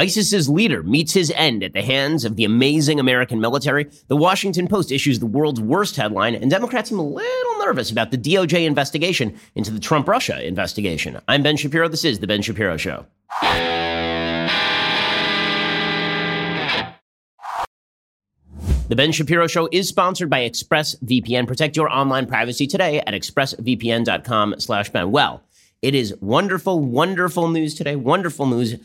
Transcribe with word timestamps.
ISIS's 0.00 0.48
leader 0.48 0.82
meets 0.82 1.12
his 1.12 1.30
end 1.36 1.62
at 1.62 1.74
the 1.74 1.82
hands 1.82 2.24
of 2.24 2.36
the 2.36 2.46
amazing 2.46 2.98
American 2.98 3.38
military. 3.38 3.86
The 4.08 4.16
Washington 4.16 4.66
Post 4.66 4.90
issues 4.90 5.18
the 5.18 5.26
world's 5.26 5.60
worst 5.60 5.96
headline, 5.96 6.34
and 6.34 6.50
Democrats 6.50 6.88
seem 6.88 6.98
a 6.98 7.02
little 7.02 7.58
nervous 7.58 7.90
about 7.90 8.10
the 8.10 8.16
DOJ 8.16 8.64
investigation 8.64 9.38
into 9.54 9.70
the 9.70 9.78
Trump 9.78 10.08
Russia 10.08 10.42
investigation. 10.42 11.20
I'm 11.28 11.42
Ben 11.42 11.58
Shapiro. 11.58 11.86
This 11.86 12.06
is 12.06 12.18
The 12.18 12.26
Ben 12.26 12.40
Shapiro 12.40 12.78
Show. 12.78 13.04
The 18.88 18.96
Ben 18.96 19.12
Shapiro 19.12 19.48
Show 19.48 19.68
is 19.70 19.86
sponsored 19.86 20.30
by 20.30 20.48
ExpressVPN. 20.48 21.46
Protect 21.46 21.76
your 21.76 21.90
online 21.90 22.24
privacy 22.24 22.66
today 22.66 23.00
at 23.00 23.12
expressvpn.com 23.12 24.54
slash 24.60 24.88
Ben. 24.88 25.10
Well, 25.10 25.42
it 25.82 25.94
is 25.94 26.14
wonderful, 26.22 26.80
wonderful 26.80 27.48
news 27.48 27.74
today. 27.74 27.96
Wonderful 27.96 28.46
news. 28.46 28.76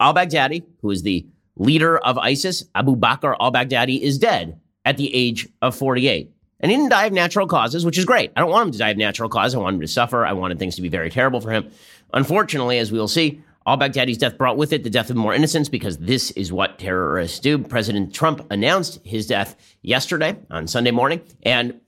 Al-Baghdadi, 0.00 0.64
who 0.82 0.90
is 0.90 1.02
the 1.02 1.26
leader 1.56 1.98
of 1.98 2.18
ISIS, 2.18 2.64
Abu 2.74 2.96
Bakr 2.96 3.34
al-Baghdadi, 3.40 4.00
is 4.00 4.18
dead 4.18 4.60
at 4.84 4.96
the 4.96 5.14
age 5.14 5.48
of 5.62 5.74
48. 5.74 6.32
And 6.60 6.70
he 6.70 6.76
didn't 6.76 6.90
die 6.90 7.06
of 7.06 7.12
natural 7.12 7.46
causes, 7.46 7.84
which 7.84 7.98
is 7.98 8.04
great. 8.04 8.32
I 8.34 8.40
don't 8.40 8.50
want 8.50 8.66
him 8.66 8.72
to 8.72 8.78
die 8.78 8.90
of 8.90 8.96
natural 8.96 9.28
causes. 9.28 9.54
I 9.54 9.58
want 9.58 9.74
him 9.74 9.80
to 9.82 9.88
suffer. 9.88 10.24
I 10.24 10.32
wanted 10.32 10.58
things 10.58 10.76
to 10.76 10.82
be 10.82 10.88
very 10.88 11.10
terrible 11.10 11.40
for 11.40 11.50
him. 11.50 11.70
Unfortunately, 12.14 12.78
as 12.78 12.90
we 12.90 12.98
will 12.98 13.08
see, 13.08 13.42
Al 13.66 13.76
Baghdadi's 13.76 14.16
death 14.16 14.38
brought 14.38 14.56
with 14.56 14.72
it 14.72 14.84
the 14.84 14.90
death 14.90 15.10
of 15.10 15.16
more 15.16 15.34
innocents 15.34 15.68
because 15.68 15.98
this 15.98 16.30
is 16.30 16.52
what 16.52 16.78
terrorists 16.78 17.40
do. 17.40 17.58
President 17.58 18.14
Trump 18.14 18.46
announced 18.50 19.00
his 19.04 19.26
death 19.26 19.56
yesterday 19.82 20.36
on 20.50 20.66
Sunday 20.66 20.92
morning. 20.92 21.20
And 21.42 21.80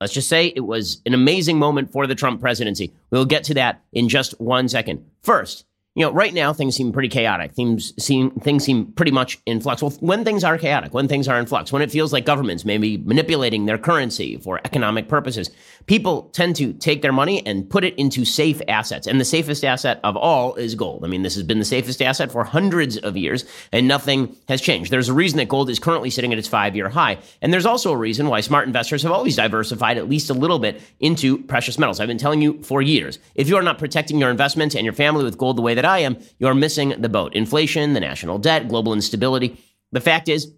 let's 0.00 0.14
just 0.14 0.28
say 0.28 0.46
it 0.46 0.60
was 0.60 1.02
an 1.04 1.12
amazing 1.12 1.58
moment 1.58 1.90
for 1.92 2.06
the 2.06 2.14
Trump 2.14 2.40
presidency. 2.40 2.94
We'll 3.10 3.26
get 3.26 3.44
to 3.44 3.54
that 3.54 3.82
in 3.92 4.08
just 4.08 4.40
one 4.40 4.68
second. 4.68 5.04
First, 5.20 5.65
you 5.96 6.04
know, 6.04 6.12
right 6.12 6.34
now 6.34 6.52
things 6.52 6.76
seem 6.76 6.92
pretty 6.92 7.08
chaotic. 7.08 7.52
Things 7.52 7.94
seem 7.98 8.30
things 8.32 8.64
seem 8.64 8.92
pretty 8.92 9.12
much 9.12 9.38
in 9.46 9.62
flux. 9.62 9.80
Well, 9.80 9.92
when 10.00 10.24
things 10.24 10.44
are 10.44 10.58
chaotic, 10.58 10.92
when 10.92 11.08
things 11.08 11.26
are 11.26 11.38
in 11.38 11.46
flux, 11.46 11.72
when 11.72 11.80
it 11.80 11.90
feels 11.90 12.12
like 12.12 12.26
governments 12.26 12.66
may 12.66 12.76
be 12.76 12.98
manipulating 12.98 13.64
their 13.64 13.78
currency 13.78 14.36
for 14.36 14.60
economic 14.66 15.08
purposes, 15.08 15.50
people 15.86 16.24
tend 16.34 16.54
to 16.56 16.74
take 16.74 17.00
their 17.00 17.12
money 17.12 17.44
and 17.46 17.70
put 17.70 17.82
it 17.82 17.94
into 17.94 18.26
safe 18.26 18.60
assets. 18.68 19.06
And 19.06 19.18
the 19.18 19.24
safest 19.24 19.64
asset 19.64 19.98
of 20.04 20.18
all 20.18 20.54
is 20.56 20.74
gold. 20.74 21.02
I 21.02 21.08
mean, 21.08 21.22
this 21.22 21.34
has 21.34 21.44
been 21.44 21.58
the 21.58 21.64
safest 21.64 22.02
asset 22.02 22.30
for 22.30 22.44
hundreds 22.44 22.98
of 22.98 23.16
years, 23.16 23.46
and 23.72 23.88
nothing 23.88 24.36
has 24.48 24.60
changed. 24.60 24.90
There's 24.90 25.08
a 25.08 25.14
reason 25.14 25.38
that 25.38 25.48
gold 25.48 25.70
is 25.70 25.78
currently 25.78 26.10
sitting 26.10 26.30
at 26.30 26.38
its 26.38 26.46
five-year 26.46 26.90
high, 26.90 27.16
and 27.40 27.54
there's 27.54 27.64
also 27.64 27.90
a 27.90 27.96
reason 27.96 28.28
why 28.28 28.42
smart 28.42 28.66
investors 28.66 29.02
have 29.02 29.12
always 29.12 29.36
diversified 29.36 29.96
at 29.96 30.10
least 30.10 30.28
a 30.28 30.34
little 30.34 30.58
bit 30.58 30.82
into 31.00 31.38
precious 31.44 31.78
metals. 31.78 32.00
I've 32.00 32.06
been 32.06 32.18
telling 32.18 32.42
you 32.42 32.62
for 32.62 32.82
years. 32.82 33.18
If 33.34 33.48
you 33.48 33.56
are 33.56 33.62
not 33.62 33.78
protecting 33.78 34.18
your 34.18 34.30
investments 34.30 34.74
and 34.74 34.84
your 34.84 34.92
family 34.92 35.24
with 35.24 35.38
gold 35.38 35.56
the 35.56 35.62
way 35.62 35.72
that 35.72 35.85
I 35.86 36.00
am, 36.00 36.18
you're 36.38 36.54
missing 36.54 36.94
the 36.98 37.08
boat. 37.08 37.34
Inflation, 37.34 37.92
the 37.92 38.00
national 38.00 38.38
debt, 38.38 38.68
global 38.68 38.92
instability. 38.92 39.58
The 39.92 40.00
fact 40.00 40.28
is, 40.28 40.52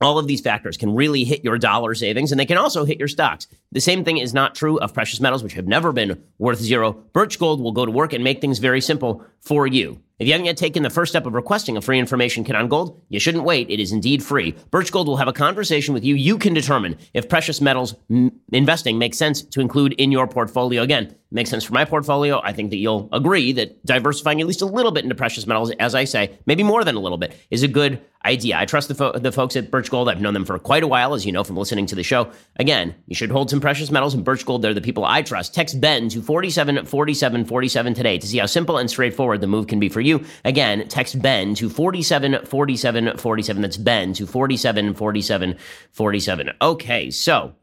all 0.00 0.18
of 0.18 0.26
these 0.26 0.40
factors 0.40 0.76
can 0.76 0.94
really 0.94 1.24
hit 1.24 1.42
your 1.42 1.56
dollar 1.56 1.94
savings 1.94 2.30
and 2.30 2.38
they 2.38 2.46
can 2.46 2.58
also 2.58 2.84
hit 2.84 2.98
your 2.98 3.08
stocks. 3.08 3.46
The 3.72 3.80
same 3.80 4.04
thing 4.04 4.18
is 4.18 4.32
not 4.32 4.54
true 4.54 4.78
of 4.78 4.94
precious 4.94 5.20
metals, 5.20 5.42
which 5.42 5.54
have 5.54 5.66
never 5.66 5.92
been 5.92 6.22
worth 6.38 6.60
zero. 6.60 6.92
Birch 7.12 7.38
Gold 7.38 7.60
will 7.60 7.72
go 7.72 7.84
to 7.84 7.92
work 7.92 8.12
and 8.12 8.22
make 8.24 8.40
things 8.40 8.58
very 8.58 8.80
simple 8.80 9.24
for 9.40 9.66
you. 9.66 10.00
If 10.18 10.26
you 10.26 10.32
haven't 10.32 10.46
yet 10.46 10.56
taken 10.56 10.82
the 10.82 10.88
first 10.88 11.12
step 11.12 11.26
of 11.26 11.34
requesting 11.34 11.76
a 11.76 11.82
free 11.82 11.98
information 11.98 12.42
kit 12.42 12.56
on 12.56 12.68
gold, 12.68 13.02
you 13.10 13.20
shouldn't 13.20 13.44
wait. 13.44 13.68
It 13.68 13.80
is 13.80 13.92
indeed 13.92 14.22
free. 14.22 14.52
Birch 14.70 14.90
Gold 14.90 15.08
will 15.08 15.18
have 15.18 15.28
a 15.28 15.32
conversation 15.32 15.92
with 15.92 16.04
you. 16.04 16.14
You 16.14 16.38
can 16.38 16.54
determine 16.54 16.96
if 17.12 17.28
precious 17.28 17.60
metals 17.60 17.94
m- 18.10 18.32
investing 18.50 18.96
makes 18.96 19.18
sense 19.18 19.42
to 19.42 19.60
include 19.60 19.92
in 19.94 20.10
your 20.10 20.26
portfolio. 20.26 20.80
Again, 20.80 21.14
makes 21.30 21.50
sense 21.50 21.64
for 21.64 21.74
my 21.74 21.84
portfolio. 21.84 22.40
I 22.42 22.54
think 22.54 22.70
that 22.70 22.78
you'll 22.78 23.10
agree 23.12 23.52
that 23.52 23.84
diversifying 23.84 24.40
at 24.40 24.46
least 24.46 24.62
a 24.62 24.66
little 24.66 24.90
bit 24.90 25.04
into 25.04 25.14
precious 25.14 25.46
metals, 25.46 25.70
as 25.72 25.94
I 25.94 26.04
say, 26.04 26.38
maybe 26.46 26.62
more 26.62 26.82
than 26.82 26.94
a 26.94 27.00
little 27.00 27.18
bit, 27.18 27.34
is 27.50 27.62
a 27.62 27.68
good 27.68 28.00
idea. 28.24 28.56
I 28.58 28.64
trust 28.64 28.88
the, 28.88 28.94
fo- 28.94 29.12
the 29.18 29.32
folks 29.32 29.54
at 29.54 29.70
Birch 29.70 29.90
Gold. 29.90 30.08
I've 30.08 30.22
known 30.22 30.32
them 30.32 30.46
for 30.46 30.58
quite 30.58 30.82
a 30.82 30.88
while, 30.88 31.12
as 31.12 31.26
you 31.26 31.32
know 31.32 31.44
from 31.44 31.58
listening 31.58 31.84
to 31.86 31.94
the 31.94 32.02
show. 32.02 32.30
Again, 32.56 32.94
you 33.06 33.14
should 33.14 33.30
hold 33.30 33.50
some 33.50 33.60
precious 33.66 33.90
metals 33.90 34.14
and 34.14 34.22
Birch 34.22 34.46
Gold. 34.46 34.62
They're 34.62 34.72
the 34.72 34.80
people 34.80 35.04
I 35.04 35.22
trust. 35.22 35.52
Text 35.52 35.80
Ben 35.80 36.08
to 36.10 36.22
474747 36.22 37.94
today 37.94 38.16
to 38.16 38.24
see 38.24 38.38
how 38.38 38.46
simple 38.46 38.78
and 38.78 38.88
straightforward 38.88 39.40
the 39.40 39.48
move 39.48 39.66
can 39.66 39.80
be 39.80 39.88
for 39.88 40.00
you. 40.00 40.24
Again, 40.44 40.86
text 40.86 41.20
Ben 41.20 41.56
to 41.56 41.68
474747. 41.68 43.62
That's 43.62 43.76
Ben 43.76 44.12
to 44.12 44.24
474747. 44.24 46.52
Okay, 46.62 47.10
so 47.10 47.56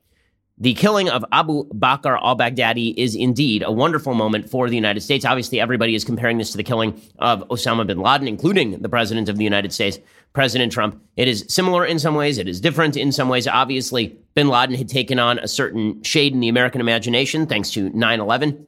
the 0.57 0.73
killing 0.73 1.07
of 1.07 1.23
Abu 1.31 1.69
Bakr 1.69 2.19
al 2.21 2.37
Baghdadi 2.37 2.93
is 2.97 3.15
indeed 3.15 3.63
a 3.65 3.71
wonderful 3.71 4.13
moment 4.13 4.49
for 4.49 4.69
the 4.69 4.75
United 4.75 4.99
States. 4.99 5.23
Obviously, 5.23 5.61
everybody 5.61 5.95
is 5.95 6.03
comparing 6.03 6.37
this 6.37 6.51
to 6.51 6.57
the 6.57 6.63
killing 6.63 7.01
of 7.19 7.47
Osama 7.47 7.87
bin 7.87 7.99
Laden, 7.99 8.27
including 8.27 8.81
the 8.81 8.89
President 8.89 9.29
of 9.29 9.37
the 9.37 9.45
United 9.45 9.71
States, 9.71 9.99
President 10.33 10.73
Trump. 10.73 11.01
It 11.15 11.29
is 11.29 11.45
similar 11.47 11.85
in 11.85 11.97
some 11.97 12.15
ways, 12.15 12.37
it 12.37 12.49
is 12.49 12.59
different 12.59 12.97
in 12.97 13.13
some 13.13 13.29
ways. 13.29 13.47
Obviously, 13.47 14.17
bin 14.35 14.47
Laden 14.47 14.75
had 14.75 14.89
taken 14.89 15.19
on 15.19 15.39
a 15.39 15.47
certain 15.47 16.01
shade 16.03 16.33
in 16.33 16.39
the 16.39 16.49
American 16.49 16.81
imagination 16.81 17.45
thanks 17.45 17.69
to 17.71 17.89
9 17.89 18.19
11 18.19 18.67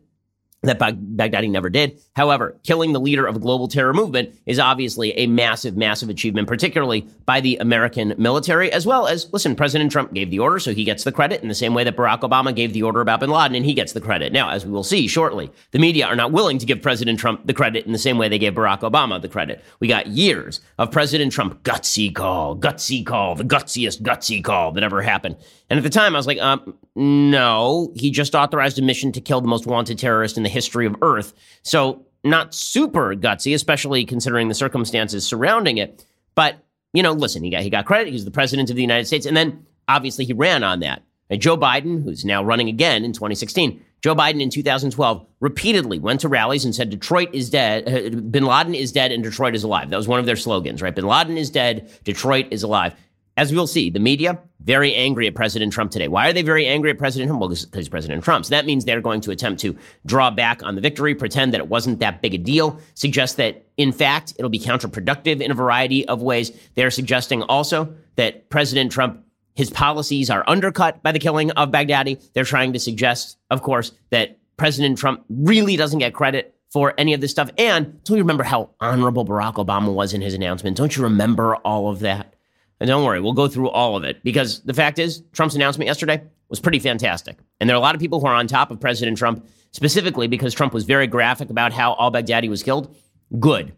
that 0.63 0.79
Baghdadi 0.79 1.49
never 1.49 1.69
did. 1.69 1.99
However, 2.15 2.59
killing 2.63 2.93
the 2.93 2.99
leader 2.99 3.25
of 3.25 3.35
a 3.35 3.39
global 3.39 3.67
terror 3.67 3.93
movement 3.93 4.33
is 4.45 4.59
obviously 4.59 5.11
a 5.13 5.27
massive, 5.27 5.77
massive 5.77 6.09
achievement, 6.09 6.47
particularly 6.47 7.07
by 7.25 7.41
the 7.41 7.57
American 7.57 8.15
military, 8.17 8.71
as 8.71 8.85
well 8.85 9.07
as, 9.07 9.31
listen, 9.31 9.55
President 9.55 9.91
Trump 9.91 10.13
gave 10.13 10.31
the 10.31 10.39
order, 10.39 10.59
so 10.59 10.73
he 10.73 10.83
gets 10.83 11.03
the 11.03 11.11
credit 11.11 11.41
in 11.41 11.49
the 11.49 11.55
same 11.55 11.73
way 11.73 11.83
that 11.83 11.95
Barack 11.95 12.21
Obama 12.21 12.55
gave 12.55 12.73
the 12.73 12.83
order 12.83 13.01
about 13.01 13.19
bin 13.19 13.29
Laden, 13.29 13.55
and 13.55 13.65
he 13.65 13.73
gets 13.73 13.93
the 13.93 14.01
credit. 14.01 14.33
Now, 14.33 14.49
as 14.49 14.65
we 14.65 14.71
will 14.71 14.83
see 14.83 15.07
shortly, 15.07 15.51
the 15.71 15.79
media 15.79 16.07
are 16.07 16.15
not 16.15 16.31
willing 16.31 16.57
to 16.57 16.65
give 16.65 16.81
President 16.81 17.19
Trump 17.19 17.45
the 17.45 17.53
credit 17.53 17.85
in 17.85 17.91
the 17.91 17.99
same 17.99 18.17
way 18.17 18.29
they 18.29 18.39
gave 18.39 18.53
Barack 18.53 18.81
Obama 18.81 19.21
the 19.21 19.29
credit. 19.29 19.63
We 19.79 19.87
got 19.87 20.07
years 20.07 20.61
of 20.77 20.91
President 20.91 21.31
Trump 21.31 21.63
gutsy 21.63 22.13
call, 22.13 22.55
gutsy 22.57 23.05
call, 23.05 23.35
the 23.35 23.43
gutsiest 23.43 24.01
gutsy 24.01 24.43
call 24.43 24.71
that 24.71 24.83
ever 24.83 25.01
happened. 25.01 25.37
And 25.69 25.77
at 25.77 25.83
the 25.83 25.89
time, 25.89 26.15
I 26.15 26.19
was 26.19 26.27
like, 26.27 26.39
um, 26.39 26.77
no, 26.95 27.91
he 27.95 28.11
just 28.11 28.35
authorized 28.35 28.77
a 28.77 28.81
mission 28.81 29.11
to 29.13 29.21
kill 29.21 29.41
the 29.41 29.47
most 29.47 29.65
wanted 29.65 29.97
terrorist 29.97 30.37
in 30.37 30.43
the 30.43 30.49
history 30.49 30.85
of 30.85 30.95
Earth. 31.01 31.33
So, 31.63 32.05
not 32.23 32.55
super 32.55 33.15
gutsy, 33.15 33.53
especially 33.53 34.03
considering 34.05 34.47
the 34.47 34.55
circumstances 34.55 35.25
surrounding 35.25 35.77
it. 35.77 36.05
But, 36.33 36.57
you 36.93 37.03
know, 37.03 37.11
listen, 37.11 37.43
he 37.43 37.51
got, 37.51 37.61
he 37.61 37.69
got 37.69 37.85
credit. 37.85 38.07
He 38.07 38.13
was 38.13 38.25
the 38.25 38.31
president 38.31 38.69
of 38.69 38.75
the 38.75 38.81
United 38.81 39.05
States. 39.05 39.25
And 39.25 39.37
then, 39.37 39.65
obviously, 39.87 40.25
he 40.25 40.33
ran 40.33 40.63
on 40.63 40.79
that. 40.79 41.03
And 41.29 41.41
Joe 41.41 41.57
Biden, 41.57 42.03
who's 42.03 42.25
now 42.25 42.43
running 42.43 42.69
again 42.69 43.03
in 43.03 43.13
2016, 43.13 43.83
Joe 44.01 44.15
Biden 44.15 44.41
in 44.41 44.51
2012 44.51 45.25
repeatedly 45.39 45.97
went 45.97 46.19
to 46.21 46.27
rallies 46.27 46.65
and 46.65 46.75
said 46.75 46.91
Detroit 46.91 47.33
is 47.33 47.49
dead, 47.49 47.87
uh, 47.87 48.15
bin 48.21 48.45
Laden 48.45 48.75
is 48.75 48.91
dead, 48.91 49.11
and 49.11 49.23
Detroit 49.23 49.55
is 49.55 49.63
alive. 49.63 49.89
That 49.89 49.97
was 49.97 50.07
one 50.07 50.19
of 50.19 50.27
their 50.27 50.35
slogans, 50.35 50.83
right? 50.83 50.93
Bin 50.93 51.07
Laden 51.07 51.37
is 51.37 51.49
dead, 51.49 51.89
Detroit 52.03 52.47
is 52.51 52.61
alive 52.61 52.93
as 53.37 53.53
we'll 53.53 53.67
see, 53.67 53.89
the 53.89 53.99
media 53.99 54.39
very 54.61 54.95
angry 54.95 55.27
at 55.27 55.35
President 55.35 55.71
Trump 55.73 55.91
today. 55.91 56.07
Why 56.07 56.29
are 56.29 56.33
they 56.33 56.41
very 56.41 56.65
angry 56.65 56.89
at 56.89 56.97
President 56.97 57.29
Trump? 57.29 57.39
Well, 57.39 57.49
because 57.49 57.89
President 57.89 58.23
Trump. 58.23 58.45
So 58.45 58.49
that 58.49 58.65
means 58.65 58.85
they're 58.85 59.01
going 59.01 59.21
to 59.21 59.31
attempt 59.31 59.61
to 59.61 59.77
draw 60.05 60.31
back 60.31 60.63
on 60.63 60.75
the 60.75 60.81
victory, 60.81 61.13
pretend 61.13 61.53
that 61.53 61.59
it 61.59 61.67
wasn't 61.67 61.99
that 61.99 62.21
big 62.21 62.33
a 62.33 62.37
deal, 62.37 62.79
suggest 62.95 63.37
that, 63.37 63.65
in 63.77 63.91
fact, 63.91 64.33
it'll 64.37 64.49
be 64.49 64.59
counterproductive 64.59 65.41
in 65.41 65.51
a 65.51 65.53
variety 65.53 66.07
of 66.07 66.21
ways. 66.21 66.51
They're 66.75 66.91
suggesting 66.91 67.43
also 67.43 67.93
that 68.15 68.49
President 68.49 68.91
Trump, 68.91 69.23
his 69.53 69.69
policies 69.69 70.29
are 70.29 70.43
undercut 70.47 71.03
by 71.03 71.11
the 71.11 71.19
killing 71.19 71.51
of 71.51 71.69
Baghdadi. 71.69 72.21
They're 72.33 72.43
trying 72.43 72.73
to 72.73 72.79
suggest, 72.79 73.37
of 73.51 73.61
course, 73.61 73.91
that 74.09 74.39
President 74.57 74.97
Trump 74.97 75.25
really 75.29 75.75
doesn't 75.75 75.99
get 75.99 76.13
credit 76.13 76.55
for 76.71 76.93
any 76.97 77.13
of 77.13 77.21
this 77.21 77.31
stuff. 77.31 77.51
And 77.57 78.03
don't 78.03 78.17
you 78.17 78.23
remember 78.23 78.43
how 78.43 78.71
honorable 78.79 79.25
Barack 79.25 79.55
Obama 79.55 79.93
was 79.93 80.13
in 80.13 80.21
his 80.21 80.33
announcement? 80.33 80.75
Don't 80.75 80.95
you 80.97 81.03
remember 81.03 81.55
all 81.57 81.89
of 81.89 81.99
that? 81.99 82.34
And 82.79 82.87
don't 82.87 83.05
worry, 83.05 83.21
we'll 83.21 83.33
go 83.33 83.47
through 83.47 83.69
all 83.69 83.95
of 83.95 84.03
it 84.03 84.23
because 84.23 84.61
the 84.63 84.73
fact 84.73 84.99
is, 84.99 85.23
Trump's 85.31 85.55
announcement 85.55 85.87
yesterday 85.87 86.21
was 86.49 86.59
pretty 86.59 86.79
fantastic. 86.79 87.37
And 87.59 87.69
there 87.69 87.75
are 87.75 87.79
a 87.79 87.81
lot 87.81 87.95
of 87.95 88.01
people 88.01 88.19
who 88.19 88.27
are 88.27 88.35
on 88.35 88.47
top 88.47 88.69
of 88.69 88.79
President 88.79 89.17
Trump, 89.17 89.47
specifically 89.71 90.27
because 90.27 90.53
Trump 90.53 90.73
was 90.73 90.83
very 90.83 91.07
graphic 91.07 91.49
about 91.49 91.73
how 91.73 91.95
al 91.99 92.11
Baghdadi 92.11 92.49
was 92.49 92.63
killed. 92.63 92.93
Good. 93.39 93.73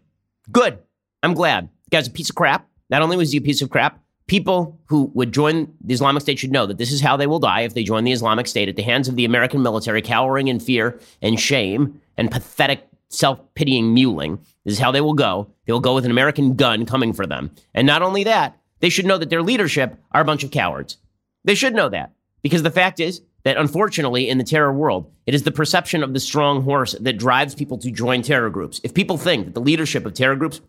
Good. 0.50 0.78
I'm 1.22 1.34
glad. 1.34 1.68
The 1.84 1.90
guy's 1.96 2.08
a 2.08 2.10
piece 2.10 2.30
of 2.30 2.36
crap. 2.36 2.68
Not 2.90 3.02
only 3.02 3.16
was 3.16 3.32
he 3.32 3.38
a 3.38 3.42
piece 3.42 3.62
of 3.62 3.70
crap, 3.70 4.00
people 4.26 4.78
who 4.86 5.10
would 5.14 5.32
join 5.32 5.72
the 5.82 5.94
Islamic 5.94 6.22
State 6.22 6.38
should 6.38 6.52
know 6.52 6.66
that 6.66 6.78
this 6.78 6.92
is 6.92 7.00
how 7.00 7.16
they 7.16 7.26
will 7.26 7.38
die 7.38 7.62
if 7.62 7.74
they 7.74 7.82
join 7.82 8.04
the 8.04 8.12
Islamic 8.12 8.46
State 8.46 8.68
at 8.68 8.76
the 8.76 8.82
hands 8.82 9.08
of 9.08 9.16
the 9.16 9.24
American 9.24 9.62
military, 9.62 10.02
cowering 10.02 10.48
in 10.48 10.60
fear 10.60 11.00
and 11.22 11.40
shame 11.40 12.00
and 12.16 12.30
pathetic 12.30 12.88
self 13.08 13.40
pitying 13.54 13.94
mewling. 13.94 14.38
This 14.64 14.74
is 14.74 14.80
how 14.80 14.90
they 14.92 15.00
will 15.00 15.14
go. 15.14 15.50
They 15.66 15.72
will 15.72 15.80
go 15.80 15.94
with 15.94 16.04
an 16.04 16.10
American 16.10 16.54
gun 16.54 16.86
coming 16.86 17.12
for 17.12 17.26
them. 17.26 17.50
And 17.74 17.86
not 17.86 18.02
only 18.02 18.24
that, 18.24 18.58
they 18.80 18.88
should 18.88 19.06
know 19.06 19.18
that 19.18 19.30
their 19.30 19.42
leadership 19.42 19.96
are 20.12 20.20
a 20.20 20.24
bunch 20.24 20.44
of 20.44 20.50
cowards. 20.50 20.98
They 21.44 21.54
should 21.54 21.74
know 21.74 21.88
that 21.88 22.12
because 22.42 22.62
the 22.62 22.70
fact 22.70 23.00
is 23.00 23.22
that 23.44 23.56
unfortunately 23.56 24.28
in 24.28 24.38
the 24.38 24.44
terror 24.44 24.72
world, 24.72 25.12
it 25.26 25.34
is 25.34 25.42
the 25.42 25.52
perception 25.52 26.02
of 26.02 26.12
the 26.12 26.20
strong 26.20 26.62
horse 26.62 26.94
that 27.00 27.18
drives 27.18 27.54
people 27.54 27.78
to 27.78 27.90
join 27.90 28.22
terror 28.22 28.50
groups. 28.50 28.80
If 28.84 28.94
people 28.94 29.16
think 29.16 29.46
that 29.46 29.54
the 29.54 29.60
leadership 29.60 30.04
of 30.04 30.14
terror 30.14 30.36
groups 30.36 30.60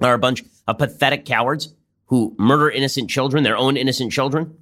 are 0.00 0.14
a 0.14 0.18
bunch 0.18 0.42
of 0.66 0.78
pathetic 0.78 1.24
cowards 1.24 1.74
who 2.06 2.34
murder 2.38 2.70
innocent 2.70 3.10
children, 3.10 3.44
their 3.44 3.56
own 3.56 3.76
innocent 3.76 4.12
children, 4.12 4.56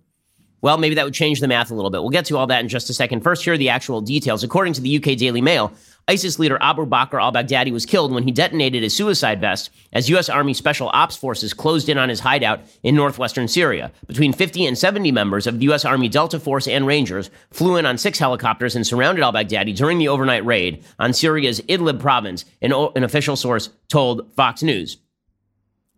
well, 0.60 0.76
maybe 0.76 0.96
that 0.96 1.04
would 1.04 1.14
change 1.14 1.40
the 1.40 1.48
math 1.48 1.70
a 1.70 1.74
little 1.74 1.90
bit. 1.90 2.00
We'll 2.00 2.10
get 2.10 2.24
to 2.26 2.36
all 2.36 2.48
that 2.48 2.60
in 2.60 2.68
just 2.68 2.90
a 2.90 2.94
second. 2.94 3.20
First, 3.22 3.44
here 3.44 3.54
are 3.54 3.58
the 3.58 3.68
actual 3.68 4.00
details. 4.00 4.42
According 4.42 4.72
to 4.74 4.80
the 4.80 4.96
UK 4.96 5.16
Daily 5.16 5.40
Mail, 5.40 5.72
ISIS 6.08 6.38
leader 6.38 6.58
Abu 6.60 6.86
Bakr 6.86 7.20
al 7.20 7.32
Baghdadi 7.32 7.70
was 7.70 7.84
killed 7.86 8.12
when 8.12 8.22
he 8.22 8.32
detonated 8.32 8.82
his 8.82 8.96
suicide 8.96 9.40
vest 9.40 9.70
as 9.92 10.08
U.S. 10.08 10.28
Army 10.28 10.54
Special 10.54 10.90
Ops 10.94 11.16
forces 11.16 11.52
closed 11.52 11.88
in 11.88 11.98
on 11.98 12.08
his 12.08 12.20
hideout 12.20 12.60
in 12.82 12.96
northwestern 12.96 13.46
Syria. 13.46 13.92
Between 14.06 14.32
50 14.32 14.66
and 14.66 14.76
70 14.78 15.12
members 15.12 15.46
of 15.46 15.58
the 15.58 15.64
U.S. 15.66 15.84
Army 15.84 16.08
Delta 16.08 16.40
Force 16.40 16.66
and 16.66 16.86
Rangers 16.86 17.30
flew 17.50 17.76
in 17.76 17.84
on 17.84 17.98
six 17.98 18.18
helicopters 18.18 18.74
and 18.74 18.86
surrounded 18.86 19.22
al 19.22 19.32
Baghdadi 19.32 19.76
during 19.76 19.98
the 19.98 20.08
overnight 20.08 20.44
raid 20.46 20.82
on 20.98 21.12
Syria's 21.12 21.60
Idlib 21.62 22.00
province, 22.00 22.46
an, 22.62 22.72
an 22.72 23.04
official 23.04 23.36
source 23.36 23.68
told 23.88 24.32
Fox 24.32 24.62
News. 24.62 24.96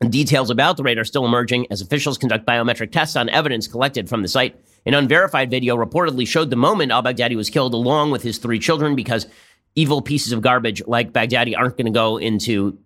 Details 0.08 0.48
about 0.48 0.78
the 0.78 0.82
raid 0.82 0.98
are 0.98 1.04
still 1.04 1.26
emerging 1.26 1.66
as 1.70 1.82
officials 1.82 2.16
conduct 2.16 2.46
biometric 2.46 2.90
tests 2.90 3.16
on 3.16 3.28
evidence 3.28 3.68
collected 3.68 4.08
from 4.08 4.22
the 4.22 4.28
site. 4.28 4.56
An 4.86 4.94
unverified 4.94 5.50
video 5.50 5.76
reportedly 5.76 6.26
showed 6.26 6.48
the 6.48 6.56
moment 6.56 6.90
al 6.90 7.02
Baghdadi 7.02 7.36
was 7.36 7.50
killed 7.50 7.74
along 7.74 8.10
with 8.10 8.22
his 8.22 8.38
three 8.38 8.58
children 8.58 8.96
because 8.96 9.26
evil 9.74 10.02
pieces 10.02 10.32
of 10.32 10.42
garbage 10.42 10.82
like 10.86 11.12
Baghdadi 11.12 11.56
aren't 11.56 11.76
going 11.76 11.86
to 11.86 11.92
go 11.92 12.16
into 12.16 12.78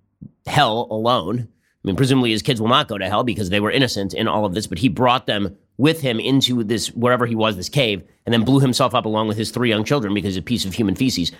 hell 0.47 0.87
alone. 0.91 1.41
I 1.41 1.87
mean, 1.87 1.97
presumably 1.97 2.31
his 2.31 2.43
kids 2.43 2.61
will 2.61 2.69
not 2.69 2.89
go 2.89 2.97
to 2.97 3.09
hell 3.09 3.25
because 3.25 3.51
they 3.51 3.61
were 3.61 3.71
innocent 3.71 4.15
in 4.15 4.29
all 4.29 4.45
of 4.45 4.55
this, 4.55 4.67
but 4.67 4.79
he 4.79 4.89
brought 4.89 5.27
them 5.27 5.57
with 5.77 6.01
him 6.01 6.21
into 6.21 6.65
this, 6.65 6.89
wherever 6.89 7.27
he 7.27 7.35
was, 7.35 7.57
this 7.57 7.69
cave, 7.69 8.03
and 8.25 8.33
then 8.33 8.45
blew 8.45 8.61
himself 8.61 8.95
up 8.95 9.05
along 9.05 9.29
with 9.29 9.37
his 9.37 9.51
three 9.51 9.69
young 9.69 9.85
children 9.85 10.15
because 10.15 10.37
a 10.37 10.43
piece 10.43 10.65
of 10.65 10.75
human 10.75 10.95
feces. 10.95 11.33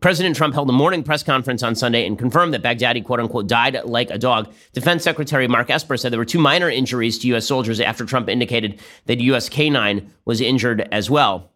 President 0.00 0.36
Trump 0.36 0.54
held 0.54 0.68
a 0.68 0.72
morning 0.72 1.02
press 1.02 1.24
conference 1.24 1.62
on 1.64 1.74
Sunday 1.74 2.06
and 2.06 2.18
confirmed 2.18 2.54
that 2.54 2.62
Baghdadi, 2.62 3.04
quote 3.04 3.18
unquote, 3.18 3.48
died 3.48 3.80
like 3.84 4.10
a 4.10 4.18
dog. 4.18 4.52
Defense 4.72 5.02
Secretary 5.02 5.48
Mark 5.48 5.70
Esper 5.70 5.96
said 5.96 6.12
there 6.12 6.20
were 6.20 6.24
two 6.24 6.38
minor 6.38 6.70
injuries 6.70 7.18
to 7.18 7.28
U.S. 7.28 7.46
soldiers 7.46 7.80
after 7.80 8.04
Trump 8.04 8.28
indicated 8.28 8.78
that 9.06 9.20
U.S. 9.20 9.48
K 9.48 9.70
9 9.70 10.08
was 10.24 10.40
injured 10.40 10.86
as 10.92 11.10
well. 11.10 11.50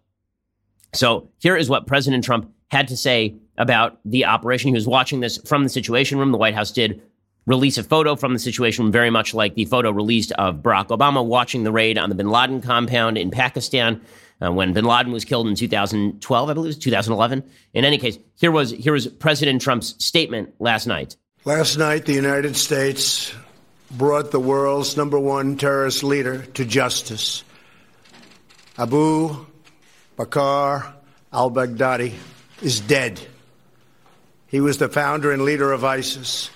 So 0.93 1.31
here 1.39 1.57
is 1.57 1.71
what 1.71 1.87
President 1.87 2.25
Trump 2.25 2.53
had 2.73 2.89
to 2.89 2.97
say 2.97 3.37
about 3.59 4.01
the 4.05 4.25
operation. 4.25 4.69
He 4.69 4.75
was 4.75 4.87
watching 4.87 5.21
this 5.21 5.37
from 5.47 5.63
the 5.63 5.69
Situation 5.69 6.19
Room. 6.19 6.33
The 6.33 6.39
White 6.39 6.55
House 6.55 6.73
did 6.73 7.03
release 7.45 7.77
a 7.77 7.83
photo 7.83 8.17
from 8.17 8.33
the 8.33 8.39
Situation 8.39 8.85
Room, 8.85 8.93
very 8.93 9.11
much 9.11 9.35
like 9.35 9.55
the 9.55 9.67
photo 9.67 9.91
released 9.91 10.33
of 10.33 10.57
Barack 10.57 10.89
Obama 10.89 11.25
watching 11.25 11.65
the 11.65 11.71
raid 11.71 11.99
on 11.99 12.09
the 12.09 12.15
bin 12.15 12.31
Laden 12.31 12.63
compound 12.63 13.19
in 13.19 13.31
Pakistan. 13.31 14.01
Uh, 14.41 14.51
when 14.51 14.73
bin 14.73 14.87
Laden 14.87 15.13
was 15.13 15.25
killed 15.25 15.47
in 15.47 15.55
2012, 15.55 16.49
I 16.49 16.55
believe 16.55 16.67
it 16.67 16.69
was 16.69 16.79
2011. 16.79 17.45
In 17.75 17.85
any 17.85 17.99
case, 17.99 18.19
here 18.37 18.51
was 18.51 18.71
here 18.71 18.95
was 18.95 19.07
President 19.07 19.61
Trump's 19.61 19.95
statement 20.03 20.55
last 20.59 20.87
night. 20.87 21.17
Last 21.45 21.77
night, 21.77 22.07
the 22.07 22.15
United 22.15 22.57
States 22.57 23.35
brought 23.91 24.31
the 24.31 24.41
world's 24.41 24.97
number 24.97 25.19
one 25.19 25.59
terrorist 25.59 26.03
leader 26.03 26.47
to 26.55 26.65
justice. 26.65 27.45
Abu 28.79 29.45
Bakr 30.17 30.95
al-Baghdadi 31.33 32.15
is 32.61 32.81
dead. 32.81 33.21
He 34.47 34.61
was 34.61 34.79
the 34.79 34.89
founder 34.89 35.33
and 35.33 35.45
leader 35.45 35.73
of 35.73 35.85
ISIS, 35.85 36.51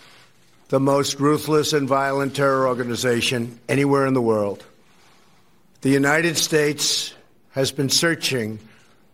the 0.69 0.81
most 0.81 1.19
ruthless 1.19 1.73
and 1.73 1.89
violent 1.89 2.37
terror 2.37 2.69
organization 2.69 3.59
anywhere 3.69 4.07
in 4.07 4.15
the 4.15 4.21
world. 4.21 4.65
The 5.81 5.91
United 5.91 6.37
States 6.37 7.15
has 7.53 7.73
been 7.73 7.89
searching 7.89 8.59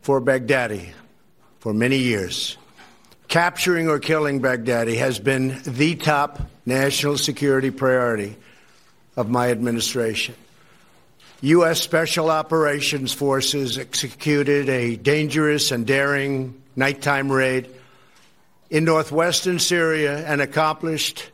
for 0.01 0.21
Baghdadi 0.21 0.89
for 1.61 1.73
many 1.73 1.99
years. 1.99 2.57
Capturing 3.29 3.89
or 3.89 3.99
killing 3.99 4.41
Baghdadi 4.43 4.97
has 4.97 5.19
been 5.19 5.61
the 5.65 5.95
top 5.95 6.41
national 6.67 7.19
security 7.19 7.71
priority 7.71 8.37
of 9.17 9.29
my 9.29 9.51
administration. 9.51 10.35
U.S. 11.43 11.81
Special 11.81 12.31
Operations 12.31 13.13
Forces 13.13 13.79
executed 13.79 14.69
a 14.69 14.97
dangerous 14.97 15.73
and 15.73 15.87
daring 15.87 16.62
nighttime 16.77 17.31
raid 17.31 17.69
in 18.71 18.85
northwestern 18.85 19.59
Syria 19.59 20.25
and 20.27 20.41
accomplished 20.41 21.31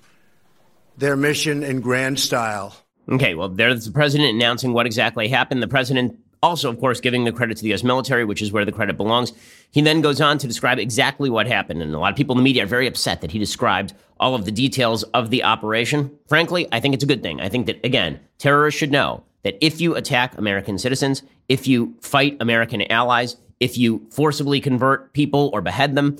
their 0.96 1.16
mission 1.16 1.62
in 1.62 1.80
grand 1.80 2.18
style. 2.18 2.74
Okay, 3.08 3.34
well, 3.34 3.48
there's 3.48 3.86
the 3.86 3.92
president 3.92 4.34
announcing 4.34 4.72
what 4.72 4.86
exactly 4.86 5.28
happened. 5.28 5.62
The 5.62 5.68
president 5.68 6.18
also, 6.42 6.68
of 6.68 6.78
course, 6.78 7.00
giving 7.00 7.24
the 7.24 7.32
credit 7.32 7.56
to 7.56 7.62
the 7.62 7.68
U.S. 7.70 7.82
military, 7.82 8.24
which 8.24 8.42
is 8.42 8.52
where 8.52 8.64
the 8.64 8.72
credit 8.72 8.96
belongs. 8.96 9.32
He 9.70 9.80
then 9.80 10.00
goes 10.00 10.20
on 10.20 10.38
to 10.38 10.46
describe 10.46 10.78
exactly 10.78 11.30
what 11.30 11.46
happened. 11.46 11.82
And 11.82 11.94
a 11.94 11.98
lot 11.98 12.10
of 12.10 12.16
people 12.16 12.34
in 12.34 12.38
the 12.38 12.44
media 12.44 12.64
are 12.64 12.66
very 12.66 12.86
upset 12.86 13.20
that 13.22 13.32
he 13.32 13.38
described 13.38 13.94
all 14.20 14.34
of 14.34 14.44
the 14.44 14.52
details 14.52 15.02
of 15.02 15.30
the 15.30 15.42
operation. 15.44 16.16
Frankly, 16.26 16.68
I 16.70 16.80
think 16.80 16.94
it's 16.94 17.04
a 17.04 17.08
good 17.08 17.22
thing. 17.22 17.40
I 17.40 17.48
think 17.48 17.66
that, 17.66 17.84
again, 17.84 18.20
terrorists 18.38 18.78
should 18.78 18.92
know 18.92 19.24
that 19.42 19.56
if 19.64 19.80
you 19.80 19.94
attack 19.94 20.36
American 20.36 20.78
citizens, 20.78 21.22
if 21.48 21.66
you 21.66 21.94
fight 22.00 22.36
American 22.40 22.82
allies, 22.90 23.36
if 23.60 23.78
you 23.78 24.06
forcibly 24.10 24.60
convert 24.60 25.12
people 25.12 25.50
or 25.52 25.60
behead 25.60 25.94
them, 25.94 26.16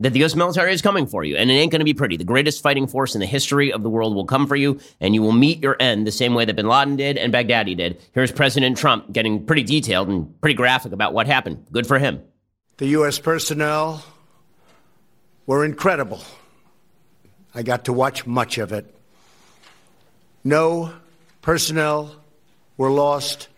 that 0.00 0.12
the 0.12 0.18
U.S. 0.20 0.34
military 0.34 0.72
is 0.72 0.82
coming 0.82 1.06
for 1.06 1.22
you, 1.22 1.36
and 1.36 1.50
it 1.50 1.54
ain't 1.54 1.70
going 1.70 1.80
to 1.80 1.84
be 1.84 1.94
pretty. 1.94 2.16
The 2.16 2.24
greatest 2.24 2.62
fighting 2.62 2.86
force 2.86 3.14
in 3.14 3.20
the 3.20 3.26
history 3.26 3.72
of 3.72 3.82
the 3.82 3.90
world 3.90 4.14
will 4.14 4.24
come 4.24 4.46
for 4.46 4.56
you, 4.56 4.80
and 5.00 5.14
you 5.14 5.22
will 5.22 5.32
meet 5.32 5.62
your 5.62 5.76
end 5.78 6.06
the 6.06 6.12
same 6.12 6.34
way 6.34 6.44
that 6.44 6.56
bin 6.56 6.66
Laden 6.66 6.96
did 6.96 7.16
and 7.16 7.32
Baghdadi 7.32 7.76
did. 7.76 8.02
Here's 8.12 8.32
President 8.32 8.76
Trump 8.76 9.12
getting 9.12 9.46
pretty 9.46 9.62
detailed 9.62 10.08
and 10.08 10.40
pretty 10.40 10.54
graphic 10.54 10.92
about 10.92 11.14
what 11.14 11.26
happened. 11.26 11.66
Good 11.70 11.86
for 11.86 11.98
him. 11.98 12.22
The 12.78 12.88
U.S. 12.88 13.20
personnel 13.20 14.04
were 15.46 15.64
incredible. 15.64 16.20
I 17.54 17.62
got 17.62 17.84
to 17.84 17.92
watch 17.92 18.26
much 18.26 18.58
of 18.58 18.72
it. 18.72 18.92
No 20.42 20.92
personnel 21.40 22.16
were 22.76 22.90
lost 22.90 23.48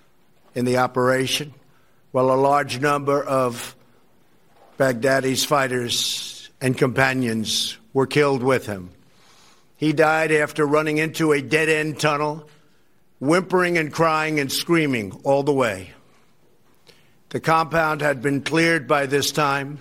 in 0.54 0.66
the 0.66 0.76
operation 0.76 1.54
while 2.16 2.30
a 2.30 2.34
large 2.34 2.80
number 2.80 3.22
of 3.22 3.76
Baghdadi's 4.78 5.44
fighters 5.44 6.48
and 6.62 6.74
companions 6.78 7.76
were 7.92 8.06
killed 8.06 8.42
with 8.42 8.64
him. 8.64 8.88
He 9.76 9.92
died 9.92 10.32
after 10.32 10.64
running 10.64 10.96
into 10.96 11.32
a 11.32 11.42
dead 11.42 11.68
end 11.68 12.00
tunnel, 12.00 12.48
whimpering 13.18 13.76
and 13.76 13.92
crying 13.92 14.40
and 14.40 14.50
screaming 14.50 15.12
all 15.24 15.42
the 15.42 15.52
way. 15.52 15.90
The 17.28 17.40
compound 17.40 18.00
had 18.00 18.22
been 18.22 18.40
cleared 18.40 18.88
by 18.88 19.04
this 19.04 19.30
time, 19.30 19.80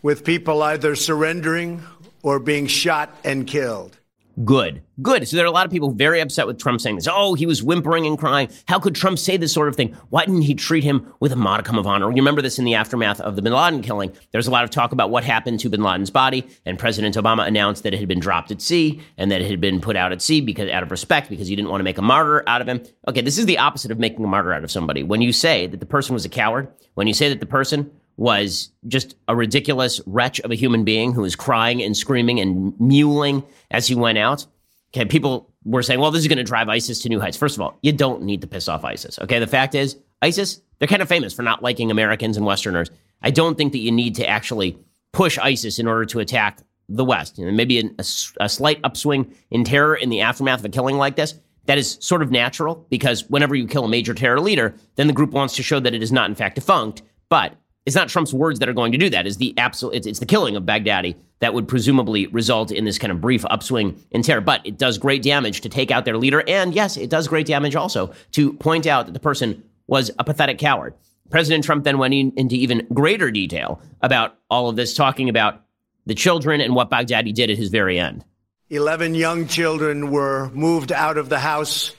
with 0.00 0.24
people 0.24 0.62
either 0.62 0.96
surrendering 0.96 1.82
or 2.22 2.38
being 2.38 2.68
shot 2.68 3.14
and 3.22 3.46
killed. 3.46 3.94
Good. 4.42 4.82
Good. 5.00 5.28
So 5.28 5.36
there 5.36 5.44
are 5.44 5.48
a 5.48 5.52
lot 5.52 5.64
of 5.64 5.70
people 5.70 5.92
very 5.92 6.18
upset 6.20 6.48
with 6.48 6.58
Trump 6.58 6.80
saying 6.80 6.96
this. 6.96 7.06
Oh, 7.10 7.34
he 7.34 7.46
was 7.46 7.62
whimpering 7.62 8.04
and 8.04 8.18
crying. 8.18 8.48
How 8.66 8.80
could 8.80 8.96
Trump 8.96 9.18
say 9.20 9.36
this 9.36 9.52
sort 9.52 9.68
of 9.68 9.76
thing? 9.76 9.92
Why 10.10 10.24
didn't 10.24 10.42
he 10.42 10.54
treat 10.54 10.82
him 10.82 11.12
with 11.20 11.30
a 11.30 11.36
modicum 11.36 11.78
of 11.78 11.86
honor? 11.86 12.10
You 12.10 12.16
remember 12.16 12.42
this 12.42 12.58
in 12.58 12.64
the 12.64 12.74
aftermath 12.74 13.20
of 13.20 13.36
the 13.36 13.42
bin 13.42 13.52
Laden 13.52 13.82
killing. 13.82 14.12
There's 14.32 14.48
a 14.48 14.50
lot 14.50 14.64
of 14.64 14.70
talk 14.70 14.90
about 14.90 15.10
what 15.10 15.22
happened 15.22 15.60
to 15.60 15.68
bin 15.68 15.84
Laden's 15.84 16.10
body, 16.10 16.48
and 16.66 16.80
President 16.80 17.14
Obama 17.14 17.46
announced 17.46 17.84
that 17.84 17.94
it 17.94 18.00
had 18.00 18.08
been 18.08 18.18
dropped 18.18 18.50
at 18.50 18.60
sea 18.60 19.00
and 19.16 19.30
that 19.30 19.40
it 19.40 19.48
had 19.48 19.60
been 19.60 19.80
put 19.80 19.94
out 19.94 20.10
at 20.10 20.20
sea 20.20 20.40
because 20.40 20.68
out 20.68 20.82
of 20.82 20.90
respect 20.90 21.28
because 21.28 21.46
he 21.46 21.54
didn't 21.54 21.70
want 21.70 21.78
to 21.80 21.84
make 21.84 21.98
a 21.98 22.02
martyr 22.02 22.42
out 22.48 22.60
of 22.60 22.68
him. 22.68 22.82
Okay, 23.06 23.20
this 23.20 23.38
is 23.38 23.46
the 23.46 23.58
opposite 23.58 23.92
of 23.92 24.00
making 24.00 24.24
a 24.24 24.28
martyr 24.28 24.52
out 24.52 24.64
of 24.64 24.70
somebody. 24.70 25.04
When 25.04 25.22
you 25.22 25.32
say 25.32 25.68
that 25.68 25.78
the 25.78 25.86
person 25.86 26.12
was 26.12 26.24
a 26.24 26.28
coward, 26.28 26.68
when 26.94 27.06
you 27.06 27.14
say 27.14 27.28
that 27.28 27.38
the 27.38 27.46
person 27.46 27.92
was 28.16 28.70
just 28.86 29.16
a 29.28 29.34
ridiculous 29.34 30.00
wretch 30.06 30.40
of 30.40 30.50
a 30.50 30.54
human 30.54 30.84
being 30.84 31.12
who 31.12 31.22
was 31.22 31.34
crying 31.34 31.82
and 31.82 31.96
screaming 31.96 32.40
and 32.40 32.72
mewling 32.74 33.44
as 33.70 33.88
he 33.88 33.94
went 33.94 34.18
out. 34.18 34.46
Okay, 34.94 35.04
people 35.04 35.52
were 35.64 35.82
saying, 35.82 35.98
well, 35.98 36.10
this 36.10 36.20
is 36.20 36.28
going 36.28 36.38
to 36.38 36.44
drive 36.44 36.68
ISIS 36.68 37.00
to 37.02 37.08
new 37.08 37.18
heights. 37.18 37.36
First 37.36 37.56
of 37.56 37.62
all, 37.62 37.78
you 37.82 37.92
don't 37.92 38.22
need 38.22 38.40
to 38.42 38.46
piss 38.46 38.68
off 38.68 38.84
ISIS. 38.84 39.18
Okay, 39.18 39.38
the 39.38 39.46
fact 39.46 39.74
is, 39.74 39.96
ISIS, 40.22 40.60
they're 40.78 40.88
kind 40.88 41.02
of 41.02 41.08
famous 41.08 41.32
for 41.32 41.42
not 41.42 41.62
liking 41.62 41.90
Americans 41.90 42.36
and 42.36 42.46
Westerners. 42.46 42.90
I 43.22 43.30
don't 43.30 43.56
think 43.56 43.72
that 43.72 43.78
you 43.78 43.90
need 43.90 44.14
to 44.16 44.28
actually 44.28 44.78
push 45.12 45.38
ISIS 45.38 45.78
in 45.78 45.88
order 45.88 46.04
to 46.06 46.20
attack 46.20 46.60
the 46.88 47.04
West. 47.04 47.38
You 47.38 47.46
know, 47.46 47.52
maybe 47.52 47.80
a, 47.80 48.04
a 48.40 48.48
slight 48.48 48.80
upswing 48.84 49.34
in 49.50 49.64
terror 49.64 49.96
in 49.96 50.10
the 50.10 50.20
aftermath 50.20 50.60
of 50.60 50.66
a 50.66 50.68
killing 50.68 50.96
like 50.96 51.16
this. 51.16 51.34
That 51.66 51.78
is 51.78 51.96
sort 52.00 52.20
of 52.20 52.30
natural 52.30 52.86
because 52.90 53.28
whenever 53.30 53.54
you 53.54 53.66
kill 53.66 53.86
a 53.86 53.88
major 53.88 54.12
terror 54.12 54.38
leader, 54.38 54.74
then 54.96 55.06
the 55.06 55.14
group 55.14 55.30
wants 55.30 55.56
to 55.56 55.62
show 55.62 55.80
that 55.80 55.94
it 55.94 56.02
is 56.02 56.12
not 56.12 56.28
in 56.28 56.34
fact 56.34 56.56
defunct. 56.56 57.02
But 57.30 57.54
it's 57.86 57.94
not 57.94 58.08
Trump's 58.08 58.32
words 58.32 58.60
that 58.60 58.68
are 58.68 58.72
going 58.72 58.92
to 58.92 58.98
do 58.98 59.10
that. 59.10 59.26
Is 59.26 59.36
the 59.36 59.54
absolute 59.58 59.94
it's, 59.94 60.06
it's, 60.06 60.18
the 60.18 60.26
killing 60.26 60.56
of 60.56 60.64
Baghdadi 60.64 61.16
that 61.40 61.52
would 61.52 61.68
presumably 61.68 62.26
result 62.28 62.70
in 62.70 62.84
this 62.84 62.98
kind 62.98 63.10
of 63.10 63.20
brief 63.20 63.44
upswing 63.50 64.02
in 64.10 64.22
terror. 64.22 64.40
But 64.40 64.66
it 64.66 64.78
does 64.78 64.96
great 64.98 65.22
damage 65.22 65.60
to 65.62 65.68
take 65.68 65.90
out 65.90 66.04
their 66.04 66.16
leader, 66.16 66.42
and 66.46 66.74
yes, 66.74 66.96
it 66.96 67.10
does 67.10 67.28
great 67.28 67.46
damage 67.46 67.76
also 67.76 68.14
to 68.32 68.52
point 68.54 68.86
out 68.86 69.06
that 69.06 69.12
the 69.12 69.20
person 69.20 69.62
was 69.86 70.10
a 70.18 70.24
pathetic 70.24 70.58
coward. 70.58 70.94
President 71.30 71.64
Trump 71.64 71.84
then 71.84 71.98
went 71.98 72.14
in, 72.14 72.32
into 72.36 72.54
even 72.54 72.86
greater 72.92 73.30
detail 73.30 73.80
about 74.02 74.36
all 74.48 74.68
of 74.68 74.76
this, 74.76 74.94
talking 74.94 75.28
about 75.28 75.62
the 76.06 76.14
children 76.14 76.60
and 76.60 76.74
what 76.74 76.90
Baghdadi 76.90 77.34
did 77.34 77.50
at 77.50 77.58
his 77.58 77.70
very 77.70 77.98
end. 77.98 78.24
Eleven 78.70 79.14
young 79.14 79.46
children 79.46 80.10
were 80.10 80.50
moved 80.50 80.90
out 80.90 81.18
of 81.18 81.28
the 81.28 81.38
house 81.38 81.94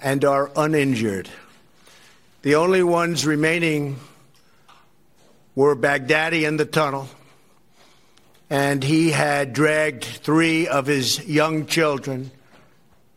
and 0.00 0.24
are 0.24 0.50
uninjured. 0.56 1.30
The 2.42 2.56
only 2.56 2.82
ones 2.82 3.24
remaining 3.24 3.96
were 5.54 5.76
Baghdadi 5.76 6.44
in 6.44 6.56
the 6.56 6.64
tunnel, 6.64 7.08
and 8.48 8.82
he 8.82 9.10
had 9.10 9.52
dragged 9.52 10.04
three 10.04 10.66
of 10.66 10.86
his 10.86 11.26
young 11.26 11.66
children 11.66 12.30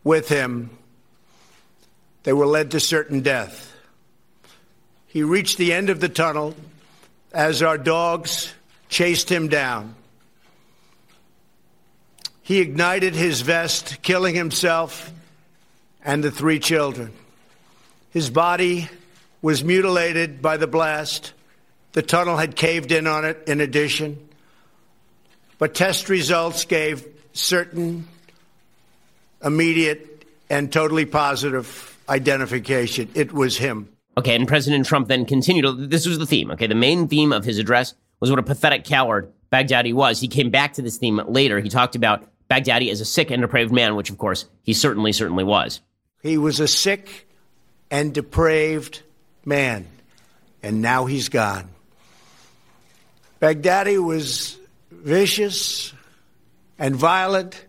with 0.04 0.28
him. 0.28 0.70
They 2.22 2.32
were 2.32 2.46
led 2.46 2.72
to 2.72 2.80
certain 2.80 3.20
death. 3.20 3.72
He 5.06 5.22
reached 5.22 5.58
the 5.58 5.72
end 5.72 5.90
of 5.90 6.00
the 6.00 6.08
tunnel 6.08 6.54
as 7.32 7.62
our 7.62 7.78
dogs 7.78 8.52
chased 8.88 9.30
him 9.30 9.48
down. 9.48 9.94
He 12.42 12.60
ignited 12.60 13.14
his 13.14 13.40
vest, 13.40 14.02
killing 14.02 14.34
himself 14.34 15.12
and 16.04 16.22
the 16.22 16.30
three 16.30 16.60
children. 16.60 17.12
His 18.10 18.30
body 18.30 18.88
was 19.42 19.64
mutilated 19.64 20.40
by 20.40 20.56
the 20.56 20.68
blast. 20.68 21.32
The 21.96 22.02
tunnel 22.02 22.36
had 22.36 22.56
caved 22.56 22.92
in 22.92 23.06
on 23.06 23.24
it, 23.24 23.44
in 23.46 23.62
addition. 23.62 24.28
But 25.56 25.74
test 25.74 26.10
results 26.10 26.66
gave 26.66 27.06
certain, 27.32 28.06
immediate, 29.42 30.26
and 30.50 30.70
totally 30.70 31.06
positive 31.06 31.98
identification. 32.06 33.08
It 33.14 33.32
was 33.32 33.56
him. 33.56 33.88
Okay, 34.18 34.36
and 34.36 34.46
President 34.46 34.84
Trump 34.84 35.08
then 35.08 35.24
continued. 35.24 35.88
This 35.88 36.06
was 36.06 36.18
the 36.18 36.26
theme. 36.26 36.50
Okay, 36.50 36.66
the 36.66 36.74
main 36.74 37.08
theme 37.08 37.32
of 37.32 37.46
his 37.46 37.58
address 37.58 37.94
was 38.20 38.28
what 38.28 38.38
a 38.38 38.42
pathetic 38.42 38.84
coward 38.84 39.32
Baghdadi 39.50 39.94
was. 39.94 40.20
He 40.20 40.28
came 40.28 40.50
back 40.50 40.74
to 40.74 40.82
this 40.82 40.98
theme 40.98 41.18
later. 41.26 41.60
He 41.60 41.70
talked 41.70 41.96
about 41.96 42.28
Baghdadi 42.50 42.90
as 42.90 43.00
a 43.00 43.06
sick 43.06 43.30
and 43.30 43.40
depraved 43.40 43.72
man, 43.72 43.96
which 43.96 44.10
of 44.10 44.18
course 44.18 44.44
he 44.62 44.74
certainly, 44.74 45.12
certainly 45.12 45.44
was. 45.44 45.80
He 46.22 46.36
was 46.36 46.60
a 46.60 46.68
sick 46.68 47.26
and 47.90 48.12
depraved 48.12 49.00
man, 49.46 49.86
and 50.62 50.82
now 50.82 51.06
he's 51.06 51.30
gone. 51.30 51.70
Baghdadi 53.46 54.04
was 54.04 54.58
vicious 54.90 55.92
and 56.80 56.96
violent, 56.96 57.64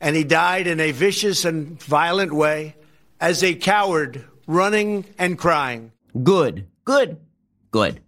and 0.00 0.16
he 0.16 0.24
died 0.24 0.66
in 0.66 0.80
a 0.80 0.90
vicious 0.90 1.44
and 1.44 1.80
violent 1.80 2.32
way 2.32 2.74
as 3.20 3.44
a 3.44 3.54
coward 3.54 4.24
running 4.48 5.04
and 5.16 5.38
crying. 5.38 5.92
Good, 6.20 6.66
good, 6.84 7.18
good. 7.70 8.00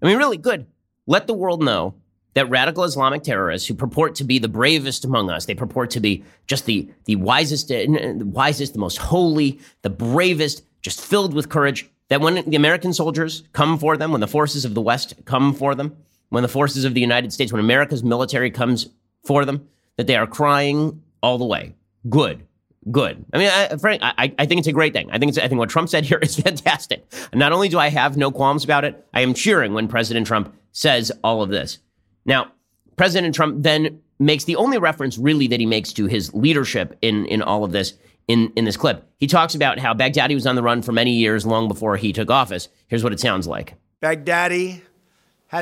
I 0.00 0.06
mean, 0.06 0.16
really 0.16 0.38
good. 0.38 0.66
Let 1.06 1.26
the 1.26 1.34
world 1.34 1.62
know 1.62 1.96
that 2.32 2.48
radical 2.48 2.84
Islamic 2.84 3.24
terrorists 3.24 3.68
who 3.68 3.74
purport 3.74 4.14
to 4.14 4.24
be 4.24 4.38
the 4.38 4.48
bravest 4.48 5.04
among 5.04 5.28
us, 5.28 5.44
they 5.44 5.54
purport 5.54 5.90
to 5.90 6.00
be 6.00 6.24
just 6.46 6.64
the, 6.64 6.90
the 7.04 7.16
wisest, 7.16 7.70
uh, 7.70 7.74
the 7.74 8.24
wisest, 8.24 8.72
the 8.72 8.78
most 8.78 8.96
holy, 8.96 9.60
the 9.82 9.90
bravest, 9.90 10.64
just 10.80 11.02
filled 11.02 11.34
with 11.34 11.50
courage, 11.50 11.90
that 12.08 12.22
when 12.22 12.36
the 12.48 12.56
American 12.56 12.94
soldiers 12.94 13.42
come 13.52 13.78
for 13.78 13.98
them, 13.98 14.12
when 14.12 14.22
the 14.22 14.26
forces 14.26 14.64
of 14.64 14.72
the 14.72 14.80
West 14.80 15.12
come 15.26 15.52
for 15.52 15.74
them, 15.74 15.94
when 16.30 16.42
the 16.42 16.48
forces 16.48 16.84
of 16.84 16.94
the 16.94 17.00
United 17.00 17.32
States, 17.32 17.52
when 17.52 17.60
America's 17.60 18.02
military 18.02 18.50
comes 18.50 18.88
for 19.24 19.44
them, 19.44 19.68
that 19.96 20.06
they 20.06 20.16
are 20.16 20.26
crying 20.26 21.02
all 21.22 21.38
the 21.38 21.44
way. 21.44 21.74
Good 22.08 22.46
good. 22.90 23.24
I 23.32 23.38
mean, 23.38 23.48
I, 23.48 23.76
Frank, 23.76 24.02
I, 24.02 24.32
I 24.38 24.46
think 24.46 24.58
it's 24.58 24.68
a 24.68 24.72
great 24.72 24.92
thing. 24.92 25.10
I 25.10 25.18
think 25.18 25.36
I 25.38 25.48
think 25.48 25.58
what 25.58 25.70
Trump 25.70 25.88
said 25.88 26.04
here 26.06 26.18
is 26.18 26.36
fantastic. 26.36 27.04
Not 27.32 27.52
only 27.52 27.68
do 27.68 27.78
I 27.78 27.88
have 27.88 28.16
no 28.16 28.30
qualms 28.30 28.64
about 28.64 28.84
it, 28.84 29.06
I 29.14 29.20
am 29.20 29.34
cheering 29.34 29.74
when 29.74 29.88
President 29.88 30.26
Trump 30.26 30.54
says 30.72 31.12
all 31.22 31.42
of 31.42 31.50
this. 31.50 31.78
Now, 32.26 32.52
President 32.96 33.34
Trump 33.34 33.62
then 33.62 34.00
makes 34.18 34.44
the 34.44 34.56
only 34.56 34.78
reference 34.78 35.18
really 35.18 35.46
that 35.48 35.60
he 35.60 35.66
makes 35.66 35.92
to 35.94 36.06
his 36.06 36.32
leadership 36.34 36.96
in 37.02 37.26
in 37.26 37.42
all 37.42 37.64
of 37.64 37.72
this 37.72 37.94
in 38.28 38.52
in 38.56 38.64
this 38.64 38.76
clip. 38.76 39.08
He 39.18 39.26
talks 39.26 39.54
about 39.54 39.78
how 39.78 39.94
Baghdadi 39.94 40.34
was 40.34 40.46
on 40.46 40.56
the 40.56 40.62
run 40.62 40.82
for 40.82 40.92
many 40.92 41.12
years, 41.12 41.46
long 41.46 41.68
before 41.68 41.96
he 41.96 42.12
took 42.12 42.30
office. 42.30 42.68
Here's 42.88 43.04
what 43.04 43.12
it 43.12 43.20
sounds 43.20 43.46
like. 43.46 43.74
Baghdadi 44.02 44.80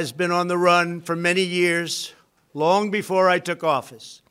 has 0.00 0.12
been 0.12 0.30
on 0.30 0.48
the 0.48 0.58
run 0.58 1.00
for 1.00 1.16
many 1.16 1.42
years, 1.42 2.14
long 2.54 2.90
before 2.90 3.28
I 3.28 3.38
took 3.38 3.64
office 3.64 4.22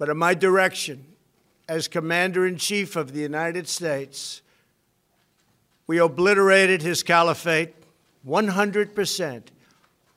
but 0.00 0.08
at 0.08 0.16
my 0.16 0.32
direction 0.32 1.04
as 1.68 1.86
Commander 1.86 2.46
in 2.46 2.56
Chief 2.56 2.96
of 2.96 3.12
the 3.12 3.20
United 3.20 3.68
States, 3.68 4.40
we 5.86 5.98
obliterated 5.98 6.80
his 6.80 7.02
caliphate 7.02 7.74
100% 8.26 9.42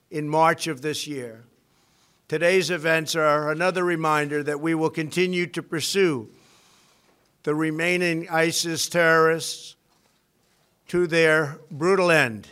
in 0.10 0.30
March 0.30 0.68
of 0.68 0.82
this 0.82 1.06
year. 1.06 1.44
Today's 2.30 2.72
events 2.72 3.14
are 3.14 3.52
another 3.52 3.84
reminder 3.84 4.42
that 4.42 4.62
we 4.62 4.74
will 4.74 4.90
continue 4.90 5.48
to 5.48 5.62
pursue 5.62 6.30
the 7.44 7.54
remaining 7.54 8.30
ISIS 8.30 8.88
terrorists 8.88 9.76
to 10.88 11.08
their 11.08 11.60
brutal 11.70 12.10
end. 12.10 12.48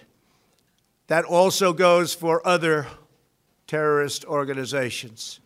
That 1.11 1.25
also 1.25 1.73
goes 1.73 2.13
for 2.13 2.41
other 2.47 2.87
terrorist 3.67 4.23
organizations. 4.23 5.41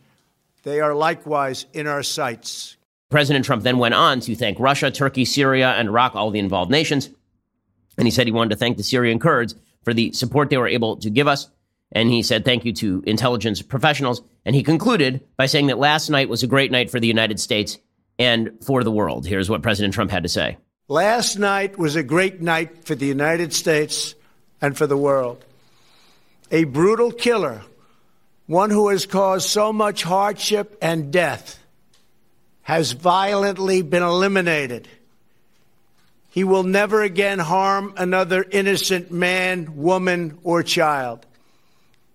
They 0.62 0.78
are 0.78 0.94
likewise 0.94 1.66
in 1.72 1.88
our 1.88 2.04
sights. 2.04 2.76
President 3.10 3.44
Trump 3.44 3.64
then 3.64 3.78
went 3.78 3.94
on 3.94 4.20
to 4.20 4.36
thank 4.36 4.60
Russia, 4.60 4.92
Turkey, 4.92 5.24
Syria, 5.24 5.70
and 5.72 5.88
Iraq, 5.88 6.14
all 6.14 6.30
the 6.30 6.38
involved 6.38 6.70
nations. 6.70 7.10
And 7.98 8.06
he 8.06 8.12
said 8.12 8.28
he 8.28 8.32
wanted 8.32 8.50
to 8.50 8.56
thank 8.56 8.76
the 8.76 8.84
Syrian 8.84 9.18
Kurds 9.18 9.56
for 9.82 9.92
the 9.92 10.12
support 10.12 10.50
they 10.50 10.56
were 10.56 10.68
able 10.68 10.98
to 10.98 11.10
give 11.10 11.26
us. 11.26 11.50
And 11.90 12.10
he 12.10 12.22
said 12.22 12.44
thank 12.44 12.64
you 12.64 12.72
to 12.74 13.02
intelligence 13.04 13.60
professionals. 13.60 14.22
And 14.44 14.54
he 14.54 14.62
concluded 14.62 15.26
by 15.36 15.46
saying 15.46 15.66
that 15.66 15.78
last 15.78 16.10
night 16.10 16.28
was 16.28 16.44
a 16.44 16.46
great 16.46 16.70
night 16.70 16.92
for 16.92 17.00
the 17.00 17.08
United 17.08 17.40
States 17.40 17.76
and 18.20 18.52
for 18.64 18.84
the 18.84 18.92
world. 18.92 19.26
Here's 19.26 19.50
what 19.50 19.62
President 19.62 19.94
Trump 19.94 20.12
had 20.12 20.22
to 20.22 20.28
say. 20.28 20.58
Last 20.86 21.40
night 21.40 21.76
was 21.76 21.96
a 21.96 22.04
great 22.04 22.40
night 22.40 22.84
for 22.84 22.94
the 22.94 23.06
United 23.06 23.52
States 23.52 24.14
and 24.60 24.78
for 24.78 24.86
the 24.86 24.96
world. 24.96 25.42
A 26.50 26.64
brutal 26.64 27.12
killer 27.12 27.62
one 28.46 28.70
who 28.70 28.88
has 28.88 29.06
caused 29.06 29.48
so 29.48 29.72
much 29.72 30.02
hardship 30.02 30.78
and 30.80 31.12
death, 31.12 31.58
has 32.62 32.92
violently 32.92 33.82
been 33.82 34.02
eliminated. 34.02 34.88
He 36.30 36.44
will 36.44 36.64
never 36.64 37.02
again 37.02 37.38
harm 37.38 37.94
another 37.96 38.44
innocent 38.48 39.10
man, 39.10 39.76
woman, 39.76 40.38
or 40.42 40.62
child. 40.62 41.26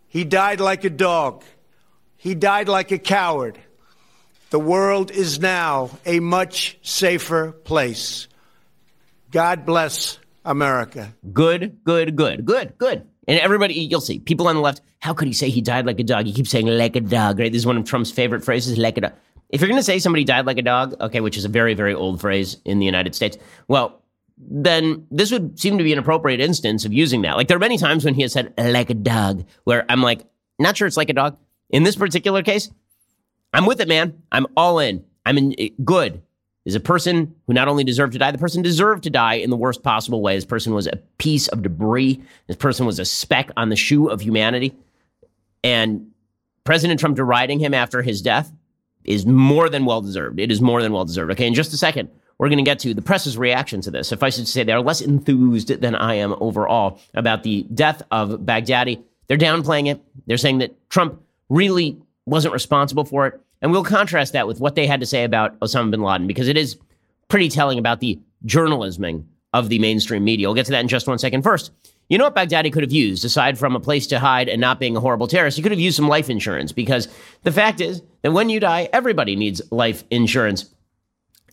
He 0.07 0.23
died 0.23 0.59
like 0.59 0.83
a 0.83 0.89
dog. 0.89 1.43
He 2.17 2.35
died 2.35 2.67
like 2.67 2.91
a 2.91 2.99
coward. 2.99 3.57
The 4.51 4.59
world 4.59 5.11
is 5.11 5.39
now 5.39 5.91
a 6.05 6.19
much 6.19 6.77
safer 6.81 7.51
place. 7.51 8.27
God 9.31 9.65
bless 9.65 10.19
America. 10.43 11.13
Good, 11.31 11.79
good, 11.83 12.15
good, 12.15 12.45
good, 12.45 12.77
good. 12.77 13.07
And 13.31 13.39
everybody, 13.39 13.75
you'll 13.75 14.01
see, 14.01 14.19
people 14.19 14.49
on 14.49 14.55
the 14.55 14.61
left, 14.61 14.81
how 14.99 15.13
could 15.13 15.25
he 15.25 15.33
say 15.33 15.49
he 15.49 15.61
died 15.61 15.85
like 15.85 15.97
a 16.01 16.03
dog? 16.03 16.25
He 16.25 16.33
keeps 16.33 16.49
saying 16.49 16.67
like 16.67 16.97
a 16.97 16.99
dog, 16.99 17.39
right? 17.39 17.49
This 17.49 17.61
is 17.61 17.65
one 17.65 17.77
of 17.77 17.85
Trump's 17.85 18.11
favorite 18.11 18.43
phrases, 18.43 18.77
like 18.77 18.97
a 18.97 19.01
dog. 19.01 19.13
If 19.47 19.61
you're 19.61 19.69
going 19.69 19.79
to 19.79 19.85
say 19.85 19.99
somebody 19.99 20.25
died 20.25 20.45
like 20.45 20.57
a 20.57 20.61
dog, 20.61 20.95
okay, 20.99 21.21
which 21.21 21.37
is 21.37 21.45
a 21.45 21.47
very, 21.47 21.73
very 21.73 21.93
old 21.93 22.19
phrase 22.19 22.57
in 22.65 22.79
the 22.79 22.85
United 22.85 23.15
States, 23.15 23.37
well, 23.69 24.03
then 24.37 25.07
this 25.11 25.31
would 25.31 25.57
seem 25.57 25.77
to 25.77 25.83
be 25.85 25.93
an 25.93 25.99
appropriate 25.99 26.41
instance 26.41 26.83
of 26.83 26.91
using 26.91 27.21
that. 27.21 27.37
Like 27.37 27.47
there 27.47 27.55
are 27.55 27.61
many 27.61 27.77
times 27.77 28.03
when 28.03 28.15
he 28.15 28.21
has 28.23 28.33
said 28.33 28.53
like 28.57 28.89
a 28.89 28.95
dog, 28.95 29.45
where 29.63 29.85
I'm 29.87 30.01
like, 30.01 30.25
not 30.59 30.75
sure 30.75 30.85
it's 30.85 30.97
like 30.97 31.09
a 31.09 31.13
dog. 31.13 31.37
In 31.69 31.83
this 31.83 31.95
particular 31.95 32.43
case, 32.43 32.69
I'm 33.53 33.65
with 33.65 33.79
it, 33.79 33.87
man. 33.87 34.23
I'm 34.29 34.45
all 34.57 34.79
in. 34.79 35.05
I'm 35.25 35.37
in 35.37 35.55
eh, 35.57 35.69
good 35.85 36.21
is 36.65 36.75
a 36.75 36.79
person 36.79 37.35
who 37.47 37.53
not 37.53 37.67
only 37.67 37.83
deserved 37.83 38.13
to 38.13 38.19
die, 38.19 38.31
the 38.31 38.37
person 38.37 38.61
deserved 38.61 39.03
to 39.03 39.09
die 39.09 39.35
in 39.35 39.49
the 39.49 39.57
worst 39.57 39.81
possible 39.83 40.21
way. 40.21 40.35
This 40.35 40.45
person 40.45 40.73
was 40.73 40.87
a 40.87 40.97
piece 41.17 41.47
of 41.47 41.63
debris. 41.63 42.21
This 42.47 42.57
person 42.57 42.85
was 42.85 42.99
a 42.99 43.05
speck 43.05 43.49
on 43.57 43.69
the 43.69 43.75
shoe 43.75 44.07
of 44.07 44.21
humanity. 44.21 44.75
And 45.63 46.11
President 46.63 46.99
Trump 46.99 47.15
deriding 47.15 47.59
him 47.59 47.73
after 47.73 48.01
his 48.01 48.21
death 48.21 48.51
is 49.03 49.25
more 49.25 49.69
than 49.69 49.85
well 49.85 50.01
deserved. 50.01 50.39
It 50.39 50.51
is 50.51 50.61
more 50.61 50.81
than 50.81 50.93
well 50.93 51.05
deserved. 51.05 51.31
Okay, 51.31 51.47
in 51.47 51.55
just 51.55 51.73
a 51.73 51.77
second, 51.77 52.09
we're 52.37 52.49
going 52.49 52.57
to 52.57 52.63
get 52.63 52.79
to 52.79 52.93
the 52.93 53.01
press's 53.01 53.37
reaction 53.37 53.81
to 53.81 53.91
this. 53.91 54.07
Suffice 54.07 54.35
I 54.35 54.37
should 54.37 54.47
say 54.47 54.63
they 54.63 54.71
are 54.71 54.81
less 54.81 55.01
enthused 55.01 55.69
than 55.81 55.95
I 55.95 56.15
am 56.15 56.35
overall 56.39 56.99
about 57.13 57.43
the 57.43 57.63
death 57.73 58.03
of 58.11 58.41
Baghdadi. 58.41 59.03
They're 59.27 59.37
downplaying 59.37 59.91
it. 59.91 60.01
They're 60.27 60.37
saying 60.37 60.59
that 60.59 60.89
Trump 60.89 61.21
really 61.49 62.01
wasn't 62.25 62.53
responsible 62.53 63.05
for 63.05 63.27
it. 63.27 63.41
And 63.61 63.71
we'll 63.71 63.83
contrast 63.83 64.33
that 64.33 64.47
with 64.47 64.59
what 64.59 64.75
they 64.75 64.87
had 64.87 64.99
to 65.01 65.05
say 65.05 65.23
about 65.23 65.59
Osama 65.59 65.91
bin 65.91 66.01
Laden 66.01 66.27
because 66.27 66.47
it 66.47 66.57
is 66.57 66.77
pretty 67.27 67.49
telling 67.49 67.77
about 67.77 67.99
the 67.99 68.19
journalisming 68.45 69.25
of 69.53 69.69
the 69.69 69.79
mainstream 69.79 70.23
media. 70.23 70.47
We'll 70.47 70.55
get 70.55 70.65
to 70.65 70.71
that 70.71 70.79
in 70.79 70.87
just 70.87 71.07
one 71.07 71.19
second. 71.19 71.43
First, 71.43 71.71
you 72.09 72.17
know 72.17 72.25
what 72.25 72.35
Baghdadi 72.35 72.73
could 72.73 72.83
have 72.83 72.91
used 72.91 73.23
aside 73.23 73.57
from 73.57 73.75
a 73.75 73.79
place 73.79 74.07
to 74.07 74.19
hide 74.19 74.49
and 74.49 74.59
not 74.59 74.79
being 74.79 74.97
a 74.97 74.99
horrible 74.99 75.27
terrorist? 75.27 75.57
He 75.57 75.63
could 75.63 75.71
have 75.71 75.79
used 75.79 75.95
some 75.95 76.07
life 76.07 76.29
insurance 76.29 76.71
because 76.71 77.07
the 77.43 77.51
fact 77.51 77.79
is 77.79 78.01
that 78.21 78.31
when 78.33 78.49
you 78.49 78.59
die, 78.59 78.89
everybody 78.91 79.35
needs 79.35 79.61
life 79.71 80.03
insurance. 80.09 80.65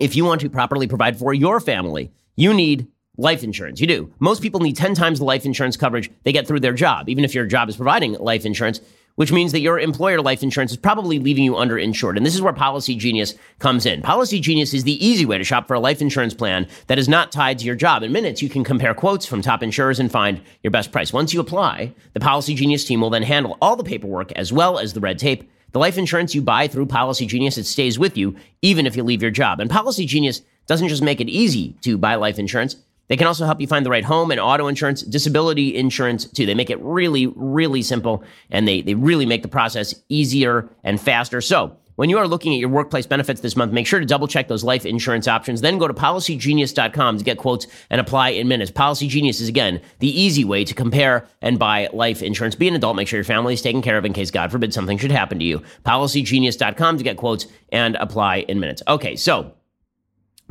If 0.01 0.17
you 0.17 0.25
want 0.25 0.41
to 0.41 0.51
properly 0.51 0.87
provide 0.87 1.19
for 1.19 1.35
your 1.35 1.61
family, 1.61 2.11
you 2.37 2.55
need 2.55 2.89
life 3.17 3.43
insurance. 3.43 3.81
You 3.81 3.87
do. 3.87 4.13
Most 4.21 4.43
people 4.43 4.61
need 4.61 4.77
10 4.77 4.95
times 4.95 5.19
the 5.19 5.25
life 5.25 5.45
insurance 5.45 5.77
coverage 5.77 6.11
they 6.23 6.33
get 6.33 6.47
through 6.47 6.61
their 6.61 6.73
job, 6.73 7.09
even 7.09 7.25
if 7.25 7.35
your 7.35 7.47
job 7.47 7.69
is 7.69 7.77
providing 7.77 8.15
life 8.15 8.47
insurance 8.47 8.81
which 9.19 9.33
means 9.33 9.51
that 9.51 9.59
your 9.59 9.81
employer 9.81 10.23
life 10.23 10.45
insurance 10.45 10.71
is 10.71 10.77
probably 10.77 11.19
leaving 11.19 11.43
you 11.43 11.55
underinsured. 11.55 12.17
And 12.17 12.25
this 12.25 12.37
is 12.37 12.41
where 12.41 12.53
Policy 12.53 12.95
Genius 12.95 13.35
comes 13.59 13.85
in. 13.85 14.01
Policy 14.01 14.39
Genius 14.39 14.73
is 14.73 14.85
the 14.85 15.05
easy 15.05 15.27
way 15.27 15.37
to 15.39 15.43
shop 15.43 15.67
for 15.67 15.75
a 15.75 15.81
life 15.81 16.01
insurance 16.01 16.35
plan 16.35 16.69
that 16.87 17.01
is 17.01 17.09
not 17.09 17.33
tied 17.33 17.59
to 17.59 17.65
your 17.65 17.75
job. 17.75 18.05
In 18.05 18.13
minutes, 18.13 18.43
you 18.43 18.49
can 18.49 18.63
compare 18.63 18.95
quotes 18.95 19.27
from 19.27 19.43
top 19.43 19.61
insurers 19.61 19.99
and 19.99 20.09
find 20.09 20.41
your 20.63 20.71
best 20.71 20.93
price. 20.93 21.13
Once 21.13 21.35
you 21.35 21.41
apply, 21.41 21.93
the 22.13 22.21
Policy 22.21 22.55
Genius 22.55 22.85
team 22.85 23.01
will 23.01 23.11
then 23.11 23.25
handle 23.25 23.59
all 23.61 23.75
the 23.75 23.83
paperwork 23.83 24.31
as 24.37 24.53
well 24.53 24.79
as 24.79 24.93
the 24.93 25.01
red 25.01 25.19
tape. 25.19 25.51
The 25.73 25.81
life 25.81 25.99
insurance 25.99 26.37
you 26.37 26.41
buy 26.41 26.69
through 26.69 26.87
Policy 26.87 27.27
Genius, 27.27 27.59
it 27.59 27.67
stays 27.67 27.99
with 27.99 28.17
you 28.17 28.37
even 28.63 28.87
if 28.87 28.95
you 28.95 29.03
leave 29.03 29.21
your 29.21 29.33
job. 29.33 29.59
And 29.59 29.69
Policy 29.69 30.07
Genius 30.07 30.43
doesn't 30.69 30.87
just 30.87 31.03
make 31.03 31.21
it 31.21 31.29
easy 31.29 31.75
to 31.83 31.99
buy 31.99 32.15
life 32.15 32.39
insurance. 32.39 32.77
They 33.09 33.17
can 33.17 33.27
also 33.27 33.47
help 33.47 33.61
you 33.61 33.67
find 33.67 33.85
the 33.85 33.91
right 33.91 34.05
home 34.05 34.31
and 34.31 34.41
auto 34.41 34.69
insurance, 34.69 35.03
disability 35.03 35.75
insurance 35.75 36.27
too. 36.27 36.47
They 36.47 36.55
make 36.55 36.71
it 36.71 36.81
really, 36.81 37.27
really 37.27 37.83
simple 37.83 38.23
and 38.51 38.69
they, 38.69 38.83
they 38.83 38.95
really 38.95 39.27
make 39.27 39.43
the 39.43 39.49
process 39.49 39.95
easier 40.09 40.69
and 40.85 41.01
faster. 41.01 41.41
So 41.41 41.77
when 41.99 42.11
you 42.11 42.19
are 42.19 42.29
looking 42.29 42.55
at 42.55 42.61
your 42.61 42.69
workplace 42.69 43.07
benefits 43.07 43.41
this 43.41 43.57
month, 43.57 43.73
make 43.73 43.85
sure 43.85 43.99
to 43.99 44.07
double 44.07 44.29
check 44.29 44.47
those 44.47 44.63
life 44.63 44.87
insurance 44.87 45.27
options. 45.27 45.63
Then 45.63 45.79
go 45.79 45.89
to 45.89 45.95
policygenius.com 45.95 47.19
to 47.19 47.25
get 47.25 47.39
quotes 47.39 47.67
and 47.91 48.01
apply 48.01 48.29
in 48.29 48.47
minutes. 48.47 48.71
Policy 48.71 49.09
Genius 49.09 49.41
is 49.41 49.49
again 49.49 49.81
the 49.99 50.09
easy 50.09 50.45
way 50.45 50.65
to 50.65 50.75
compare 50.75 51.27
and 51.43 51.59
buy 51.59 51.89
life 51.93 52.23
insurance. 52.23 52.55
Be 52.55 52.69
an 52.69 52.77
adult, 52.77 52.95
make 52.95 53.09
sure 53.09 53.17
your 53.17 53.25
family 53.25 53.55
is 53.55 53.63
taken 53.63 53.83
care 53.83 53.99
of 53.99 54.05
in 54.05 54.13
case 54.13 54.31
God 54.31 54.53
forbid 54.53 54.73
something 54.73 54.97
should 54.97 55.11
happen 55.11 55.41
to 55.41 55.45
you. 55.45 55.61
Policygenius.com 55.85 56.99
to 56.99 57.03
get 57.03 57.17
quotes 57.17 57.49
and 57.73 57.97
apply 57.97 58.37
in 58.37 58.61
minutes. 58.61 58.81
Okay, 58.87 59.17
so 59.17 59.55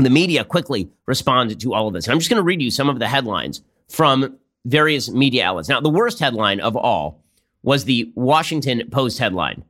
the 0.05 0.09
media 0.09 0.43
quickly 0.43 0.89
responded 1.05 1.59
to 1.61 1.73
all 1.73 1.87
of 1.87 1.93
this. 1.93 2.05
And 2.05 2.13
I'm 2.13 2.19
just 2.19 2.29
going 2.29 2.39
to 2.39 2.43
read 2.43 2.61
you 2.61 2.71
some 2.71 2.89
of 2.89 2.99
the 2.99 3.07
headlines 3.07 3.61
from 3.89 4.37
various 4.65 5.09
media 5.09 5.45
outlets. 5.45 5.69
Now, 5.69 5.79
the 5.79 5.89
worst 5.89 6.19
headline 6.19 6.59
of 6.59 6.75
all 6.75 7.23
was 7.63 7.85
the 7.85 8.11
Washington 8.15 8.89
Post 8.91 9.17
headline. 9.17 9.63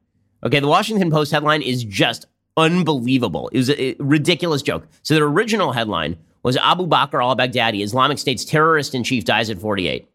Okay, 0.43 0.59
the 0.59 0.67
Washington 0.67 1.09
Post 1.09 1.31
headline 1.31 1.61
is 1.61 1.83
just 1.83 2.25
unbelievable. 2.57 3.49
It 3.49 3.57
was 3.57 3.69
a, 3.69 3.95
ridiculous 3.99 4.61
joke. 4.61 4.87
So 5.03 5.15
the 5.15 5.23
original 5.23 5.71
headline 5.71 6.17
was 6.43 6.57
Abu 6.57 6.87
Bakr 6.87 7.21
al 7.21 7.35
Baghdadi, 7.35 7.83
Islamic 7.83 8.17
State's 8.17 8.45
terrorist 8.45 8.93
in 8.93 9.03
chief, 9.03 9.25
dies 9.25 9.49
at 9.49 9.59
48. 9.59 10.07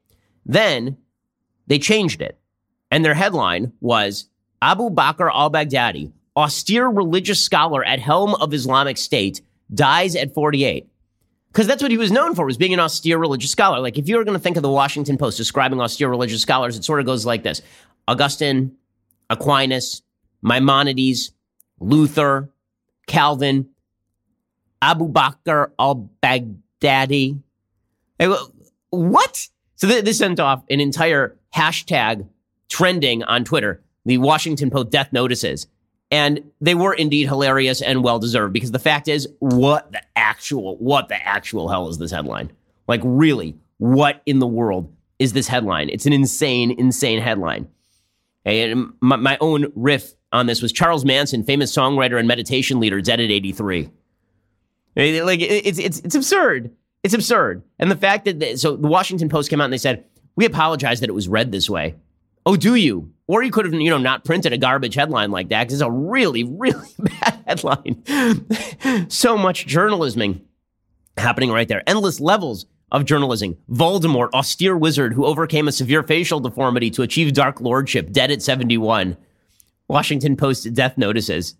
Then 0.44 0.96
they 1.66 1.78
changed 1.78 2.20
it. 2.20 2.38
And 2.90 3.04
their 3.04 3.14
headline 3.14 3.72
was 3.80 4.26
Abu 4.60 4.90
Bakr 4.90 5.30
al 5.32 5.50
Baghdadi, 5.50 6.12
austere 6.36 6.88
religious 6.88 7.40
scholar 7.40 7.84
at 7.84 8.00
helm 8.00 8.34
of 8.34 8.52
Islamic 8.52 8.98
State, 8.98 9.40
dies 9.74 10.16
at 10.16 10.34
48. 10.34 10.88
Because 11.52 11.66
that's 11.66 11.82
what 11.82 11.90
he 11.90 11.98
was 11.98 12.10
known 12.10 12.34
for, 12.34 12.46
was 12.46 12.56
being 12.56 12.72
an 12.72 12.80
austere 12.80 13.18
religious 13.18 13.50
scholar. 13.50 13.78
Like 13.78 13.98
if 13.98 14.08
you 14.08 14.16
were 14.16 14.24
going 14.24 14.36
to 14.36 14.42
think 14.42 14.56
of 14.56 14.62
the 14.62 14.70
Washington 14.70 15.18
Post 15.18 15.36
describing 15.36 15.80
austere 15.80 16.08
religious 16.08 16.40
scholars, 16.40 16.78
it 16.78 16.84
sort 16.84 17.00
of 17.00 17.06
goes 17.06 17.26
like 17.26 17.42
this 17.42 17.60
Augustine, 18.08 18.74
Aquinas, 19.28 20.02
Maimonides, 20.42 21.32
Luther, 21.78 22.50
Calvin, 23.06 23.68
Abu 24.80 25.12
Bakr 25.12 25.70
al 25.78 26.10
Baghdadi. 26.22 27.40
What? 28.90 29.48
So 29.76 29.86
this 29.86 30.18
sent 30.18 30.40
off 30.40 30.64
an 30.70 30.80
entire 30.80 31.36
hashtag 31.54 32.26
trending 32.70 33.22
on 33.24 33.44
Twitter, 33.44 33.82
the 34.06 34.18
Washington 34.18 34.70
Post 34.70 34.90
death 34.90 35.12
notices. 35.12 35.66
And 36.12 36.52
they 36.60 36.74
were 36.74 36.92
indeed 36.92 37.26
hilarious 37.26 37.80
and 37.80 38.04
well 38.04 38.18
deserved 38.18 38.52
because 38.52 38.70
the 38.70 38.78
fact 38.78 39.08
is, 39.08 39.26
what 39.38 39.90
the 39.92 40.02
actual, 40.14 40.76
what 40.76 41.08
the 41.08 41.16
actual 41.26 41.70
hell 41.70 41.88
is 41.88 41.96
this 41.96 42.10
headline? 42.10 42.52
Like, 42.86 43.00
really, 43.02 43.56
what 43.78 44.20
in 44.26 44.38
the 44.38 44.46
world 44.46 44.94
is 45.18 45.32
this 45.32 45.48
headline? 45.48 45.88
It's 45.88 46.04
an 46.04 46.12
insane, 46.12 46.70
insane 46.78 47.22
headline. 47.22 47.66
And 48.44 48.92
my, 49.00 49.16
my 49.16 49.38
own 49.40 49.72
riff 49.74 50.12
on 50.32 50.44
this 50.44 50.60
was 50.60 50.70
Charles 50.70 51.02
Manson, 51.06 51.44
famous 51.44 51.74
songwriter 51.74 52.18
and 52.18 52.28
meditation 52.28 52.78
leader, 52.78 53.00
dead 53.00 53.18
at 53.18 53.30
83. 53.30 53.90
Like, 54.94 55.40
it's, 55.40 55.78
it's, 55.78 56.00
it's 56.00 56.14
absurd. 56.14 56.76
It's 57.02 57.14
absurd. 57.14 57.62
And 57.78 57.90
the 57.90 57.96
fact 57.96 58.26
that, 58.26 58.58
so 58.58 58.76
the 58.76 58.86
Washington 58.88 59.30
Post 59.30 59.48
came 59.48 59.62
out 59.62 59.64
and 59.64 59.72
they 59.72 59.78
said, 59.78 60.04
we 60.36 60.44
apologize 60.44 61.00
that 61.00 61.08
it 61.08 61.14
was 61.14 61.26
read 61.26 61.52
this 61.52 61.70
way. 61.70 61.94
Oh, 62.44 62.56
do 62.56 62.74
you? 62.74 63.12
Or 63.32 63.42
you 63.42 63.50
could 63.50 63.64
have, 63.64 63.72
you 63.72 63.88
know, 63.88 63.96
not 63.96 64.26
printed 64.26 64.52
a 64.52 64.58
garbage 64.58 64.94
headline 64.94 65.30
like 65.30 65.48
that 65.48 65.62
because 65.62 65.80
it's 65.80 65.82
a 65.82 65.90
really, 65.90 66.44
really 66.44 66.86
bad 66.98 67.42
headline. 67.46 69.08
so 69.08 69.38
much 69.38 69.66
journalism 69.66 70.42
happening 71.16 71.50
right 71.50 71.66
there. 71.66 71.82
Endless 71.86 72.20
levels 72.20 72.66
of 72.90 73.06
journalism. 73.06 73.56
Voldemort, 73.70 74.34
austere 74.34 74.76
wizard 74.76 75.14
who 75.14 75.24
overcame 75.24 75.66
a 75.66 75.72
severe 75.72 76.02
facial 76.02 76.40
deformity 76.40 76.90
to 76.90 77.00
achieve 77.00 77.32
dark 77.32 77.58
lordship, 77.62 78.12
dead 78.12 78.30
at 78.30 78.42
71. 78.42 79.16
Washington 79.88 80.36
Post 80.36 80.74
death 80.74 80.98
notices. 80.98 81.54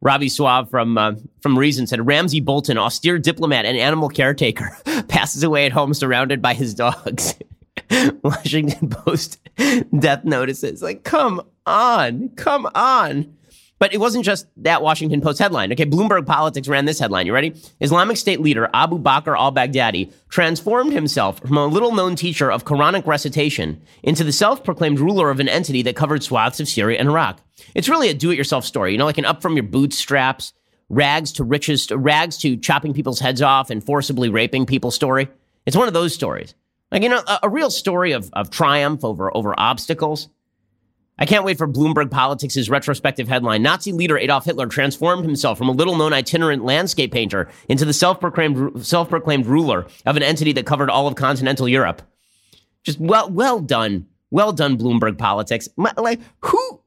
Robbie 0.00 0.28
Soave 0.28 0.68
from 0.68 0.98
uh, 0.98 1.12
from 1.42 1.56
Reason 1.56 1.86
said 1.86 2.04
Ramsay 2.04 2.40
Bolton, 2.40 2.76
austere 2.76 3.20
diplomat 3.20 3.66
and 3.66 3.78
animal 3.78 4.08
caretaker, 4.08 4.76
passes 5.06 5.44
away 5.44 5.66
at 5.66 5.70
home 5.70 5.94
surrounded 5.94 6.42
by 6.42 6.54
his 6.54 6.74
dogs. 6.74 7.36
Washington 8.24 8.88
Post 8.88 9.38
death 9.98 10.24
notices. 10.24 10.82
Like, 10.82 11.04
come 11.04 11.42
on, 11.66 12.30
come 12.30 12.68
on. 12.74 13.36
But 13.78 13.92
it 13.92 13.98
wasn't 13.98 14.24
just 14.24 14.46
that 14.56 14.80
Washington 14.80 15.20
Post 15.20 15.38
headline. 15.38 15.70
Okay, 15.72 15.84
Bloomberg 15.84 16.26
Politics 16.26 16.66
ran 16.66 16.86
this 16.86 16.98
headline. 16.98 17.26
You 17.26 17.34
ready? 17.34 17.54
Islamic 17.80 18.16
State 18.16 18.40
leader 18.40 18.70
Abu 18.72 18.98
Bakr 18.98 19.36
al 19.36 19.52
Baghdadi 19.52 20.10
transformed 20.30 20.94
himself 20.94 21.40
from 21.40 21.58
a 21.58 21.66
little 21.66 21.94
known 21.94 22.16
teacher 22.16 22.50
of 22.50 22.64
Quranic 22.64 23.06
recitation 23.06 23.82
into 24.02 24.24
the 24.24 24.32
self 24.32 24.64
proclaimed 24.64 24.98
ruler 24.98 25.30
of 25.30 25.40
an 25.40 25.48
entity 25.48 25.82
that 25.82 25.94
covered 25.94 26.22
swaths 26.22 26.58
of 26.58 26.68
Syria 26.68 26.98
and 26.98 27.08
Iraq. 27.08 27.38
It's 27.74 27.88
really 27.88 28.08
a 28.08 28.14
do 28.14 28.30
it 28.30 28.38
yourself 28.38 28.64
story, 28.64 28.92
you 28.92 28.98
know, 28.98 29.04
like 29.04 29.18
an 29.18 29.26
up 29.26 29.42
from 29.42 29.56
your 29.56 29.64
bootstraps, 29.64 30.54
rags 30.88 31.32
to 31.32 31.44
riches, 31.44 31.90
rags 31.90 32.38
to 32.38 32.56
chopping 32.56 32.94
people's 32.94 33.20
heads 33.20 33.42
off 33.42 33.68
and 33.68 33.84
forcibly 33.84 34.30
raping 34.30 34.64
people 34.64 34.90
story. 34.90 35.28
It's 35.66 35.76
one 35.76 35.88
of 35.88 35.94
those 35.94 36.14
stories. 36.14 36.54
Like, 36.90 37.02
you 37.02 37.08
know, 37.08 37.22
a, 37.26 37.40
a 37.44 37.48
real 37.48 37.70
story 37.70 38.12
of, 38.12 38.30
of 38.32 38.50
triumph 38.50 39.04
over, 39.04 39.34
over 39.36 39.58
obstacles. 39.58 40.28
I 41.18 41.24
can't 41.24 41.44
wait 41.44 41.56
for 41.56 41.66
Bloomberg 41.66 42.10
Politics' 42.10 42.68
retrospective 42.68 43.26
headline. 43.26 43.62
Nazi 43.62 43.92
leader 43.92 44.18
Adolf 44.18 44.44
Hitler 44.44 44.66
transformed 44.66 45.24
himself 45.24 45.56
from 45.56 45.68
a 45.68 45.72
little 45.72 45.96
known 45.96 46.12
itinerant 46.12 46.64
landscape 46.64 47.10
painter 47.10 47.48
into 47.68 47.86
the 47.86 47.94
self 47.94 48.20
proclaimed 48.20 49.46
ruler 49.46 49.86
of 50.04 50.16
an 50.16 50.22
entity 50.22 50.52
that 50.52 50.66
covered 50.66 50.90
all 50.90 51.06
of 51.06 51.14
continental 51.14 51.68
Europe. 51.68 52.02
Just 52.82 53.00
well, 53.00 53.30
well 53.30 53.60
done. 53.60 54.06
Well 54.30 54.52
done, 54.52 54.76
Bloomberg 54.76 55.16
Politics. 55.16 55.68
Like, 55.76 56.20
who, 56.40 56.80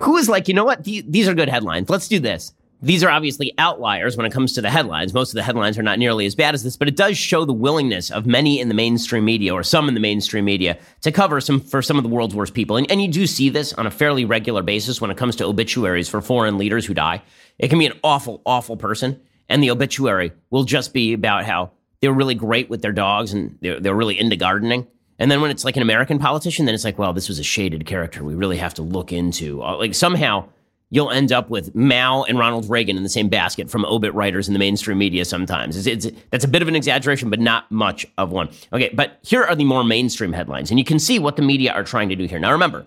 who 0.00 0.16
is 0.18 0.28
like, 0.28 0.46
you 0.46 0.54
know 0.54 0.64
what? 0.64 0.84
These 0.84 1.26
are 1.26 1.34
good 1.34 1.48
headlines. 1.48 1.90
Let's 1.90 2.08
do 2.08 2.20
this. 2.20 2.54
These 2.84 3.02
are 3.02 3.10
obviously 3.10 3.54
outliers 3.56 4.14
when 4.14 4.26
it 4.26 4.32
comes 4.32 4.52
to 4.52 4.60
the 4.60 4.68
headlines. 4.68 5.14
Most 5.14 5.30
of 5.30 5.36
the 5.36 5.42
headlines 5.42 5.78
are 5.78 5.82
not 5.82 5.98
nearly 5.98 6.26
as 6.26 6.34
bad 6.34 6.54
as 6.54 6.62
this, 6.62 6.76
but 6.76 6.86
it 6.86 6.96
does 6.96 7.16
show 7.16 7.46
the 7.46 7.52
willingness 7.52 8.10
of 8.10 8.26
many 8.26 8.60
in 8.60 8.68
the 8.68 8.74
mainstream 8.74 9.24
media 9.24 9.54
or 9.54 9.62
some 9.62 9.88
in 9.88 9.94
the 9.94 10.00
mainstream 10.00 10.44
media 10.44 10.76
to 11.00 11.10
cover 11.10 11.40
some 11.40 11.60
for 11.60 11.80
some 11.80 11.96
of 11.96 12.02
the 12.02 12.10
world's 12.10 12.34
worst 12.34 12.52
people. 12.52 12.76
And, 12.76 12.90
and 12.90 13.00
you 13.00 13.08
do 13.08 13.26
see 13.26 13.48
this 13.48 13.72
on 13.72 13.86
a 13.86 13.90
fairly 13.90 14.26
regular 14.26 14.62
basis 14.62 15.00
when 15.00 15.10
it 15.10 15.16
comes 15.16 15.34
to 15.36 15.46
obituaries 15.46 16.10
for 16.10 16.20
foreign 16.20 16.58
leaders 16.58 16.84
who 16.84 16.92
die. 16.92 17.22
It 17.58 17.68
can 17.68 17.78
be 17.78 17.86
an 17.86 17.98
awful, 18.04 18.42
awful 18.44 18.76
person, 18.76 19.18
and 19.48 19.62
the 19.62 19.70
obituary 19.70 20.32
will 20.50 20.64
just 20.64 20.92
be 20.92 21.14
about 21.14 21.46
how 21.46 21.70
they 22.00 22.08
were 22.08 22.14
really 22.14 22.34
great 22.34 22.68
with 22.68 22.82
their 22.82 22.92
dogs 22.92 23.32
and 23.32 23.58
they're, 23.62 23.80
they're 23.80 23.94
really 23.94 24.20
into 24.20 24.36
gardening. 24.36 24.86
And 25.18 25.30
then 25.30 25.40
when 25.40 25.50
it's 25.50 25.64
like 25.64 25.76
an 25.76 25.82
American 25.82 26.18
politician, 26.18 26.66
then 26.66 26.74
it's 26.74 26.84
like, 26.84 26.98
well, 26.98 27.14
this 27.14 27.28
was 27.28 27.38
a 27.38 27.44
shaded 27.44 27.86
character 27.86 28.22
we 28.22 28.34
really 28.34 28.58
have 28.58 28.74
to 28.74 28.82
look 28.82 29.10
into. 29.10 29.62
Uh, 29.62 29.78
like 29.78 29.94
somehow 29.94 30.48
you'll 30.94 31.10
end 31.10 31.32
up 31.32 31.50
with 31.50 31.74
Mao 31.74 32.22
and 32.22 32.38
Ronald 32.38 32.70
Reagan 32.70 32.96
in 32.96 33.02
the 33.02 33.08
same 33.08 33.28
basket 33.28 33.68
from 33.68 33.84
obit 33.84 34.14
writers 34.14 34.46
in 34.46 34.52
the 34.52 34.60
mainstream 34.60 34.96
media 34.96 35.24
sometimes. 35.24 35.76
It's, 35.76 36.06
it's, 36.06 36.16
that's 36.30 36.44
a 36.44 36.48
bit 36.48 36.62
of 36.62 36.68
an 36.68 36.76
exaggeration, 36.76 37.30
but 37.30 37.40
not 37.40 37.68
much 37.72 38.06
of 38.16 38.30
one. 38.30 38.48
Okay, 38.72 38.90
but 38.94 39.18
here 39.22 39.42
are 39.42 39.56
the 39.56 39.64
more 39.64 39.82
mainstream 39.82 40.32
headlines, 40.32 40.70
and 40.70 40.78
you 40.78 40.84
can 40.84 41.00
see 41.00 41.18
what 41.18 41.34
the 41.34 41.42
media 41.42 41.72
are 41.72 41.82
trying 41.82 42.08
to 42.10 42.14
do 42.14 42.26
here. 42.26 42.38
Now, 42.38 42.52
remember, 42.52 42.86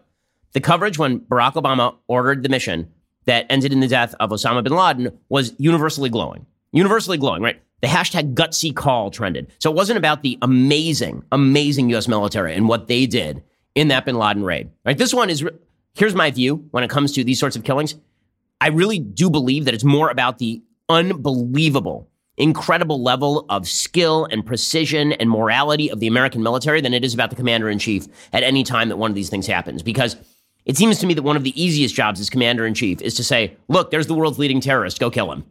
the 0.53 0.61
coverage 0.61 0.97
when 0.97 1.19
Barack 1.19 1.55
Obama 1.55 1.95
ordered 2.07 2.43
the 2.43 2.49
mission 2.49 2.89
that 3.25 3.45
ended 3.49 3.73
in 3.73 3.81
the 3.81 3.89
death 3.89 4.15
of 4.21 4.29
Osama 4.29 4.63
bin 4.63 4.73
Laden 4.73 5.19
was 5.27 5.53
universally 5.57 6.09
glowing. 6.09 6.45
Universally 6.71 7.17
glowing, 7.17 7.41
right? 7.41 7.61
The 7.81 7.87
hashtag 7.87 8.35
gutsy 8.35 8.73
call 8.73 9.11
trended. 9.11 9.51
So 9.59 9.69
it 9.69 9.75
wasn't 9.75 9.97
about 9.97 10.23
the 10.23 10.37
amazing, 10.41 11.23
amazing 11.33 11.89
U.S. 11.89 12.07
military 12.07 12.55
and 12.55 12.69
what 12.69 12.87
they 12.87 13.05
did 13.05 13.43
in 13.75 13.89
that 13.89 14.05
bin 14.05 14.15
Laden 14.15 14.43
raid. 14.43 14.69
Right? 14.85 14.97
This 14.97 15.13
one 15.13 15.29
is 15.29 15.45
here's 15.97 16.15
my 16.15 16.31
view 16.31 16.67
when 16.71 16.83
it 16.83 16.89
comes 16.89 17.11
to 17.13 17.23
these 17.23 17.39
sorts 17.39 17.55
of 17.55 17.63
killings. 17.63 17.95
I 18.61 18.69
really 18.69 18.99
do 18.99 19.29
believe 19.29 19.65
that 19.65 19.73
it's 19.73 19.83
more 19.83 20.09
about 20.09 20.37
the 20.37 20.61
unbelievable, 20.89 22.09
incredible 22.37 23.01
level 23.01 23.45
of 23.49 23.67
skill 23.67 24.27
and 24.31 24.45
precision 24.45 25.11
and 25.13 25.29
morality 25.29 25.91
of 25.91 25.99
the 25.99 26.07
American 26.07 26.41
military 26.43 26.81
than 26.81 26.93
it 26.93 27.03
is 27.03 27.13
about 27.13 27.29
the 27.29 27.35
commander 27.35 27.69
in 27.69 27.79
chief 27.79 28.07
at 28.31 28.43
any 28.43 28.63
time 28.63 28.89
that 28.89 28.97
one 28.97 29.11
of 29.11 29.15
these 29.15 29.29
things 29.29 29.47
happens. 29.47 29.83
Because 29.83 30.15
it 30.65 30.77
seems 30.77 30.99
to 30.99 31.07
me 31.07 31.13
that 31.13 31.23
one 31.23 31.35
of 31.35 31.43
the 31.43 31.61
easiest 31.61 31.95
jobs 31.95 32.19
as 32.19 32.29
commander 32.29 32.65
in 32.65 32.73
chief 32.73 33.01
is 33.01 33.15
to 33.15 33.23
say, 33.23 33.55
look, 33.67 33.89
there's 33.89 34.07
the 34.07 34.13
world's 34.13 34.39
leading 34.39 34.61
terrorist, 34.61 34.99
go 34.99 35.09
kill 35.09 35.31
him. 35.31 35.45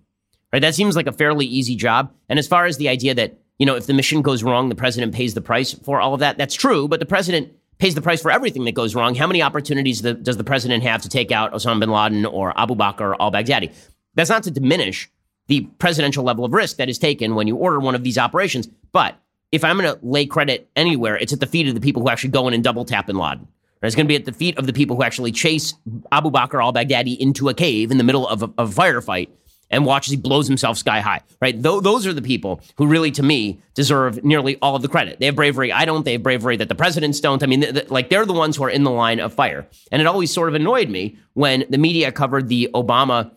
Right? 0.53 0.63
That 0.63 0.75
seems 0.75 0.95
like 0.95 1.07
a 1.07 1.13
fairly 1.13 1.47
easy 1.47 1.75
job. 1.75 2.13
And 2.29 2.39
as 2.39 2.47
far 2.47 2.67
as 2.67 2.77
the 2.77 2.89
idea 2.89 3.15
that, 3.15 3.39
you 3.59 3.67
know, 3.67 3.75
if 3.75 3.87
the 3.87 3.95
mission 3.95 4.23
goes 4.23 4.43
wrong, 4.43 4.69
the 4.69 4.75
president 4.75 5.15
pays 5.15 5.35
the 5.35 5.41
price 5.41 5.73
for 5.73 6.01
all 6.01 6.15
of 6.15 6.21
that, 6.21 6.39
that's 6.39 6.55
true. 6.55 6.87
But 6.87 7.01
the 7.01 7.07
president 7.07 7.53
pays 7.79 7.95
the 7.95 8.03
price 8.03 8.23
for 8.23 8.31
everything 8.31 8.65
that 8.65 8.75
goes 8.75 8.95
wrong. 8.95 9.15
How 9.15 9.27
many 9.27 9.43
opportunities 9.43 10.03
the, 10.03 10.15
does 10.15 10.37
the 10.37 10.45
president 10.45 10.83
have 10.83 11.03
to 11.03 11.09
take 11.09 11.31
out 11.31 11.53
Osama 11.53 11.81
bin 11.81 11.91
Laden 11.91 12.27
or 12.27 12.59
Abu 12.59 12.75
Bakr 12.75 13.15
al 13.21 13.31
Baghdadi? 13.31 13.73
That's 14.15 14.31
not 14.31 14.43
to 14.45 14.51
diminish 14.51 15.11
the 15.49 15.63
presidential 15.79 16.25
level 16.25 16.45
of 16.45 16.53
risk 16.53 16.77
that 16.79 16.89
is 16.89 16.99
taken 16.99 17.35
when 17.35 17.47
you 17.47 17.57
order 17.57 17.79
one 17.79 17.95
of 17.95 18.03
these 18.03 18.19
operations. 18.19 18.69
But 18.93 19.17
if 19.53 19.63
I'm 19.63 19.79
going 19.79 19.95
to 19.95 20.05
lay 20.05 20.27
credit 20.27 20.69
anywhere, 20.75 21.17
it's 21.17 21.33
at 21.33 21.41
the 21.41 21.47
feet 21.47 21.69
of 21.69 21.75
the 21.75 21.81
people 21.81 22.03
who 22.03 22.09
actually 22.09 22.31
go 22.31 22.49
in 22.49 22.55
and 22.55 22.65
double 22.65 22.85
tap 22.85 23.07
bin 23.07 23.17
Laden. 23.17 23.47
It's 23.83 23.95
going 23.95 24.07
to 24.07 24.09
be 24.09 24.17
at 24.17 24.25
the 24.25 24.33
feet 24.33 24.59
of 24.59 24.67
the 24.67 24.73
people 24.73 24.97
who 24.97 25.05
actually 25.05 25.31
chase 25.31 25.75
Abu 26.11 26.31
Bakr 26.31 26.61
al 26.61 26.73
Baghdadi 26.73 27.17
into 27.19 27.49
a 27.49 27.55
cave 27.55 27.91
in 27.91 27.99
the 27.99 28.05
middle 28.05 28.27
of 28.27 28.43
a, 28.43 28.51
of 28.59 28.77
a 28.77 28.83
firefight 28.83 29.29
and 29.71 29.85
watch 29.85 30.07
as 30.07 30.13
he 30.13 30.17
blows 30.17 30.47
himself 30.47 30.79
sky 30.79 31.01
high, 31.01 31.21
right? 31.41 31.61
Th- 31.61 31.83
those 31.83 32.07
are 32.07 32.13
the 32.13 32.23
people 32.23 32.61
who 32.77 32.87
really, 32.87 33.11
to 33.13 33.23
me, 33.23 33.61
deserve 33.75 34.25
nearly 34.25 34.57
all 34.63 34.77
of 34.77 34.83
the 34.83 34.89
credit. 34.89 35.19
They 35.19 35.27
have 35.27 35.37
bravery 35.37 35.73
I 35.73 35.85
don't. 35.85 36.05
They 36.05 36.13
have 36.13 36.23
bravery 36.23 36.57
that 36.57 36.69
the 36.69 36.75
presidents 36.75 37.21
don't. 37.21 37.43
I 37.43 37.47
mean, 37.47 37.61
th- 37.63 37.75
th- 37.75 37.91
like 37.91 38.09
they're 38.09 38.27
the 38.27 38.33
ones 38.33 38.57
who 38.57 38.65
are 38.65 38.71
in 38.71 38.85
the 38.85 38.91
line 38.91 39.21
of 39.21 39.35
fire. 39.35 39.67
And 39.91 40.01
it 40.01 40.07
always 40.07 40.33
sort 40.33 40.49
of 40.49 40.55
annoyed 40.55 40.89
me 40.89 41.19
when 41.35 41.65
the 41.69 41.79
media 41.79 42.13
covered 42.13 42.49
the 42.49 42.71
Obama 42.75 43.33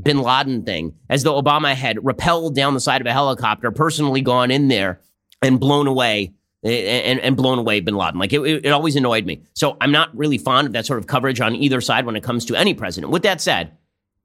bin 0.00 0.20
Laden 0.22 0.62
thing 0.64 0.94
as 1.08 1.22
though 1.22 1.40
Obama 1.40 1.74
had 1.74 1.96
rappelled 1.98 2.54
down 2.54 2.74
the 2.74 2.80
side 2.80 3.00
of 3.00 3.06
a 3.06 3.12
helicopter, 3.12 3.70
personally 3.70 4.20
gone 4.20 4.50
in 4.50 4.68
there 4.68 5.00
and 5.42 5.58
blown 5.58 5.86
away 5.86 6.34
and, 6.62 7.20
and 7.20 7.36
blown 7.36 7.58
away 7.58 7.80
bin 7.80 7.96
Laden. 7.96 8.18
Like 8.18 8.32
it, 8.32 8.40
it 8.40 8.70
always 8.70 8.96
annoyed 8.96 9.24
me. 9.24 9.42
So 9.54 9.76
I'm 9.80 9.92
not 9.92 10.16
really 10.16 10.38
fond 10.38 10.66
of 10.66 10.72
that 10.74 10.86
sort 10.86 10.98
of 10.98 11.06
coverage 11.06 11.40
on 11.40 11.54
either 11.56 11.80
side 11.80 12.06
when 12.06 12.16
it 12.16 12.22
comes 12.22 12.44
to 12.46 12.56
any 12.56 12.74
president. 12.74 13.12
With 13.12 13.22
that 13.22 13.40
said, 13.40 13.76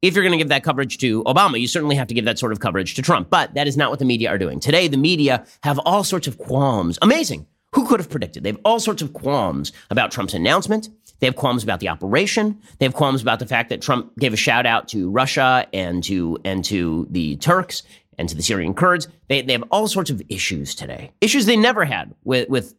if 0.08 0.14
you're 0.14 0.24
going 0.24 0.34
to 0.34 0.38
give 0.38 0.50
that 0.50 0.64
coverage 0.64 0.98
to 1.00 1.24
Obama, 1.24 1.60
you 1.60 1.68
certainly 1.68 1.96
have 1.96 2.08
to 2.08 2.14
give 2.14 2.26
that 2.26 2.38
sort 2.38 2.52
of 2.52 2.60
coverage 2.60 2.94
to 2.96 3.02
Trump. 3.02 3.30
But 3.30 3.54
that 3.56 3.68
is 3.68 3.76
not 3.76 3.90
what 3.90 4.00
the 4.00 4.06
media 4.06 4.30
are 4.30 4.38
doing. 4.38 4.60
Today, 4.60 4.88
the 4.88 4.98
media 4.98 5.46
have 5.64 5.80
all 5.80 6.04
sorts 6.04 6.28
of 6.28 6.38
qualms. 6.38 7.00
Amazing. 7.02 7.48
Who 7.74 7.88
could 7.88 8.00
have 8.00 8.10
predicted? 8.10 8.44
They 8.44 8.50
have 8.50 8.60
all 8.64 8.80
sorts 8.80 9.02
of 9.02 9.14
qualms 9.14 9.74
about 9.90 10.12
Trump's 10.12 10.34
announcement. 10.34 10.90
They 11.20 11.28
have 11.28 11.36
qualms 11.36 11.64
about 11.64 11.80
the 11.80 11.90
operation. 11.90 12.60
They 12.78 12.86
have 12.86 12.94
qualms 12.94 13.22
about 13.22 13.40
the 13.40 13.46
fact 13.46 13.70
that 13.70 13.82
Trump 13.82 14.18
gave 14.18 14.32
a 14.32 14.38
shout 14.38 14.66
out 14.66 14.88
to 14.90 15.10
Russia 15.10 15.68
and 15.74 16.04
to 16.06 16.38
and 16.46 16.64
to 16.66 17.08
the 17.10 17.36
Turks 17.38 17.84
and 18.18 18.30
to 18.30 18.36
the 18.36 18.44
Syrian 18.44 18.74
Kurds. 18.74 19.08
They, 19.28 19.42
they 19.42 19.54
have 19.54 19.64
all 19.72 19.88
sorts 19.88 20.10
of 20.10 20.22
issues 20.30 20.76
today. 20.76 21.12
Issues 21.20 21.46
they 21.48 21.58
never 21.58 21.84
had 21.84 22.14
with 22.24 22.48
with 22.48 22.76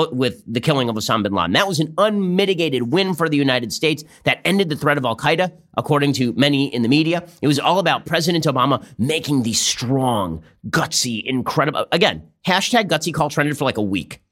Uh, 0.00 0.06
with 0.12 0.42
the 0.50 0.60
killing 0.60 0.88
of 0.88 0.96
Osama 0.96 1.24
bin 1.24 1.34
Laden. 1.34 1.52
That 1.52 1.68
was 1.68 1.78
an 1.78 1.92
unmitigated 1.98 2.90
win 2.90 3.12
for 3.12 3.28
the 3.28 3.36
United 3.36 3.70
States 3.70 4.02
that 4.24 4.40
ended 4.46 4.70
the 4.70 4.76
threat 4.76 4.96
of 4.96 5.04
Al 5.04 5.14
Qaeda, 5.14 5.52
according 5.76 6.14
to 6.14 6.32
many 6.32 6.74
in 6.74 6.80
the 6.80 6.88
media. 6.88 7.26
It 7.42 7.48
was 7.48 7.58
all 7.58 7.78
about 7.78 8.06
President 8.06 8.44
Obama 8.44 8.82
making 8.96 9.42
the 9.42 9.52
strong, 9.52 10.42
gutsy, 10.70 11.22
incredible. 11.22 11.86
Again, 11.92 12.22
hashtag 12.46 12.88
gutsy 12.88 13.12
call 13.12 13.28
trended 13.28 13.58
for 13.58 13.66
like 13.66 13.76
a 13.76 13.82
week. 13.82 14.22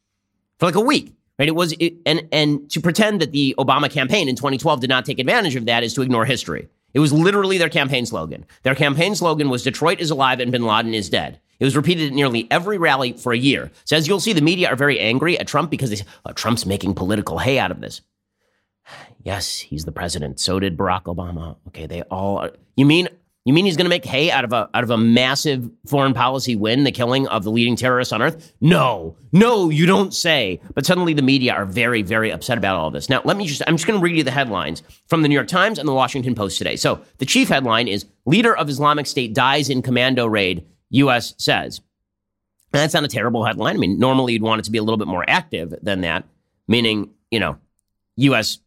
For 0.58 0.64
like 0.64 0.74
a 0.74 0.80
week. 0.80 1.12
Right? 1.38 1.48
It 1.48 1.54
was, 1.54 1.72
it, 1.72 1.96
and, 2.06 2.26
and 2.32 2.70
to 2.70 2.80
pretend 2.80 3.20
that 3.20 3.32
the 3.32 3.54
Obama 3.58 3.90
campaign 3.90 4.26
in 4.26 4.36
2012 4.36 4.80
did 4.80 4.88
not 4.88 5.04
take 5.04 5.18
advantage 5.18 5.54
of 5.54 5.66
that 5.66 5.82
is 5.82 5.92
to 5.94 6.02
ignore 6.02 6.24
history. 6.24 6.68
It 6.94 7.00
was 7.00 7.12
literally 7.12 7.58
their 7.58 7.68
campaign 7.68 8.06
slogan. 8.06 8.46
Their 8.62 8.74
campaign 8.74 9.14
slogan 9.14 9.50
was 9.50 9.64
Detroit 9.64 10.00
is 10.00 10.10
alive 10.10 10.40
and 10.40 10.50
bin 10.50 10.64
Laden 10.64 10.94
is 10.94 11.10
dead. 11.10 11.40
It 11.60 11.64
was 11.64 11.76
repeated 11.76 12.08
at 12.08 12.14
nearly 12.14 12.46
every 12.50 12.78
rally 12.78 13.12
for 13.12 13.32
a 13.32 13.38
year. 13.38 13.70
So 13.84 13.96
as 13.96 14.06
you'll 14.06 14.20
see, 14.20 14.32
the 14.32 14.40
media 14.40 14.68
are 14.68 14.76
very 14.76 15.00
angry 15.00 15.38
at 15.38 15.46
Trump 15.46 15.70
because 15.70 15.90
they 15.90 15.96
say, 15.96 16.04
oh, 16.24 16.32
Trump's 16.32 16.64
making 16.64 16.94
political 16.94 17.38
hay 17.38 17.58
out 17.58 17.70
of 17.70 17.80
this. 17.80 18.00
Yes, 19.24 19.58
he's 19.58 19.84
the 19.84 19.92
president. 19.92 20.40
So 20.40 20.58
did 20.60 20.78
Barack 20.78 21.02
Obama. 21.02 21.56
Okay, 21.66 21.86
they 21.86 22.02
all 22.02 22.38
are. 22.38 22.52
You 22.76 22.86
mean 22.86 23.08
you 23.48 23.54
mean 23.54 23.64
he's 23.64 23.76
going 23.76 23.86
to 23.86 23.90
make 23.90 24.04
hay 24.04 24.30
out 24.30 24.44
of 24.44 24.52
a 24.52 24.68
out 24.74 24.84
of 24.84 24.90
a 24.90 24.98
massive 24.98 25.70
foreign 25.86 26.12
policy 26.12 26.54
win, 26.54 26.84
the 26.84 26.92
killing 26.92 27.26
of 27.28 27.44
the 27.44 27.50
leading 27.50 27.76
terrorist 27.76 28.12
on 28.12 28.20
earth? 28.20 28.52
No, 28.60 29.16
no, 29.32 29.70
you 29.70 29.86
don't 29.86 30.12
say. 30.12 30.60
But 30.74 30.84
suddenly 30.84 31.14
the 31.14 31.22
media 31.22 31.54
are 31.54 31.64
very, 31.64 32.02
very 32.02 32.30
upset 32.30 32.58
about 32.58 32.76
all 32.76 32.90
this. 32.90 33.08
Now, 33.08 33.22
let 33.24 33.36
me 33.36 33.46
just 33.46 33.62
I'm 33.66 33.76
just 33.76 33.86
going 33.86 33.98
to 33.98 34.04
read 34.04 34.16
you 34.16 34.22
the 34.22 34.30
headlines 34.30 34.82
from 35.06 35.22
the 35.22 35.28
New 35.28 35.34
York 35.34 35.48
Times 35.48 35.78
and 35.78 35.88
the 35.88 35.94
Washington 35.94 36.34
Post 36.34 36.58
today. 36.58 36.76
So 36.76 37.00
the 37.18 37.26
chief 37.26 37.48
headline 37.48 37.88
is 37.88 38.04
Leader 38.26 38.56
of 38.56 38.68
Islamic 38.68 39.06
State 39.06 39.34
dies 39.34 39.70
in 39.70 39.82
commando 39.82 40.26
raid 40.26 40.66
U.S. 40.90 41.34
says. 41.38 41.80
And 42.72 42.80
that's 42.80 42.94
not 42.94 43.04
a 43.04 43.08
terrible 43.08 43.44
headline. 43.44 43.76
I 43.76 43.78
mean, 43.78 43.98
normally 43.98 44.34
you'd 44.34 44.42
want 44.42 44.60
it 44.60 44.64
to 44.64 44.70
be 44.70 44.78
a 44.78 44.82
little 44.82 44.98
bit 44.98 45.08
more 45.08 45.24
active 45.26 45.74
than 45.82 46.02
that, 46.02 46.24
meaning, 46.66 47.10
you 47.30 47.40
know, 47.40 47.58
U.S. 48.16 48.58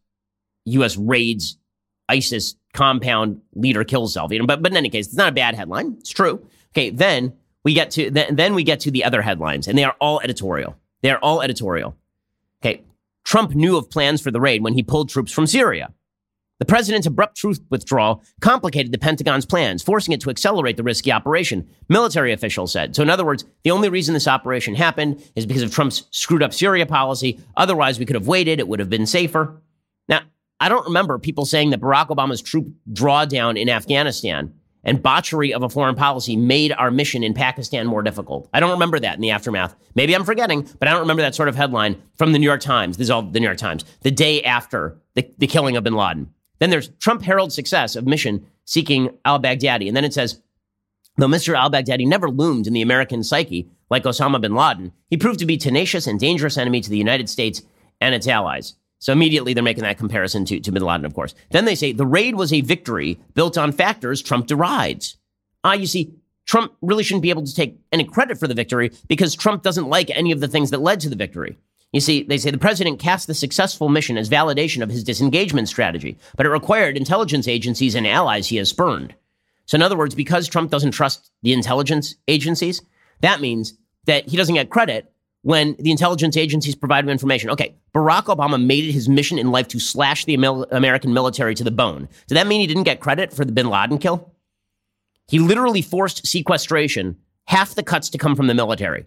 U.S. 0.66 0.98
raids 0.98 1.58
ISIS 2.10 2.56
compound 2.74 3.42
leader 3.54 3.84
kills 3.84 4.14
self. 4.14 4.32
But 4.46 4.62
but 4.62 4.72
in 4.72 4.78
any 4.78 4.90
case, 4.90 5.08
it's 5.08 5.16
not 5.16 5.30
a 5.30 5.34
bad 5.34 5.56
headline. 5.56 5.96
It's 6.00 6.10
true. 6.10 6.46
Okay, 6.74 6.90
then 6.90 7.34
we 7.64 7.74
get 7.74 7.92
to 7.92 8.10
then, 8.10 8.36
then 8.36 8.54
we 8.54 8.64
get 8.64 8.82
to 8.82 8.92
the 8.92 9.04
other 9.04 9.22
headlines, 9.22 9.68
and 9.68 9.78
they 9.78 9.84
are 9.84 9.96
all 10.00 10.20
editorial. 10.22 10.76
They 11.02 11.12
are 11.12 11.20
all 11.20 11.42
editorial. 11.42 11.96
Okay, 12.62 12.84
Trump 13.24 13.56
knew 13.56 13.78
of 13.78 13.90
plans 13.90 14.22
for 14.22 14.32
the 14.32 14.42
raid 14.42 14.64
when 14.64 14.74
he 14.74 14.84
pulled 14.84 15.10
troops 15.10 15.32
from 15.32 15.48
Syria. 15.48 15.94
The 16.62 16.66
president's 16.66 17.08
abrupt 17.08 17.38
troop 17.38 17.58
withdrawal 17.72 18.24
complicated 18.40 18.92
the 18.92 19.00
Pentagon's 19.00 19.48
plans, 19.48 19.82
forcing 19.82 20.14
it 20.14 20.22
to 20.22 20.30
accelerate 20.30 20.78
the 20.78 20.84
risky 20.84 21.12
operation, 21.12 21.68
military 21.90 22.32
officials 22.32 22.72
said. 22.72 22.96
So, 22.96 23.02
in 23.02 23.10
other 23.10 23.26
words, 23.26 23.46
the 23.64 23.72
only 23.72 23.90
reason 23.90 24.14
this 24.14 24.28
operation 24.28 24.76
happened 24.76 25.24
is 25.36 25.48
because 25.48 25.64
of 25.64 25.74
Trump's 25.74 26.06
screwed 26.12 26.44
up 26.44 26.54
Syria 26.54 26.86
policy. 26.86 27.40
Otherwise, 27.58 27.98
we 27.98 28.06
could 28.06 28.14
have 28.14 28.28
waited, 28.28 28.60
it 28.60 28.68
would 28.68 28.80
have 28.80 28.92
been 28.92 29.08
safer. 29.08 29.60
Now, 30.08 30.22
I 30.60 30.70
don't 30.70 30.86
remember 30.86 31.18
people 31.18 31.46
saying 31.46 31.72
that 31.72 31.82
Barack 31.82 32.10
Obama's 32.10 32.44
troop 32.44 32.68
drawdown 32.94 33.60
in 33.60 33.68
Afghanistan 33.68 34.54
and 34.84 35.02
botchery 35.02 35.56
of 35.56 35.64
a 35.64 35.70
foreign 35.70 35.96
policy 35.96 36.36
made 36.36 36.74
our 36.74 36.92
mission 36.92 37.24
in 37.24 37.34
Pakistan 37.34 37.88
more 37.88 38.04
difficult. 38.04 38.48
I 38.54 38.60
don't 38.60 38.70
remember 38.70 39.00
that 39.00 39.16
in 39.16 39.22
the 39.22 39.32
aftermath. 39.32 39.76
Maybe 39.96 40.14
I'm 40.14 40.26
forgetting, 40.26 40.70
but 40.78 40.88
I 40.88 40.92
don't 40.92 41.02
remember 41.02 41.24
that 41.24 41.34
sort 41.34 41.50
of 41.50 41.56
headline 41.56 42.00
from 42.18 42.34
the 42.34 42.38
New 42.38 42.46
York 42.46 42.62
Times. 42.62 42.98
This 42.98 43.06
is 43.06 43.10
all 43.10 43.24
the 43.24 43.40
New 43.40 43.48
York 43.48 43.58
Times, 43.58 43.84
the 44.02 44.12
day 44.12 44.44
after 44.44 45.02
the, 45.16 45.28
the 45.40 45.48
killing 45.48 45.76
of 45.76 45.84
bin 45.84 45.96
Laden. 45.96 46.32
Then 46.62 46.70
there's 46.70 46.90
Trump 47.00 47.24
heralds 47.24 47.56
success 47.56 47.96
of 47.96 48.06
mission 48.06 48.46
seeking 48.66 49.18
al 49.26 49.42
Baghdadi. 49.42 49.88
And 49.88 49.98
then 49.98 50.06
it 50.06 50.14
says, 50.14 50.40
though 51.18 51.28
Mr. 51.28 51.58
al 51.58 51.72
Baghdadi 51.72 52.08
never 52.08 52.30
loomed 52.30 52.68
in 52.68 52.74
the 52.74 52.84
American 52.84 53.24
psyche 53.24 53.68
like 53.90 54.04
Osama 54.04 54.40
bin 54.40 54.54
Laden, 54.54 54.94
he 55.10 55.18
proved 55.18 55.40
to 55.40 55.48
be 55.48 55.58
tenacious 55.58 56.06
and 56.06 56.20
dangerous 56.20 56.60
enemy 56.60 56.80
to 56.80 56.90
the 56.90 57.00
United 57.00 57.30
States 57.30 57.64
and 58.00 58.14
its 58.14 58.28
allies. 58.28 58.76
So 59.00 59.12
immediately 59.12 59.56
they're 59.56 59.64
making 59.64 59.84
that 59.84 59.98
comparison 59.98 60.46
to, 60.46 60.60
to 60.60 60.72
bin 60.72 60.84
Laden, 60.84 61.04
of 61.04 61.16
course. 61.16 61.34
Then 61.50 61.66
they 61.66 61.74
say 61.74 61.94
the 61.94 62.06
raid 62.06 62.36
was 62.36 62.54
a 62.54 62.62
victory 62.62 63.20
built 63.34 63.58
on 63.58 63.72
factors 63.72 64.22
Trump 64.22 64.46
derides. 64.46 65.18
Ah, 65.64 65.74
you 65.74 65.88
see, 65.88 66.14
Trump 66.46 66.74
really 66.84 67.04
shouldn't 67.04 67.24
be 67.24 67.32
able 67.32 67.44
to 67.44 67.56
take 67.56 67.80
any 67.92 68.04
credit 68.04 68.38
for 68.38 68.48
the 68.48 68.54
victory 68.54 68.92
because 69.08 69.36
Trump 69.36 69.64
doesn't 69.64 69.90
like 69.90 70.12
any 70.12 70.32
of 70.32 70.40
the 70.40 70.48
things 70.48 70.70
that 70.70 70.82
led 70.82 71.00
to 71.00 71.10
the 71.10 71.16
victory. 71.16 71.58
You 71.92 72.00
see, 72.00 72.24
they 72.24 72.38
say 72.38 72.52
the 72.52 72.58
president 72.58 73.00
cast 73.00 73.28
the 73.28 73.34
successful 73.34 73.90
mission 73.90 74.18
as 74.18 74.30
validation 74.30 74.82
of 74.82 74.90
his 74.90 75.04
disengagement 75.04 75.68
strategy, 75.68 76.18
but 76.38 76.46
it 76.46 76.50
required 76.50 76.96
intelligence 76.96 77.48
agencies 77.48 77.96
and 77.96 78.08
allies 78.08 78.48
he 78.48 78.56
has 78.58 78.70
spurned. 78.70 79.14
So, 79.66 79.76
in 79.76 79.82
other 79.82 79.98
words, 79.98 80.16
because 80.16 80.48
Trump 80.48 80.72
doesn't 80.72 80.92
trust 80.92 81.32
the 81.44 81.54
intelligence 81.54 82.16
agencies, 82.28 82.82
that 83.20 83.42
means 83.42 83.74
that 84.06 84.28
he 84.28 84.38
doesn't 84.38 84.56
get 84.56 84.70
credit 84.70 85.12
when 85.44 85.76
the 85.80 85.92
intelligence 85.92 86.38
agencies 86.38 86.76
provide 86.76 87.04
him 87.04 87.10
information. 87.10 87.50
Okay, 87.50 87.76
Barack 87.94 88.26
Obama 88.26 88.64
made 88.64 88.86
it 88.86 88.92
his 88.92 89.10
mission 89.10 89.38
in 89.38 89.52
life 89.52 89.68
to 89.70 89.80
slash 89.80 90.26
the 90.26 90.36
American 90.36 91.14
military 91.14 91.56
to 91.56 91.64
the 91.64 91.72
bone. 91.72 92.08
Did 92.28 92.36
that 92.36 92.48
mean 92.48 92.62
he 92.62 92.68
didn't 92.68 92.84
get 92.84 93.00
credit 93.00 93.34
for 93.34 93.44
the 93.44 93.52
bin 93.52 93.70
Laden 93.70 93.98
kill? 93.98 94.34
He 95.28 95.40
literally 95.40 95.82
forced 95.82 96.28
sequestration, 96.28 97.18
half 97.46 97.76
the 97.76 97.84
cuts 97.84 98.10
to 98.10 98.18
come 98.18 98.36
from 98.36 98.48
the 98.48 98.54
military. 98.54 99.06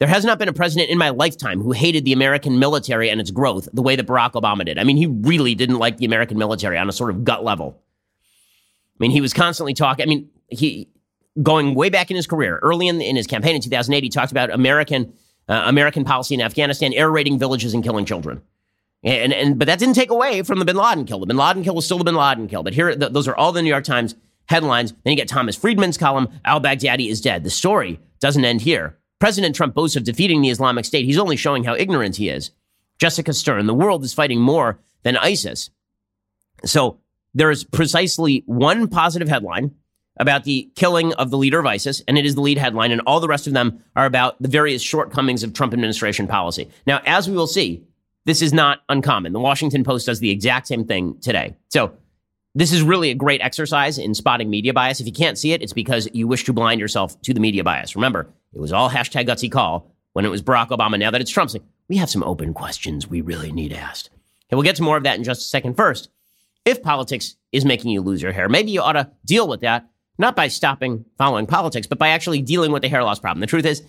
There 0.00 0.08
has 0.08 0.24
not 0.24 0.38
been 0.38 0.48
a 0.48 0.52
president 0.52 0.90
in 0.90 0.98
my 0.98 1.10
lifetime 1.10 1.60
who 1.60 1.72
hated 1.72 2.04
the 2.04 2.12
American 2.12 2.58
military 2.58 3.10
and 3.10 3.20
its 3.20 3.30
growth 3.30 3.68
the 3.72 3.82
way 3.82 3.94
that 3.96 4.06
Barack 4.06 4.32
Obama 4.32 4.64
did. 4.64 4.78
I 4.78 4.84
mean, 4.84 4.96
he 4.96 5.06
really 5.06 5.54
didn't 5.54 5.78
like 5.78 5.98
the 5.98 6.04
American 6.04 6.36
military 6.36 6.76
on 6.78 6.88
a 6.88 6.92
sort 6.92 7.10
of 7.10 7.24
gut 7.24 7.44
level. 7.44 7.80
I 7.80 8.96
mean, 8.98 9.12
he 9.12 9.20
was 9.20 9.32
constantly 9.32 9.74
talking. 9.74 10.02
I 10.02 10.06
mean, 10.06 10.30
he 10.48 10.88
going 11.42 11.74
way 11.74 11.90
back 11.90 12.10
in 12.10 12.16
his 12.16 12.26
career, 12.26 12.58
early 12.62 12.88
in, 12.88 13.00
in 13.00 13.16
his 13.16 13.26
campaign 13.26 13.54
in 13.54 13.62
2008, 13.62 14.02
he 14.02 14.10
talked 14.10 14.32
about 14.32 14.50
American 14.50 15.12
uh, 15.48 15.62
American 15.66 16.04
policy 16.04 16.34
in 16.34 16.40
Afghanistan, 16.40 16.92
air 16.92 17.10
raiding 17.10 17.38
villages 17.38 17.74
and 17.74 17.84
killing 17.84 18.04
children. 18.04 18.42
And, 19.02 19.32
and 19.32 19.58
but 19.58 19.66
that 19.66 19.78
didn't 19.78 19.94
take 19.94 20.10
away 20.10 20.42
from 20.42 20.58
the 20.58 20.64
Bin 20.64 20.76
Laden 20.76 21.04
kill. 21.04 21.20
The 21.20 21.26
Bin 21.26 21.36
Laden 21.36 21.62
kill 21.62 21.74
was 21.74 21.84
still 21.84 21.98
the 21.98 22.04
Bin 22.04 22.14
Laden 22.14 22.48
kill. 22.48 22.62
But 22.62 22.72
here, 22.72 22.94
th- 22.96 23.12
those 23.12 23.28
are 23.28 23.36
all 23.36 23.52
the 23.52 23.62
New 23.62 23.68
York 23.68 23.84
Times 23.84 24.14
headlines. 24.46 24.92
Then 25.04 25.12
you 25.12 25.16
get 25.16 25.28
Thomas 25.28 25.56
Friedman's 25.56 25.98
column: 25.98 26.28
Al 26.44 26.60
Baghdadi 26.60 27.10
is 27.10 27.20
dead. 27.20 27.44
The 27.44 27.50
story 27.50 28.00
doesn't 28.20 28.44
end 28.44 28.62
here. 28.62 28.96
President 29.24 29.56
Trump 29.56 29.74
boasts 29.74 29.96
of 29.96 30.04
defeating 30.04 30.42
the 30.42 30.50
Islamic 30.50 30.84
State. 30.84 31.06
He's 31.06 31.16
only 31.16 31.36
showing 31.36 31.64
how 31.64 31.74
ignorant 31.74 32.16
he 32.16 32.28
is. 32.28 32.50
Jessica 32.98 33.32
Stern, 33.32 33.64
the 33.64 33.72
world 33.72 34.04
is 34.04 34.12
fighting 34.12 34.38
more 34.38 34.78
than 35.02 35.16
ISIS. 35.16 35.70
So 36.66 36.98
there 37.32 37.50
is 37.50 37.64
precisely 37.64 38.42
one 38.44 38.86
positive 38.86 39.28
headline 39.28 39.74
about 40.18 40.44
the 40.44 40.70
killing 40.76 41.14
of 41.14 41.30
the 41.30 41.38
leader 41.38 41.58
of 41.58 41.64
ISIS, 41.64 42.02
and 42.06 42.18
it 42.18 42.26
is 42.26 42.34
the 42.34 42.42
lead 42.42 42.58
headline, 42.58 42.92
and 42.92 43.00
all 43.06 43.18
the 43.18 43.26
rest 43.26 43.46
of 43.46 43.54
them 43.54 43.82
are 43.96 44.04
about 44.04 44.42
the 44.42 44.48
various 44.48 44.82
shortcomings 44.82 45.42
of 45.42 45.54
Trump 45.54 45.72
administration 45.72 46.26
policy. 46.26 46.68
Now, 46.86 47.00
as 47.06 47.26
we 47.26 47.34
will 47.34 47.46
see, 47.46 47.82
this 48.26 48.42
is 48.42 48.52
not 48.52 48.82
uncommon. 48.90 49.32
The 49.32 49.40
Washington 49.40 49.84
Post 49.84 50.04
does 50.04 50.20
the 50.20 50.28
exact 50.28 50.66
same 50.66 50.84
thing 50.84 51.18
today. 51.22 51.56
So 51.70 51.94
this 52.54 52.74
is 52.74 52.82
really 52.82 53.10
a 53.10 53.14
great 53.14 53.40
exercise 53.40 53.96
in 53.96 54.14
spotting 54.14 54.50
media 54.50 54.74
bias. 54.74 55.00
If 55.00 55.06
you 55.06 55.14
can't 55.14 55.38
see 55.38 55.52
it, 55.52 55.62
it's 55.62 55.72
because 55.72 56.10
you 56.12 56.28
wish 56.28 56.44
to 56.44 56.52
blind 56.52 56.78
yourself 56.78 57.18
to 57.22 57.32
the 57.32 57.40
media 57.40 57.64
bias. 57.64 57.96
Remember, 57.96 58.28
it 58.54 58.60
was 58.60 58.72
all 58.72 58.90
hashtag 58.90 59.26
gutsy 59.26 59.50
call 59.50 59.90
when 60.12 60.24
it 60.24 60.30
was 60.30 60.42
Barack 60.42 60.68
Obama. 60.68 60.98
Now 60.98 61.10
that 61.10 61.20
it's 61.20 61.30
Trump, 61.30 61.50
saying, 61.50 61.64
we 61.88 61.96
have 61.96 62.10
some 62.10 62.22
open 62.22 62.54
questions 62.54 63.06
we 63.06 63.20
really 63.20 63.52
need 63.52 63.72
asked. 63.72 64.10
Okay, 64.46 64.56
we'll 64.56 64.62
get 64.62 64.76
to 64.76 64.82
more 64.82 64.96
of 64.96 65.02
that 65.02 65.18
in 65.18 65.24
just 65.24 65.42
a 65.42 65.44
second. 65.44 65.76
First, 65.76 66.08
if 66.64 66.82
politics 66.82 67.36
is 67.52 67.64
making 67.64 67.90
you 67.90 68.00
lose 68.00 68.22
your 68.22 68.32
hair, 68.32 68.48
maybe 68.48 68.70
you 68.70 68.80
ought 68.80 68.92
to 68.92 69.10
deal 69.24 69.48
with 69.48 69.60
that, 69.60 69.88
not 70.18 70.36
by 70.36 70.48
stopping 70.48 71.04
following 71.18 71.46
politics, 71.46 71.86
but 71.86 71.98
by 71.98 72.08
actually 72.08 72.42
dealing 72.42 72.72
with 72.72 72.82
the 72.82 72.88
hair 72.88 73.02
loss 73.02 73.18
problem. 73.18 73.40
The 73.40 73.46
truth 73.46 73.66
is, 73.66 73.82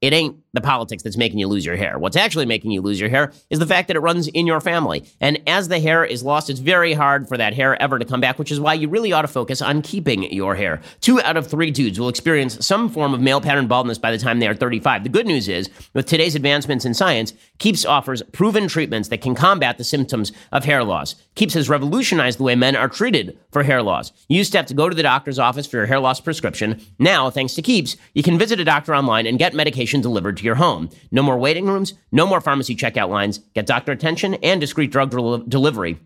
it 0.00 0.12
ain't 0.12 0.36
the 0.52 0.60
politics 0.60 1.02
that's 1.02 1.16
making 1.16 1.38
you 1.38 1.46
lose 1.46 1.64
your 1.64 1.76
hair. 1.76 1.98
What's 1.98 2.16
actually 2.16 2.46
making 2.46 2.70
you 2.70 2.80
lose 2.80 2.98
your 2.98 3.08
hair 3.08 3.32
is 3.50 3.58
the 3.58 3.66
fact 3.66 3.88
that 3.88 3.96
it 3.96 4.00
runs 4.00 4.28
in 4.28 4.46
your 4.46 4.60
family. 4.60 5.04
And 5.20 5.40
as 5.46 5.68
the 5.68 5.78
hair 5.78 6.04
is 6.04 6.22
lost, 6.22 6.50
it's 6.50 6.60
very 6.60 6.92
hard 6.92 7.28
for 7.28 7.36
that 7.36 7.54
hair 7.54 7.80
ever 7.80 7.98
to 7.98 8.04
come 8.04 8.20
back, 8.20 8.38
which 8.38 8.50
is 8.50 8.58
why 8.58 8.74
you 8.74 8.88
really 8.88 9.12
ought 9.12 9.22
to 9.22 9.28
focus 9.28 9.62
on 9.62 9.82
keeping 9.82 10.32
your 10.32 10.54
hair. 10.54 10.80
Two 11.00 11.20
out 11.20 11.36
of 11.36 11.46
three 11.46 11.70
dudes 11.70 12.00
will 12.00 12.08
experience 12.08 12.64
some 12.66 12.88
form 12.88 13.14
of 13.14 13.20
male 13.20 13.40
pattern 13.40 13.66
baldness 13.66 13.98
by 13.98 14.10
the 14.10 14.18
time 14.18 14.40
they 14.40 14.48
are 14.48 14.54
35. 14.54 15.04
The 15.04 15.08
good 15.08 15.26
news 15.26 15.48
is, 15.48 15.70
with 15.94 16.06
today's 16.06 16.34
advancements 16.34 16.84
in 16.84 16.94
science, 16.94 17.32
Keeps 17.58 17.84
offers 17.84 18.22
proven 18.32 18.68
treatments 18.68 19.10
that 19.10 19.20
can 19.20 19.34
combat 19.34 19.76
the 19.76 19.84
symptoms 19.84 20.32
of 20.50 20.64
hair 20.64 20.82
loss. 20.82 21.14
Keeps 21.34 21.54
has 21.54 21.68
revolutionized 21.68 22.38
the 22.38 22.44
way 22.44 22.54
men 22.54 22.74
are 22.74 22.88
treated 22.88 23.38
for 23.52 23.62
hair 23.62 23.82
loss. 23.82 24.12
You 24.28 24.38
used 24.38 24.52
to 24.52 24.58
have 24.58 24.66
to 24.66 24.74
go 24.74 24.88
to 24.88 24.94
the 24.94 25.02
doctor's 25.02 25.38
office 25.38 25.66
for 25.66 25.76
your 25.76 25.86
hair 25.86 26.00
loss 26.00 26.20
prescription. 26.20 26.80
Now, 26.98 27.28
thanks 27.28 27.54
to 27.54 27.62
Keeps, 27.62 27.96
you 28.14 28.22
can 28.22 28.38
visit 28.38 28.60
a 28.60 28.64
doctor 28.64 28.94
online 28.94 29.26
and 29.26 29.38
get 29.38 29.52
medication 29.52 29.89
delivered 29.98 30.36
to 30.36 30.44
your 30.44 30.54
home. 30.54 30.90
No 31.10 31.22
more 31.22 31.38
waiting 31.38 31.66
rooms, 31.66 31.94
no 32.12 32.26
more 32.26 32.40
pharmacy 32.40 32.76
checkout 32.76 33.08
lines. 33.08 33.38
Get 33.54 33.66
doctor 33.66 33.92
attention 33.92 34.34
and 34.34 34.60
discreet 34.60 34.92
drug 34.92 35.10
del- 35.10 35.38
delivery 35.38 35.98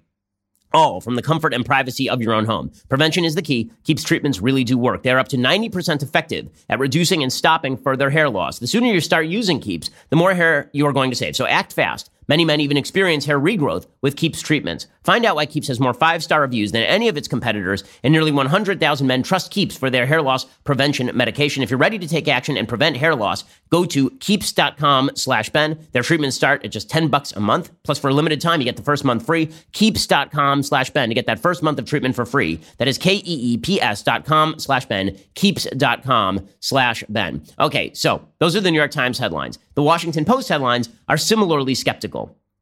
all 0.74 1.00
from 1.00 1.14
the 1.14 1.22
comfort 1.22 1.54
and 1.54 1.64
privacy 1.64 2.10
of 2.10 2.20
your 2.20 2.34
own 2.34 2.44
home. 2.44 2.70
Prevention 2.88 3.24
is 3.24 3.36
the 3.36 3.42
key. 3.42 3.70
Keeps 3.84 4.02
treatments 4.02 4.40
really 4.40 4.64
do 4.64 4.76
work. 4.76 5.02
They're 5.02 5.18
up 5.18 5.28
to 5.28 5.36
90% 5.36 6.02
effective 6.02 6.48
at 6.68 6.80
reducing 6.80 7.22
and 7.22 7.32
stopping 7.32 7.76
further 7.76 8.10
hair 8.10 8.28
loss. 8.28 8.58
The 8.58 8.66
sooner 8.66 8.88
you 8.88 9.00
start 9.00 9.26
using 9.26 9.60
Keeps, 9.60 9.90
the 10.10 10.16
more 10.16 10.34
hair 10.34 10.68
you 10.72 10.86
are 10.86 10.92
going 10.92 11.10
to 11.10 11.16
save. 11.16 11.36
So 11.36 11.46
act 11.46 11.72
fast. 11.72 12.10
Many 12.28 12.44
men 12.44 12.60
even 12.60 12.76
experience 12.76 13.26
hair 13.26 13.38
regrowth 13.38 13.86
with 14.00 14.16
Keeps 14.16 14.40
treatments. 14.40 14.86
Find 15.04 15.26
out 15.26 15.36
why 15.36 15.46
Keeps 15.46 15.68
has 15.68 15.78
more 15.78 15.92
five 15.92 16.22
star 16.22 16.40
reviews 16.40 16.72
than 16.72 16.82
any 16.82 17.08
of 17.08 17.16
its 17.16 17.28
competitors, 17.28 17.84
and 18.02 18.12
nearly 18.12 18.32
100,000 18.32 19.06
men 19.06 19.22
trust 19.22 19.50
Keeps 19.50 19.76
for 19.76 19.90
their 19.90 20.06
hair 20.06 20.22
loss 20.22 20.44
prevention 20.64 21.10
medication. 21.14 21.62
If 21.62 21.70
you're 21.70 21.78
ready 21.78 21.98
to 21.98 22.08
take 22.08 22.26
action 22.28 22.56
and 22.56 22.66
prevent 22.68 22.96
hair 22.96 23.14
loss, 23.14 23.44
go 23.70 23.84
to 23.84 24.10
keeps.com 24.20 25.10
slash 25.14 25.50
Ben. 25.50 25.86
Their 25.92 26.02
treatments 26.02 26.36
start 26.36 26.64
at 26.64 26.70
just 26.70 26.88
10 26.88 27.08
bucks 27.08 27.32
a 27.32 27.40
month. 27.40 27.70
Plus, 27.82 27.98
for 27.98 28.08
a 28.08 28.14
limited 28.14 28.40
time, 28.40 28.60
you 28.60 28.64
get 28.64 28.76
the 28.76 28.82
first 28.82 29.04
month 29.04 29.26
free. 29.26 29.50
Keeps.com 29.72 30.62
slash 30.62 30.90
Ben 30.90 31.08
to 31.08 31.14
get 31.14 31.26
that 31.26 31.40
first 31.40 31.62
month 31.62 31.78
of 31.78 31.84
treatment 31.84 32.14
for 32.16 32.24
free. 32.24 32.60
That 32.78 32.88
is 32.88 32.96
K 32.96 33.16
E 33.16 33.22
E 33.24 33.58
P 33.58 33.80
S 33.80 34.02
dot 34.02 34.24
com 34.24 34.58
slash 34.58 34.86
Ben. 34.86 35.18
Keeps.com 35.34 36.48
slash 36.60 37.04
Ben. 37.08 37.42
Okay, 37.60 37.92
so 37.92 38.26
those 38.38 38.56
are 38.56 38.60
the 38.60 38.70
New 38.70 38.78
York 38.78 38.90
Times 38.90 39.18
headlines. 39.18 39.58
The 39.74 39.82
Washington 39.82 40.24
Post 40.24 40.48
headlines 40.48 40.88
are 41.08 41.16
similarly 41.16 41.74
skeptical. 41.74 42.13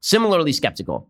Similarly 0.03 0.53
skeptical. 0.53 1.09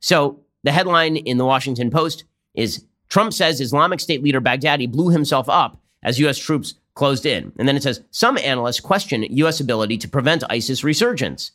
So 0.00 0.40
the 0.62 0.72
headline 0.72 1.16
in 1.16 1.36
the 1.36 1.44
Washington 1.44 1.90
Post 1.90 2.24
is 2.54 2.84
Trump 3.08 3.34
says 3.34 3.60
Islamic 3.60 4.00
State 4.00 4.22
leader 4.22 4.40
Baghdadi 4.40 4.90
blew 4.90 5.10
himself 5.10 5.48
up 5.48 5.80
as 6.02 6.18
U.S. 6.20 6.38
troops 6.38 6.74
closed 6.94 7.26
in. 7.26 7.52
And 7.58 7.68
then 7.68 7.76
it 7.76 7.82
says 7.82 8.02
some 8.12 8.38
analysts 8.38 8.80
question 8.80 9.24
U.S. 9.24 9.60
ability 9.60 9.98
to 9.98 10.08
prevent 10.08 10.44
ISIS 10.48 10.84
resurgence. 10.84 11.52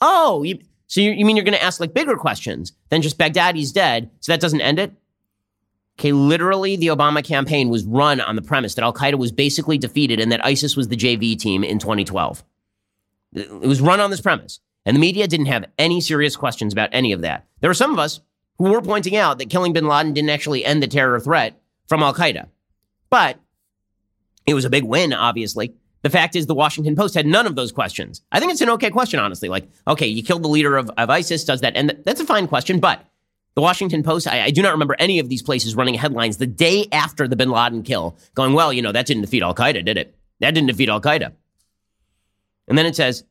Oh, 0.00 0.42
you, 0.42 0.60
so 0.86 1.00
you, 1.00 1.10
you 1.12 1.24
mean 1.24 1.36
you're 1.36 1.44
going 1.44 1.56
to 1.56 1.62
ask 1.62 1.80
like 1.80 1.94
bigger 1.94 2.16
questions 2.16 2.72
than 2.90 3.02
just 3.02 3.18
Baghdadi's 3.18 3.72
dead, 3.72 4.10
so 4.20 4.30
that 4.32 4.40
doesn't 4.40 4.60
end 4.60 4.78
it? 4.78 4.92
Okay, 5.98 6.12
literally, 6.12 6.76
the 6.76 6.88
Obama 6.88 7.24
campaign 7.24 7.68
was 7.68 7.84
run 7.84 8.20
on 8.20 8.36
the 8.36 8.42
premise 8.42 8.74
that 8.74 8.82
Al 8.82 8.92
Qaeda 8.92 9.14
was 9.14 9.32
basically 9.32 9.78
defeated 9.78 10.20
and 10.20 10.30
that 10.32 10.44
ISIS 10.44 10.76
was 10.76 10.88
the 10.88 10.96
JV 10.96 11.38
team 11.38 11.64
in 11.64 11.78
2012. 11.78 12.44
It 13.34 13.50
was 13.50 13.80
run 13.80 14.00
on 14.00 14.10
this 14.10 14.20
premise. 14.20 14.60
And 14.86 14.94
the 14.94 15.00
media 15.00 15.26
didn't 15.26 15.46
have 15.46 15.64
any 15.78 16.00
serious 16.00 16.36
questions 16.36 16.72
about 16.72 16.90
any 16.92 17.12
of 17.12 17.22
that. 17.22 17.46
There 17.60 17.70
were 17.70 17.74
some 17.74 17.92
of 17.92 17.98
us 17.98 18.20
who 18.58 18.70
were 18.70 18.82
pointing 18.82 19.16
out 19.16 19.38
that 19.38 19.50
killing 19.50 19.72
bin 19.72 19.86
Laden 19.86 20.12
didn't 20.12 20.30
actually 20.30 20.64
end 20.64 20.82
the 20.82 20.86
terror 20.86 21.18
threat 21.18 21.60
from 21.86 22.02
Al 22.02 22.14
Qaeda. 22.14 22.48
But 23.10 23.38
it 24.46 24.54
was 24.54 24.64
a 24.64 24.70
big 24.70 24.84
win, 24.84 25.12
obviously. 25.12 25.74
The 26.02 26.10
fact 26.10 26.36
is, 26.36 26.46
the 26.46 26.54
Washington 26.54 26.96
Post 26.96 27.14
had 27.14 27.26
none 27.26 27.46
of 27.46 27.56
those 27.56 27.72
questions. 27.72 28.20
I 28.30 28.38
think 28.38 28.52
it's 28.52 28.60
an 28.60 28.68
okay 28.70 28.90
question, 28.90 29.18
honestly. 29.18 29.48
Like, 29.48 29.66
okay, 29.88 30.06
you 30.06 30.22
killed 30.22 30.42
the 30.42 30.48
leader 30.48 30.76
of, 30.76 30.90
of 30.98 31.08
ISIS, 31.08 31.44
does 31.44 31.62
that 31.62 31.76
end? 31.76 31.96
That's 32.04 32.20
a 32.20 32.26
fine 32.26 32.46
question. 32.46 32.78
But 32.78 33.02
the 33.54 33.62
Washington 33.62 34.02
Post, 34.02 34.28
I, 34.28 34.44
I, 34.44 34.50
do 34.50 34.60
not 34.60 34.72
remember 34.72 34.96
any 34.98 35.18
of 35.18 35.30
these 35.30 35.42
places 35.42 35.74
running 35.74 35.94
headlines 35.94 36.36
the 36.36 36.46
day 36.46 36.88
after 36.92 37.26
the 37.26 37.36
bin 37.36 37.50
Laden 37.50 37.82
kill 37.84 38.18
going, 38.34 38.52
well, 38.52 38.72
you 38.72 38.82
know, 38.82 38.92
that 38.92 39.06
didn't 39.06 39.22
defeat 39.22 39.42
Al 39.42 39.54
Qaeda, 39.54 39.84
did 39.84 39.96
it? 39.96 40.14
That 40.40 40.52
didn't 40.52 40.68
defeat 40.68 40.90
Al 40.90 41.00
Qaeda. 41.00 41.32
And 42.68 42.76
then 42.76 42.84
it 42.84 42.96
says, 42.96 43.24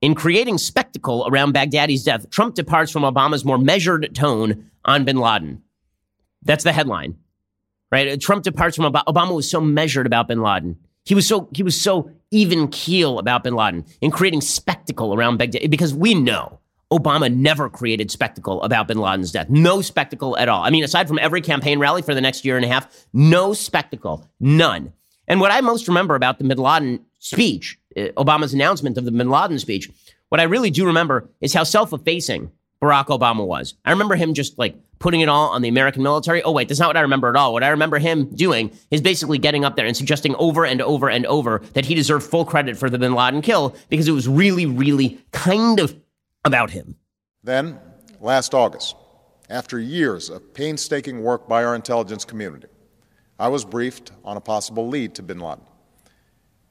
in 0.00 0.14
creating 0.14 0.58
spectacle 0.58 1.26
around 1.30 1.54
Baghdadi's 1.54 2.04
death, 2.04 2.30
Trump 2.30 2.54
departs 2.54 2.90
from 2.90 3.02
Obama's 3.02 3.44
more 3.44 3.58
measured 3.58 4.14
tone 4.14 4.70
on 4.84 5.04
bin 5.04 5.16
Laden. 5.16 5.62
That's 6.42 6.64
the 6.64 6.72
headline, 6.72 7.16
right? 7.92 8.20
Trump 8.20 8.44
departs 8.44 8.76
from 8.76 8.90
Obama. 8.90 9.04
Obama 9.04 9.34
was 9.36 9.50
so 9.50 9.60
measured 9.60 10.06
about 10.06 10.28
bin 10.28 10.40
Laden. 10.40 10.76
He 11.04 11.14
was 11.14 11.26
so 11.26 11.48
he 11.54 11.62
was 11.62 11.80
so 11.80 12.10
even 12.30 12.68
keel 12.68 13.18
about 13.18 13.44
bin 13.44 13.54
Laden 13.54 13.84
in 14.00 14.10
creating 14.10 14.40
spectacle 14.40 15.14
around 15.14 15.38
Baghdadi 15.38 15.68
because 15.68 15.92
we 15.92 16.14
know 16.14 16.60
Obama 16.90 17.32
never 17.32 17.68
created 17.68 18.10
spectacle 18.10 18.62
about 18.62 18.88
bin 18.88 18.98
Laden's 18.98 19.32
death. 19.32 19.50
No 19.50 19.82
spectacle 19.82 20.36
at 20.38 20.48
all. 20.48 20.62
I 20.62 20.70
mean, 20.70 20.82
aside 20.82 21.08
from 21.08 21.18
every 21.18 21.40
campaign 21.40 21.78
rally 21.78 22.02
for 22.02 22.14
the 22.14 22.20
next 22.20 22.44
year 22.44 22.56
and 22.56 22.64
a 22.64 22.68
half, 22.68 23.06
no 23.12 23.52
spectacle, 23.52 24.26
none. 24.40 24.92
And 25.28 25.40
what 25.40 25.52
I 25.52 25.60
most 25.60 25.86
remember 25.88 26.14
about 26.14 26.38
the 26.38 26.44
bin 26.44 26.58
Laden 26.58 27.04
speech 27.18 27.78
Uh, 27.96 28.08
Obama's 28.16 28.54
announcement 28.54 28.96
of 28.98 29.04
the 29.04 29.10
bin 29.10 29.30
Laden 29.30 29.58
speech, 29.58 29.90
what 30.28 30.40
I 30.40 30.44
really 30.44 30.70
do 30.70 30.86
remember 30.86 31.28
is 31.40 31.52
how 31.54 31.64
self 31.64 31.92
effacing 31.92 32.50
Barack 32.82 33.06
Obama 33.06 33.46
was. 33.46 33.74
I 33.84 33.90
remember 33.90 34.16
him 34.16 34.32
just 34.32 34.58
like 34.58 34.76
putting 34.98 35.20
it 35.20 35.28
all 35.28 35.48
on 35.48 35.62
the 35.62 35.68
American 35.68 36.02
military. 36.02 36.42
Oh, 36.42 36.52
wait, 36.52 36.68
that's 36.68 36.80
not 36.80 36.88
what 36.88 36.96
I 36.96 37.00
remember 37.00 37.28
at 37.28 37.36
all. 37.36 37.52
What 37.52 37.64
I 37.64 37.68
remember 37.68 37.98
him 37.98 38.26
doing 38.34 38.70
is 38.90 39.00
basically 39.00 39.38
getting 39.38 39.64
up 39.64 39.76
there 39.76 39.86
and 39.86 39.96
suggesting 39.96 40.34
over 40.36 40.64
and 40.64 40.80
over 40.80 41.10
and 41.10 41.26
over 41.26 41.62
that 41.72 41.86
he 41.86 41.94
deserved 41.94 42.24
full 42.24 42.44
credit 42.44 42.76
for 42.76 42.88
the 42.88 42.98
bin 42.98 43.14
Laden 43.14 43.42
kill 43.42 43.74
because 43.88 44.08
it 44.08 44.12
was 44.12 44.28
really, 44.28 44.66
really 44.66 45.18
kind 45.32 45.80
of 45.80 45.96
about 46.44 46.70
him. 46.70 46.96
Then, 47.42 47.78
last 48.20 48.54
August, 48.54 48.96
after 49.48 49.78
years 49.78 50.30
of 50.30 50.54
painstaking 50.54 51.22
work 51.22 51.48
by 51.48 51.64
our 51.64 51.74
intelligence 51.74 52.24
community, 52.24 52.68
I 53.38 53.48
was 53.48 53.64
briefed 53.64 54.12
on 54.24 54.36
a 54.36 54.40
possible 54.40 54.86
lead 54.86 55.14
to 55.16 55.22
bin 55.22 55.40
Laden. 55.40 55.64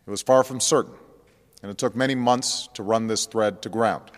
It 0.08 0.10
was 0.10 0.22
far 0.22 0.44
from 0.44 0.60
certain 0.60 0.94
and 1.62 1.72
it 1.72 1.78
took 1.78 1.96
many 1.96 2.16
months 2.16 2.70
to 2.74 2.84
run 2.84 3.08
this 3.08 3.26
thread 3.26 3.62
to 3.62 3.70
ground. 3.70 4.12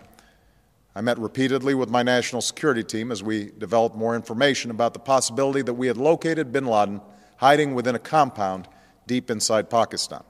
I 0.94 1.00
met 1.00 1.18
repeatedly 1.18 1.74
with 1.74 1.88
my 1.88 2.02
national 2.02 2.42
security 2.42 2.84
team 2.84 3.10
as 3.10 3.22
we 3.22 3.50
developed 3.56 3.96
more 3.96 4.14
information 4.14 4.70
about 4.70 4.92
the 4.92 5.00
possibility 5.00 5.62
that 5.62 5.74
we 5.74 5.86
had 5.86 5.96
located 5.96 6.52
bin 6.52 6.66
Laden 6.66 7.00
hiding 7.36 7.74
within 7.74 7.94
a 7.94 7.98
compound 7.98 8.68
deep 9.06 9.30
inside 9.30 9.70
Pakistan. 9.70 10.22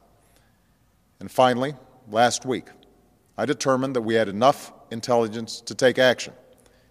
And 1.20 1.30
finally, 1.30 1.74
last 2.08 2.46
week, 2.46 2.68
I 3.36 3.44
determined 3.44 3.96
that 3.96 4.02
we 4.02 4.14
had 4.14 4.28
enough 4.28 4.72
intelligence 4.90 5.60
to 5.62 5.74
take 5.74 5.98
action 5.98 6.32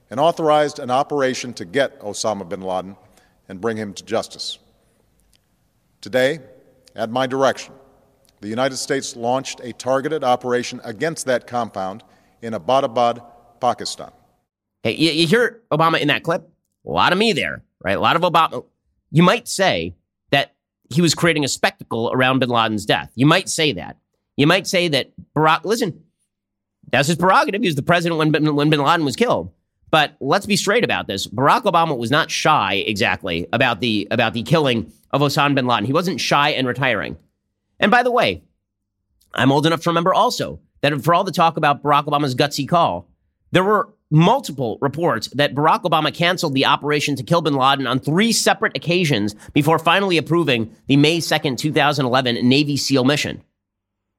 and 0.09 0.19
authorized 0.19 0.79
an 0.79 0.91
operation 0.91 1.53
to 1.53 1.65
get 1.65 1.99
Osama 2.01 2.47
bin 2.47 2.61
Laden 2.61 2.97
and 3.47 3.61
bring 3.61 3.77
him 3.77 3.93
to 3.93 4.03
justice. 4.03 4.59
Today, 6.01 6.39
at 6.95 7.09
my 7.09 7.27
direction, 7.27 7.73
the 8.41 8.47
United 8.47 8.77
States 8.77 9.15
launched 9.15 9.61
a 9.63 9.71
targeted 9.71 10.23
operation 10.23 10.81
against 10.83 11.27
that 11.27 11.47
compound 11.47 12.03
in 12.41 12.53
Abbottabad, 12.53 13.23
Pakistan. 13.59 14.11
Hey, 14.83 14.95
you, 14.95 15.11
you 15.11 15.27
hear 15.27 15.61
Obama 15.71 15.99
in 15.99 16.07
that 16.07 16.23
clip? 16.23 16.49
A 16.85 16.89
lot 16.89 17.13
of 17.13 17.19
me 17.19 17.33
there, 17.33 17.63
right? 17.83 17.95
A 17.95 17.99
lot 17.99 18.15
of 18.15 18.23
Obama. 18.23 18.65
You 19.11 19.21
might 19.21 19.47
say 19.47 19.93
that 20.31 20.55
he 20.89 21.01
was 21.01 21.13
creating 21.13 21.45
a 21.45 21.47
spectacle 21.47 22.11
around 22.11 22.39
bin 22.39 22.49
Laden's 22.49 22.85
death. 22.85 23.11
You 23.13 23.27
might 23.27 23.47
say 23.47 23.73
that. 23.73 23.97
You 24.37 24.47
might 24.47 24.65
say 24.65 24.87
that 24.87 25.11
Barack, 25.35 25.63
listen, 25.63 26.01
that's 26.91 27.07
his 27.07 27.17
prerogative. 27.17 27.61
He 27.61 27.67
was 27.67 27.75
the 27.75 27.83
president 27.83 28.17
when, 28.17 28.55
when 28.55 28.69
bin 28.71 28.81
Laden 28.81 29.05
was 29.05 29.15
killed. 29.15 29.51
But 29.91 30.15
let's 30.19 30.45
be 30.45 30.55
straight 30.55 30.83
about 30.83 31.05
this. 31.05 31.27
Barack 31.27 31.63
Obama 31.63 31.95
was 31.95 32.09
not 32.09 32.31
shy 32.31 32.75
exactly 32.87 33.47
about 33.53 33.81
the 33.81 34.07
about 34.09 34.33
the 34.33 34.41
killing 34.41 34.91
of 35.11 35.21
Osama 35.21 35.53
bin 35.53 35.67
Laden. 35.67 35.85
He 35.85 35.93
wasn't 35.93 36.19
shy 36.19 36.49
and 36.49 36.65
retiring. 36.65 37.17
And 37.81 37.91
by 37.91 38.03
the 38.03 38.11
way, 38.11 38.43
I'm 39.33 39.51
old 39.51 39.65
enough 39.65 39.81
to 39.81 39.89
remember 39.89 40.13
also 40.13 40.61
that 40.81 41.03
for 41.03 41.13
all 41.13 41.23
the 41.23 41.31
talk 41.31 41.57
about 41.57 41.83
Barack 41.83 42.05
Obama's 42.05 42.35
gutsy 42.35 42.67
call, 42.67 43.09
there 43.51 43.63
were 43.63 43.93
multiple 44.11 44.77
reports 44.81 45.27
that 45.29 45.55
Barack 45.55 45.83
Obama 45.83 46.13
canceled 46.13 46.53
the 46.53 46.65
operation 46.65 47.15
to 47.15 47.23
kill 47.23 47.41
bin 47.41 47.55
Laden 47.55 47.87
on 47.87 47.99
three 47.99 48.31
separate 48.31 48.77
occasions 48.77 49.35
before 49.53 49.79
finally 49.79 50.17
approving 50.17 50.73
the 50.87 50.97
May 50.97 51.19
2nd, 51.19 51.57
2011 51.57 52.47
Navy 52.47 52.77
SEAL 52.77 53.05
mission. 53.05 53.41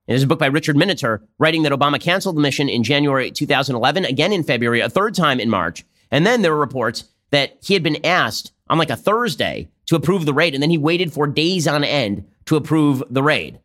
There's 0.09 0.25
a 0.25 0.27
book 0.27 0.41
by 0.41 0.47
Richard 0.47 0.77
Miniter 0.77 1.21
writing 1.39 1.63
that 1.63 1.73
Obama 1.73 2.01
canceled 2.01 2.37
the 2.37 2.41
mission 2.41 2.69
in 2.69 2.83
January 2.83 3.31
2011, 3.31 4.05
again 4.05 4.33
in 4.33 4.43
February, 4.43 4.81
a 4.81 4.89
third 4.89 5.15
time 5.15 5.39
in 5.39 5.49
March. 5.49 5.85
And 6.11 6.27
then 6.27 6.43
there 6.43 6.53
were 6.53 6.59
reports 6.59 7.05
that 7.31 7.59
he 7.63 7.75
had 7.75 7.83
been 7.83 8.05
asked 8.05 8.53
on 8.69 8.79
like 8.79 8.91
a 8.91 8.97
Thursday 8.97 9.69
to 9.93 9.97
approve 9.97 10.25
the 10.25 10.33
raid, 10.33 10.55
and 10.55 10.63
then 10.63 10.71
he 10.71 10.79
waited 10.79 11.13
for 11.13 11.27
days 11.27 11.69
on 11.69 11.85
end 11.85 12.25
to 12.47 12.57
approve 12.57 13.03
the 13.11 13.23
raid. 13.23 13.61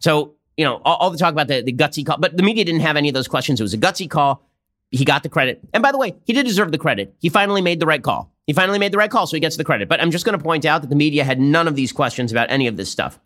So, 0.00 0.34
you 0.56 0.64
know, 0.64 0.82
all, 0.84 0.96
all 0.96 1.10
the 1.10 1.18
talk 1.18 1.32
about 1.32 1.46
the, 1.46 1.62
the 1.62 1.72
gutsy 1.72 2.04
call, 2.04 2.18
but 2.18 2.36
the 2.36 2.42
media 2.42 2.64
didn't 2.64 2.80
have 2.80 2.96
any 2.96 3.08
of 3.08 3.14
those 3.14 3.28
questions. 3.28 3.60
It 3.60 3.62
was 3.62 3.74
a 3.74 3.78
gutsy 3.78 4.10
call. 4.10 4.42
He 4.90 5.04
got 5.04 5.22
the 5.22 5.28
credit. 5.28 5.60
And 5.72 5.84
by 5.84 5.92
the 5.92 5.98
way, 5.98 6.16
he 6.24 6.32
did 6.32 6.46
deserve 6.46 6.72
the 6.72 6.78
credit. 6.78 7.14
He 7.20 7.28
finally 7.28 7.62
made 7.62 7.78
the 7.78 7.86
right 7.86 8.02
call. 8.02 8.32
He 8.48 8.52
finally 8.52 8.80
made 8.80 8.90
the 8.90 8.98
right 8.98 9.10
call, 9.10 9.28
so 9.28 9.36
he 9.36 9.40
gets 9.40 9.56
the 9.56 9.62
credit. 9.62 9.88
But 9.88 10.00
I'm 10.02 10.10
just 10.10 10.24
going 10.24 10.36
to 10.36 10.42
point 10.42 10.64
out 10.64 10.80
that 10.80 10.88
the 10.88 10.96
media 10.96 11.22
had 11.22 11.38
none 11.38 11.68
of 11.68 11.76
these 11.76 11.92
questions 11.92 12.32
about 12.32 12.50
any 12.50 12.66
of 12.66 12.76
this 12.76 12.90
stuff. 12.90 13.20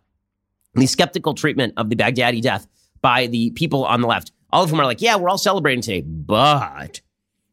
the 0.75 0.87
skeptical 0.87 1.33
treatment 1.33 1.73
of 1.77 1.89
the 1.89 1.95
Baghdadi 1.95 2.41
death 2.41 2.67
by 3.01 3.27
the 3.27 3.51
people 3.51 3.85
on 3.85 4.01
the 4.01 4.07
left, 4.07 4.31
all 4.51 4.63
of 4.63 4.69
whom 4.69 4.79
are 4.79 4.85
like, 4.85 5.01
yeah, 5.01 5.15
we're 5.15 5.29
all 5.29 5.37
celebrating 5.37 5.81
today. 5.81 6.01
But 6.01 7.01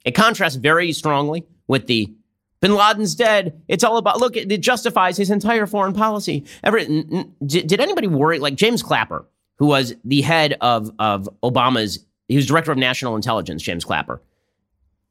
it 0.04 0.12
contrasts 0.12 0.56
very 0.56 0.92
strongly 0.92 1.44
with 1.66 1.86
the 1.86 2.12
Bin 2.60 2.74
Laden's 2.74 3.14
dead. 3.14 3.62
It's 3.68 3.84
all 3.84 3.96
about, 3.96 4.18
look, 4.18 4.36
it 4.36 4.60
justifies 4.60 5.16
his 5.16 5.30
entire 5.30 5.66
foreign 5.66 5.94
policy. 5.94 6.44
Ever, 6.62 6.78
n- 6.78 7.08
n- 7.10 7.34
did 7.46 7.80
anybody 7.80 8.06
worry, 8.06 8.38
like 8.38 8.54
James 8.54 8.82
Clapper, 8.82 9.26
who 9.58 9.66
was 9.66 9.94
the 10.04 10.20
head 10.20 10.56
of, 10.60 10.90
of 10.98 11.28
Obama's, 11.42 12.04
he 12.28 12.36
was 12.36 12.46
director 12.46 12.70
of 12.70 12.78
national 12.78 13.16
intelligence, 13.16 13.62
James 13.62 13.84
Clapper. 13.84 14.22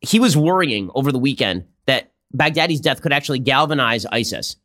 He 0.02 0.20
was 0.20 0.38
worrying 0.38 0.92
over 0.94 1.12
the 1.12 1.20
weekend 1.20 1.66
that 1.86 2.12
Baghdadi's 2.34 2.82
death 2.82 3.02
could 3.02 3.12
actually 3.12 3.40
galvanize 3.40 4.06
ISIS. 4.06 4.56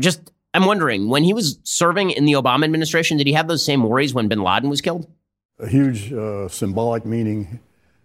Just, 0.00 0.30
I'm 0.54 0.66
wondering, 0.66 1.08
when 1.08 1.24
he 1.24 1.34
was 1.34 1.58
serving 1.64 2.10
in 2.10 2.24
the 2.24 2.32
Obama 2.34 2.64
administration, 2.64 3.16
did 3.16 3.26
he 3.26 3.32
have 3.32 3.48
those 3.48 3.64
same 3.64 3.82
worries 3.82 4.14
when 4.14 4.28
bin 4.28 4.42
Laden 4.42 4.70
was 4.70 4.80
killed? 4.80 5.10
A 5.58 5.66
huge 5.68 6.12
uh, 6.12 6.48
symbolic 6.48 7.04
meaning 7.04 7.60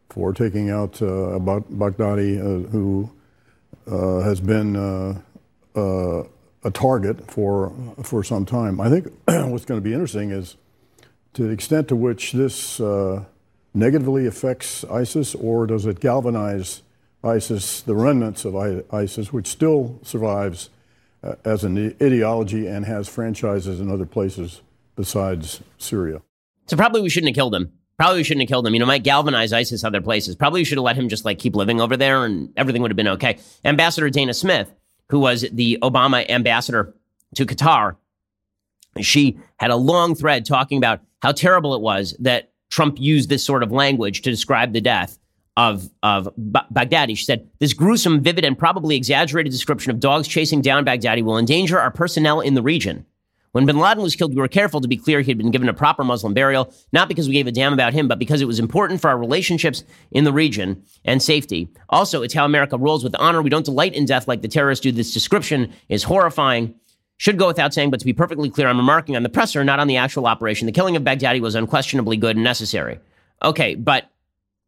for 0.10 0.34
taking 0.34 0.70
out 0.70 1.02
uh, 1.02 1.40
Baghdadi, 1.40 2.40
uh, 2.40 2.68
who 2.70 3.10
has 3.88 4.40
been 4.40 4.76
uh, 4.76 5.22
uh, 5.76 6.24
a 6.64 6.72
target 6.72 7.30
for, 7.30 7.74
for 8.04 8.24
some 8.24 8.46
time. 8.46 8.82
I 8.82 8.90
think 8.90 9.08
what's 9.26 9.66
going 9.66 9.80
to 9.80 9.84
be 9.84 9.94
interesting 9.94 10.32
is 10.32 10.58
to 11.34 11.44
the 11.44 11.50
extent 11.50 11.88
to 11.90 11.96
which 11.96 12.32
this 12.32 12.80
negatively 13.74 14.26
affects 14.26 14.84
ISIS, 14.86 15.36
or 15.36 15.68
does 15.68 15.86
it 15.86 16.00
galvanize 16.00 16.82
ISIS, 17.24 17.82
the 17.82 17.96
remnants 17.96 18.46
of 18.46 18.56
ISIS, 18.56 19.34
which 19.34 19.48
still 19.48 20.00
survives 20.04 20.70
uh, 21.24 21.36
as 21.44 21.64
an 21.64 21.96
ideology 22.02 22.68
and 22.68 22.86
has 22.86 23.10
franchises 23.10 23.80
in 23.80 23.92
other 23.92 24.06
places 24.06 24.62
besides 24.96 25.62
Syria. 25.78 26.22
So 26.68 26.78
probably 26.78 27.02
we 27.02 27.10
shouldn't 27.10 27.30
have 27.30 27.36
killed 27.36 27.56
him. 27.56 27.74
Probably 27.98 28.24
shouldn't 28.24 28.44
have 28.44 28.50
killed 28.50 28.68
him. 28.68 28.74
You 28.74 28.80
know, 28.80 28.86
might 28.86 29.04
galvanize 29.04 29.54
ISIS 29.54 29.84
other 29.84 30.02
places. 30.02 30.36
Probably 30.36 30.64
should 30.64 30.78
have 30.78 30.84
let 30.84 30.98
him 30.98 31.08
just 31.08 31.24
like 31.24 31.40
keep 31.40 31.56
living 31.56 31.80
over 31.80 31.96
there 31.96 32.26
and 32.26 32.52
everything 32.58 32.82
would 32.82 32.92
have 32.92 32.98
been 32.98 33.08
okay. 33.08 33.38
Ambassador 33.64 34.10
Dana 34.10 34.34
Smith, 34.34 34.72
who 35.10 35.20
was 35.20 35.46
the 35.52 35.78
Obama 35.82 36.30
ambassador 36.30 36.94
to 37.36 37.46
Qatar, 37.46 37.96
she 39.02 39.38
had 39.58 39.72
a 39.72 39.76
long 39.76 40.16
thread 40.16 40.46
talking 40.46 40.78
about 40.78 41.02
how 41.22 41.32
terrible 41.32 41.74
it 41.74 41.82
was 41.82 42.16
that 42.20 42.52
Trump 42.70 43.00
used 43.00 43.30
this 43.30 43.44
sort 43.44 43.64
of 43.64 43.72
language 43.72 44.22
to 44.22 44.30
describe 44.30 44.74
the 44.74 44.82
death 44.82 45.18
of, 45.58 45.90
of 46.04 46.30
Baghdadi. 46.38 47.18
She 47.18 47.26
said, 47.26 47.48
This 47.60 47.74
gruesome, 47.74 48.22
vivid, 48.22 48.44
and 48.44 48.58
probably 48.58 48.96
exaggerated 48.96 49.52
description 49.52 49.92
of 49.92 50.00
dogs 50.00 50.28
chasing 50.28 50.62
down 50.62 50.86
Baghdadi 50.86 51.24
will 51.24 51.38
endanger 51.38 51.80
our 51.80 51.92
personnel 51.92 52.42
in 52.42 52.56
the 52.56 52.62
region. 52.62 53.06
When 53.56 53.66
bin 53.66 53.80
Laden 53.80 54.04
was 54.04 54.18
killed, 54.18 54.36
we 54.36 54.42
were 54.42 54.50
careful 54.50 54.82
to 54.82 54.88
be 54.90 54.98
clear 54.98 55.22
he 55.22 55.32
had 55.32 55.38
been 55.38 55.50
given 55.50 55.70
a 55.70 55.74
proper 55.74 56.04
Muslim 56.04 56.34
burial, 56.34 56.74
not 56.92 57.08
because 57.08 57.30
we 57.30 57.34
gave 57.34 57.48
a 57.48 57.54
damn 57.54 57.72
about 57.72 57.94
him, 57.94 58.06
but 58.06 58.20
because 58.20 58.42
it 58.42 58.48
was 58.48 58.60
important 58.60 59.00
for 59.00 59.10
our 59.10 59.18
relationships 59.18 59.86
in 60.12 60.26
the 60.26 60.34
region 60.34 60.84
and 61.06 61.24
safety. 61.24 61.70
Also, 61.88 62.22
it's 62.22 62.34
how 62.34 62.44
America 62.44 62.78
rolls 62.78 63.02
with 63.02 63.16
honor. 63.16 63.42
We 63.42 63.50
don't 63.50 63.64
delight 63.64 63.94
in 63.94 64.04
death 64.04 64.28
like 64.28 64.42
the 64.42 64.50
terrorists 64.50 64.84
do. 64.84 64.92
This 64.92 65.14
description 65.14 65.72
is 65.88 66.04
horrifying. 66.04 66.76
Should 67.16 67.40
go 67.40 67.48
without 67.48 67.74
saying, 67.74 67.92
but 67.92 68.02
to 68.02 68.06
be 68.06 68.12
perfectly 68.12 68.50
clear, 68.50 68.68
I'm 68.68 68.76
remarking 68.76 69.16
on 69.16 69.24
the 69.24 69.30
presser, 69.30 69.64
not 69.64 69.80
on 69.80 69.88
the 69.88 69.96
actual 69.96 70.28
operation. 70.28 70.66
The 70.66 70.74
killing 70.74 70.98
of 70.98 71.04
Baghdadi 71.04 71.40
was 71.40 71.56
unquestionably 71.56 72.18
good 72.18 72.36
and 72.36 72.44
necessary. 72.44 73.00
Okay, 73.42 73.76
but 73.76 74.12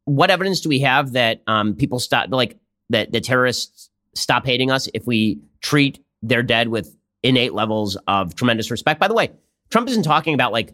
what 0.06 0.32
evidence 0.32 0.62
do 0.62 0.70
we 0.70 0.80
have 0.80 1.12
that 1.12 1.42
um, 1.46 1.76
people 1.76 2.00
stop, 2.00 2.30
like, 2.32 2.58
that 2.90 3.12
the 3.12 3.20
terrorists 3.20 3.90
stop 4.16 4.46
hating 4.46 4.72
us 4.72 4.88
if 4.94 5.06
we 5.06 5.42
treat 5.60 6.02
their 6.24 6.42
dead 6.42 6.70
with 6.70 6.97
innate 7.24 7.54
levels 7.54 7.98
of 8.08 8.36
tremendous 8.36 8.72
respect? 8.72 9.00
By 9.00 9.08
the 9.08 9.14
way, 9.14 9.32
Trump 9.70 9.90
isn't 9.90 10.04
talking 10.04 10.34
about 10.34 10.52
like 10.52 10.74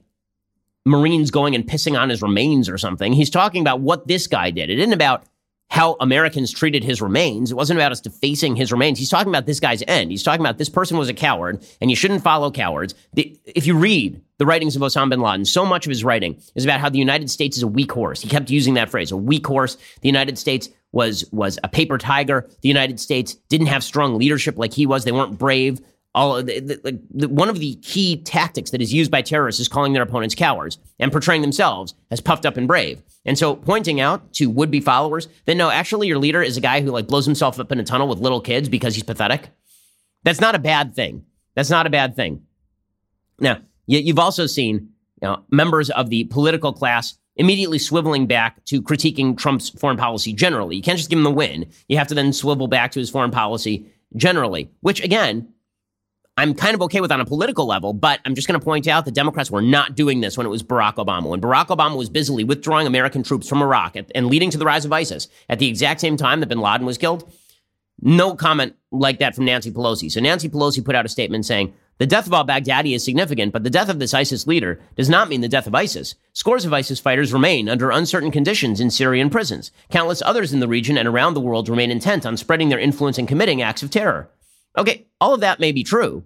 Marines 0.85 1.31
going 1.31 1.55
and 1.55 1.65
pissing 1.65 1.99
on 1.99 2.09
his 2.09 2.21
remains 2.21 2.67
or 2.69 2.77
something. 2.77 3.13
He's 3.13 3.29
talking 3.29 3.61
about 3.61 3.79
what 3.79 4.07
this 4.07 4.27
guy 4.27 4.51
did. 4.51 4.69
It 4.69 4.79
isn't 4.79 4.93
about 4.93 5.23
how 5.69 5.95
Americans 5.99 6.51
treated 6.51 6.83
his 6.83 7.01
remains. 7.01 7.51
It 7.51 7.55
wasn't 7.55 7.79
about 7.79 7.91
us 7.91 7.99
defacing 7.99 8.55
his 8.55 8.71
remains. 8.71 8.99
He's 8.99 9.09
talking 9.09 9.29
about 9.31 9.47
this 9.47 9.59
guy's 9.59 9.81
end. 9.87 10.11
He's 10.11 10.21
talking 10.21 10.45
about 10.45 10.59
this 10.59 10.69
person 10.69 10.97
was 10.97 11.09
a 11.09 11.15
coward 11.15 11.65
and 11.81 11.89
you 11.89 11.95
shouldn't 11.95 12.21
follow 12.21 12.51
cowards. 12.51 12.93
The, 13.13 13.35
if 13.43 13.65
you 13.65 13.75
read 13.75 14.21
the 14.37 14.45
writings 14.45 14.75
of 14.75 14.83
Osama 14.83 15.09
bin 15.09 15.21
Laden, 15.21 15.45
so 15.45 15.65
much 15.65 15.87
of 15.87 15.89
his 15.89 16.03
writing 16.03 16.39
is 16.53 16.63
about 16.63 16.79
how 16.79 16.89
the 16.89 16.99
United 16.99 17.31
States 17.31 17.57
is 17.57 17.63
a 17.63 17.67
weak 17.67 17.91
horse. 17.91 18.21
He 18.21 18.29
kept 18.29 18.51
using 18.51 18.75
that 18.75 18.91
phrase, 18.91 19.11
a 19.11 19.17
weak 19.17 19.47
horse. 19.47 19.75
The 20.01 20.09
United 20.09 20.37
States 20.37 20.69
was 20.91 21.25
was 21.31 21.57
a 21.63 21.67
paper 21.67 21.97
tiger. 21.97 22.47
The 22.61 22.67
United 22.67 22.99
States 22.99 23.33
didn't 23.49 23.67
have 23.67 23.83
strong 23.83 24.15
leadership 24.15 24.59
like 24.59 24.73
he 24.73 24.85
was. 24.85 25.05
They 25.05 25.11
weren't 25.11 25.39
brave 25.39 25.81
all 26.15 26.43
the, 26.43 26.59
the, 26.59 27.01
the, 27.11 27.27
one 27.27 27.49
of 27.49 27.59
the 27.59 27.75
key 27.75 28.17
tactics 28.17 28.71
that 28.71 28.81
is 28.81 28.93
used 28.93 29.09
by 29.09 29.21
terrorists 29.21 29.59
is 29.59 29.67
calling 29.67 29.93
their 29.93 30.03
opponents 30.03 30.35
cowards 30.35 30.77
and 30.99 31.11
portraying 31.11 31.41
themselves 31.41 31.95
as 32.11 32.21
puffed 32.21 32.45
up 32.45 32.55
and 32.55 32.67
brave. 32.67 33.01
And 33.25 33.37
so 33.37 33.55
pointing 33.55 33.99
out 33.99 34.33
to 34.33 34.49
would-be 34.49 34.81
followers 34.81 35.27
that 35.45 35.55
no, 35.55 35.69
actually 35.69 36.07
your 36.07 36.19
leader 36.19 36.41
is 36.41 36.57
a 36.57 36.61
guy 36.61 36.81
who 36.81 36.91
like 36.91 37.07
blows 37.07 37.25
himself 37.25 37.59
up 37.59 37.71
in 37.71 37.79
a 37.79 37.83
tunnel 37.83 38.07
with 38.07 38.19
little 38.19 38.41
kids 38.41 38.69
because 38.69 38.93
he's 38.93 39.03
pathetic. 39.03 39.49
That's 40.23 40.41
not 40.41 40.55
a 40.55 40.59
bad 40.59 40.95
thing. 40.95 41.25
That's 41.55 41.69
not 41.69 41.87
a 41.87 41.89
bad 41.89 42.15
thing. 42.15 42.43
Now, 43.39 43.61
you've 43.87 44.19
also 44.19 44.45
seen 44.45 44.89
you 45.21 45.27
know, 45.27 45.43
members 45.49 45.89
of 45.89 46.09
the 46.09 46.25
political 46.25 46.73
class 46.73 47.17
immediately 47.35 47.79
swiveling 47.79 48.27
back 48.27 48.63
to 48.65 48.81
critiquing 48.81 49.37
Trump's 49.37 49.69
foreign 49.69 49.97
policy 49.97 50.33
generally. 50.33 50.75
You 50.75 50.81
can't 50.81 50.97
just 50.97 51.09
give 51.09 51.17
him 51.17 51.23
the 51.23 51.31
win. 51.31 51.71
You 51.87 51.97
have 51.97 52.07
to 52.07 52.15
then 52.15 52.33
swivel 52.33 52.67
back 52.67 52.91
to 52.91 52.99
his 52.99 53.09
foreign 53.09 53.31
policy 53.31 53.87
generally, 54.15 54.69
which 54.81 55.03
again 55.03 55.52
I'm 56.35 56.55
kind 56.55 56.73
of 56.73 56.81
okay 56.83 56.99
with 56.99 57.11
on 57.11 57.21
a 57.21 57.25
political 57.25 57.67
level, 57.67 57.93
but 57.93 58.19
I'm 58.25 58.33
just 58.33 58.47
going 58.47 58.59
to 58.59 58.63
point 58.63 58.87
out 58.87 59.05
the 59.05 59.11
Democrats 59.11 59.51
were 59.51 59.61
not 59.61 59.93
doing 59.93 60.21
this 60.21 60.35
when 60.35 60.47
it 60.47 60.49
was 60.49 60.63
Barack 60.63 60.95
Obama. 60.95 61.29
When 61.29 61.39
Barack 61.39 61.67
Obama 61.67 61.95
was 61.95 62.09
busily 62.09 62.43
withdrawing 62.43 62.87
American 62.87 63.21
troops 63.21 63.47
from 63.47 63.61
Iraq 63.61 63.95
and 64.15 64.27
leading 64.27 64.49
to 64.49 64.57
the 64.57 64.65
rise 64.65 64.83
of 64.83 64.91
ISIS 64.91 65.27
at 65.47 65.59
the 65.59 65.67
exact 65.67 66.01
same 66.01 66.17
time 66.17 66.39
that 66.39 66.49
bin 66.49 66.59
Laden 66.59 66.87
was 66.87 66.97
killed, 66.97 67.31
no 68.01 68.35
comment 68.35 68.75
like 68.91 69.19
that 69.19 69.35
from 69.35 69.45
Nancy 69.45 69.69
Pelosi. 69.71 70.11
So 70.11 70.19
Nancy 70.19 70.49
Pelosi 70.49 70.83
put 70.83 70.95
out 70.95 71.05
a 71.05 71.09
statement 71.09 71.45
saying, 71.45 71.71
the 71.99 72.07
death 72.07 72.25
of 72.25 72.33
al 72.33 72.47
Baghdadi 72.47 72.95
is 72.95 73.05
significant, 73.05 73.53
but 73.53 73.63
the 73.63 73.69
death 73.69 73.87
of 73.87 73.99
this 73.99 74.15
ISIS 74.15 74.47
leader 74.47 74.81
does 74.95 75.11
not 75.11 75.29
mean 75.29 75.41
the 75.41 75.47
death 75.47 75.67
of 75.67 75.75
ISIS. 75.75 76.15
Scores 76.33 76.65
of 76.65 76.73
ISIS 76.73 76.99
fighters 76.99 77.31
remain 77.31 77.69
under 77.69 77.91
uncertain 77.91 78.31
conditions 78.31 78.81
in 78.81 78.89
Syrian 78.89 79.29
prisons. 79.29 79.71
Countless 79.91 80.23
others 80.23 80.51
in 80.51 80.59
the 80.59 80.67
region 80.67 80.97
and 80.97 81.07
around 81.07 81.35
the 81.35 81.39
world 81.39 81.69
remain 81.69 81.91
intent 81.91 82.25
on 82.25 82.37
spreading 82.37 82.69
their 82.69 82.79
influence 82.79 83.19
and 83.19 83.27
committing 83.27 83.61
acts 83.61 83.83
of 83.83 83.91
terror. 83.91 84.27
Okay, 84.77 85.05
all 85.21 85.33
of 85.33 85.41
that 85.41 85.59
may 85.59 85.71
be 85.71 85.83
true. 85.83 86.23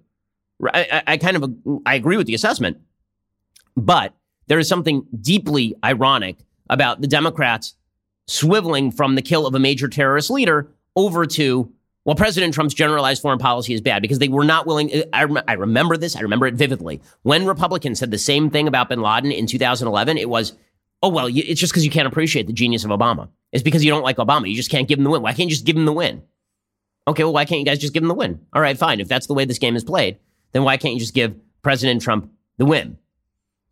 I, 0.73 1.03
I, 1.05 1.17
kind 1.17 1.38
of 1.38 1.53
I 1.86 1.95
agree 1.95 2.17
with 2.17 2.25
the 2.25 2.33
assessment, 2.33 2.77
but 3.75 4.13
there 4.47 4.57
is 4.57 4.67
something 4.67 5.05
deeply 5.21 5.75
ironic 5.83 6.38
about 6.69 7.01
the 7.01 7.07
Democrats 7.07 7.75
swiveling 8.27 8.93
from 8.93 9.15
the 9.15 9.21
kill 9.21 9.45
of 9.45 9.53
a 9.53 9.60
major 9.60 9.88
terrorist 9.88 10.29
leader 10.29 10.71
over 10.95 11.25
to 11.25 11.71
well, 12.07 12.15
President 12.15 12.53
Trump's 12.53 12.73
generalized 12.73 13.21
foreign 13.21 13.38
policy 13.38 13.73
is 13.73 13.81
bad 13.81 14.01
because 14.01 14.19
they 14.19 14.29
were 14.29 14.45
not 14.45 14.65
willing. 14.65 14.89
Uh, 14.93 15.03
I, 15.12 15.25
rem- 15.25 15.43
I 15.45 15.53
remember 15.53 15.97
this. 15.97 16.15
I 16.15 16.21
remember 16.21 16.47
it 16.47 16.53
vividly. 16.53 17.01
When 17.23 17.45
Republicans 17.45 17.99
said 17.99 18.12
the 18.12 18.17
same 18.17 18.49
thing 18.49 18.65
about 18.65 18.88
bin 18.88 19.01
Laden 19.01 19.29
in 19.29 19.45
2011, 19.45 20.17
it 20.17 20.29
was, 20.29 20.53
oh, 21.03 21.10
well, 21.10 21.27
it's 21.29 21.60
just 21.60 21.73
because 21.73 21.83
you 21.83 21.91
can't 21.91 22.07
appreciate 22.07 22.47
the 22.47 22.53
genius 22.53 22.86
of 22.86 22.91
Obama. 22.91 23.27
It's 23.51 23.62
because 23.62 23.83
you 23.83 23.91
don't 23.91 24.03
like 24.03 24.15
Obama. 24.15 24.49
You 24.49 24.55
just 24.55 24.71
can't 24.71 24.88
give 24.88 24.99
him 24.99 25.03
the 25.03 25.10
win. 25.10 25.21
Why 25.21 25.33
can't 25.33 25.49
you 25.49 25.55
just 25.55 25.65
give 25.65 25.75
him 25.75 25.83
the 25.83 25.91
win? 25.91 26.23
Okay, 27.07 27.23
well, 27.23 27.33
why 27.33 27.45
can't 27.45 27.59
you 27.59 27.65
guys 27.65 27.79
just 27.79 27.93
give 27.93 28.03
him 28.03 28.09
the 28.09 28.13
win? 28.13 28.39
All 28.53 28.61
right, 28.61 28.77
fine. 28.77 28.99
If 28.99 29.07
that's 29.07 29.27
the 29.27 29.33
way 29.33 29.45
this 29.45 29.59
game 29.59 29.75
is 29.75 29.83
played, 29.83 30.17
then 30.51 30.63
why 30.63 30.77
can't 30.77 30.93
you 30.93 30.99
just 30.99 31.13
give 31.13 31.35
President 31.61 32.01
Trump 32.01 32.29
the 32.57 32.65
win? 32.65 32.97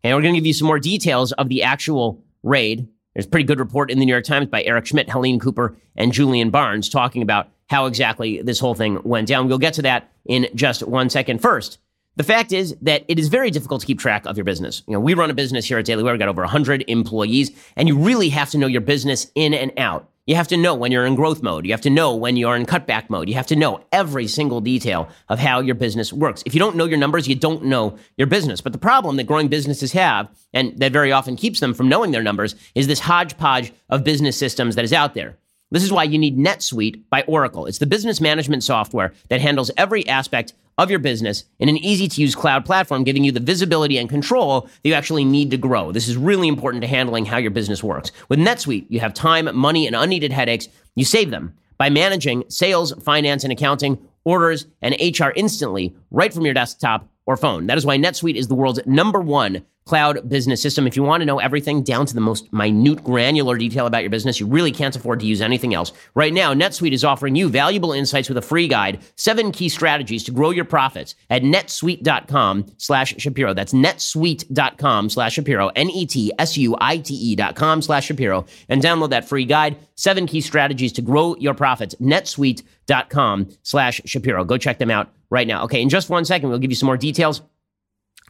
And 0.02 0.16
we're 0.16 0.22
going 0.22 0.34
to 0.34 0.40
give 0.40 0.46
you 0.46 0.54
some 0.54 0.66
more 0.66 0.78
details 0.78 1.32
of 1.32 1.48
the 1.48 1.62
actual 1.62 2.24
raid. 2.42 2.88
There's 3.14 3.26
a 3.26 3.28
pretty 3.28 3.44
good 3.44 3.58
report 3.58 3.90
in 3.90 3.98
the 3.98 4.06
New 4.06 4.12
York 4.12 4.24
Times 4.24 4.46
by 4.46 4.62
Eric 4.62 4.86
Schmitt, 4.86 5.10
Helene 5.10 5.38
Cooper, 5.38 5.76
and 5.96 6.12
Julian 6.12 6.50
Barnes 6.50 6.88
talking 6.88 7.22
about 7.22 7.48
how 7.68 7.86
exactly 7.86 8.40
this 8.42 8.60
whole 8.60 8.74
thing 8.74 9.00
went 9.04 9.28
down. 9.28 9.48
We'll 9.48 9.58
get 9.58 9.74
to 9.74 9.82
that 9.82 10.10
in 10.24 10.48
just 10.54 10.82
one 10.82 11.10
second. 11.10 11.42
First, 11.42 11.78
the 12.16 12.22
fact 12.24 12.52
is 12.52 12.76
that 12.82 13.04
it 13.08 13.18
is 13.18 13.28
very 13.28 13.50
difficult 13.50 13.82
to 13.82 13.86
keep 13.86 13.98
track 13.98 14.24
of 14.26 14.36
your 14.36 14.44
business. 14.44 14.82
You 14.86 14.94
know, 14.94 15.00
we 15.00 15.14
run 15.14 15.30
a 15.30 15.34
business 15.34 15.66
here 15.66 15.78
at 15.78 15.84
Daily 15.84 16.02
Wire. 16.02 16.14
We've 16.14 16.18
got 16.18 16.28
over 16.28 16.42
100 16.42 16.84
employees, 16.88 17.50
and 17.76 17.88
you 17.88 17.98
really 17.98 18.30
have 18.30 18.50
to 18.50 18.58
know 18.58 18.66
your 18.66 18.80
business 18.80 19.30
in 19.34 19.52
and 19.52 19.72
out. 19.76 20.08
You 20.26 20.34
have 20.34 20.48
to 20.48 20.56
know 20.56 20.74
when 20.74 20.90
you're 20.90 21.06
in 21.06 21.14
growth 21.14 21.40
mode. 21.40 21.64
You 21.66 21.72
have 21.72 21.82
to 21.82 21.90
know 21.90 22.16
when 22.16 22.36
you're 22.36 22.56
in 22.56 22.66
cutback 22.66 23.08
mode. 23.08 23.28
You 23.28 23.36
have 23.36 23.46
to 23.46 23.54
know 23.54 23.84
every 23.92 24.26
single 24.26 24.60
detail 24.60 25.08
of 25.28 25.38
how 25.38 25.60
your 25.60 25.76
business 25.76 26.12
works. 26.12 26.42
If 26.44 26.52
you 26.52 26.58
don't 26.58 26.74
know 26.74 26.84
your 26.84 26.98
numbers, 26.98 27.28
you 27.28 27.36
don't 27.36 27.66
know 27.66 27.96
your 28.16 28.26
business. 28.26 28.60
But 28.60 28.72
the 28.72 28.78
problem 28.78 29.16
that 29.16 29.28
growing 29.28 29.46
businesses 29.46 29.92
have, 29.92 30.28
and 30.52 30.76
that 30.80 30.90
very 30.90 31.12
often 31.12 31.36
keeps 31.36 31.60
them 31.60 31.74
from 31.74 31.88
knowing 31.88 32.10
their 32.10 32.24
numbers, 32.24 32.56
is 32.74 32.88
this 32.88 32.98
hodgepodge 32.98 33.72
of 33.88 34.02
business 34.02 34.36
systems 34.36 34.74
that 34.74 34.84
is 34.84 34.92
out 34.92 35.14
there. 35.14 35.38
This 35.72 35.82
is 35.82 35.92
why 35.92 36.04
you 36.04 36.16
need 36.16 36.38
NetSuite 36.38 37.02
by 37.10 37.22
Oracle. 37.22 37.66
It's 37.66 37.78
the 37.78 37.86
business 37.86 38.20
management 38.20 38.62
software 38.62 39.12
that 39.30 39.40
handles 39.40 39.72
every 39.76 40.06
aspect 40.06 40.52
of 40.78 40.90
your 40.90 41.00
business 41.00 41.42
in 41.58 41.68
an 41.68 41.76
easy 41.78 42.06
to 42.06 42.20
use 42.20 42.36
cloud 42.36 42.64
platform, 42.64 43.02
giving 43.02 43.24
you 43.24 43.32
the 43.32 43.40
visibility 43.40 43.98
and 43.98 44.08
control 44.08 44.60
that 44.60 44.70
you 44.84 44.94
actually 44.94 45.24
need 45.24 45.50
to 45.50 45.56
grow. 45.56 45.90
This 45.90 46.06
is 46.06 46.16
really 46.16 46.46
important 46.46 46.82
to 46.82 46.88
handling 46.88 47.24
how 47.24 47.38
your 47.38 47.50
business 47.50 47.82
works. 47.82 48.12
With 48.28 48.38
NetSuite, 48.38 48.86
you 48.88 49.00
have 49.00 49.12
time, 49.12 49.48
money, 49.56 49.88
and 49.88 49.96
unneeded 49.96 50.32
headaches. 50.32 50.68
You 50.94 51.04
save 51.04 51.30
them 51.30 51.54
by 51.78 51.90
managing 51.90 52.44
sales, 52.48 52.92
finance, 53.02 53.42
and 53.42 53.52
accounting, 53.52 53.98
orders, 54.24 54.66
and 54.82 54.94
HR 55.00 55.30
instantly 55.34 55.96
right 56.12 56.32
from 56.32 56.44
your 56.44 56.54
desktop 56.54 57.08
or 57.24 57.36
phone. 57.36 57.66
That 57.66 57.78
is 57.78 57.84
why 57.84 57.98
NetSuite 57.98 58.36
is 58.36 58.46
the 58.46 58.54
world's 58.54 58.86
number 58.86 59.20
one 59.20 59.64
cloud 59.86 60.28
business 60.28 60.60
system. 60.60 60.86
If 60.86 60.96
you 60.96 61.02
want 61.02 61.22
to 61.22 61.24
know 61.24 61.38
everything 61.38 61.82
down 61.82 62.06
to 62.06 62.14
the 62.14 62.20
most 62.20 62.52
minute 62.52 63.02
granular 63.02 63.56
detail 63.56 63.86
about 63.86 64.02
your 64.02 64.10
business, 64.10 64.38
you 64.38 64.46
really 64.46 64.72
can't 64.72 64.94
afford 64.94 65.20
to 65.20 65.26
use 65.26 65.40
anything 65.40 65.74
else. 65.74 65.92
Right 66.14 66.32
now, 66.32 66.52
NetSuite 66.52 66.92
is 66.92 67.04
offering 67.04 67.36
you 67.36 67.48
valuable 67.48 67.92
insights 67.92 68.28
with 68.28 68.36
a 68.36 68.42
free 68.42 68.68
guide, 68.68 69.00
seven 69.14 69.52
key 69.52 69.68
strategies 69.68 70.24
to 70.24 70.32
grow 70.32 70.50
your 70.50 70.64
profits 70.64 71.14
at 71.30 71.42
netsuite.com 71.42 72.66
slash 72.76 73.14
Shapiro. 73.18 73.54
That's 73.54 73.72
netsuite.com 73.72 75.08
slash 75.08 75.34
Shapiro, 75.34 75.68
N-E-T-S-U-I-T-E 75.68 77.36
dot 77.36 77.54
com 77.54 77.80
slash 77.80 78.06
Shapiro, 78.06 78.44
and 78.68 78.82
download 78.82 79.10
that 79.10 79.28
free 79.28 79.44
guide, 79.44 79.76
seven 79.94 80.26
key 80.26 80.40
strategies 80.40 80.92
to 80.94 81.02
grow 81.02 81.36
your 81.36 81.54
profits, 81.54 81.94
netsuite.com 81.96 83.48
slash 83.62 84.00
Shapiro. 84.04 84.44
Go 84.44 84.58
check 84.58 84.78
them 84.78 84.90
out 84.90 85.12
right 85.30 85.46
now. 85.46 85.64
Okay, 85.64 85.80
in 85.80 85.88
just 85.88 86.10
one 86.10 86.24
second, 86.24 86.48
we'll 86.48 86.58
give 86.58 86.70
you 86.70 86.76
some 86.76 86.86
more 86.86 86.96
details 86.96 87.42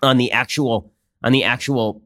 on 0.02 0.18
the 0.18 0.32
actual 0.32 0.92
on 1.22 1.32
the 1.32 1.44
actual 1.44 2.02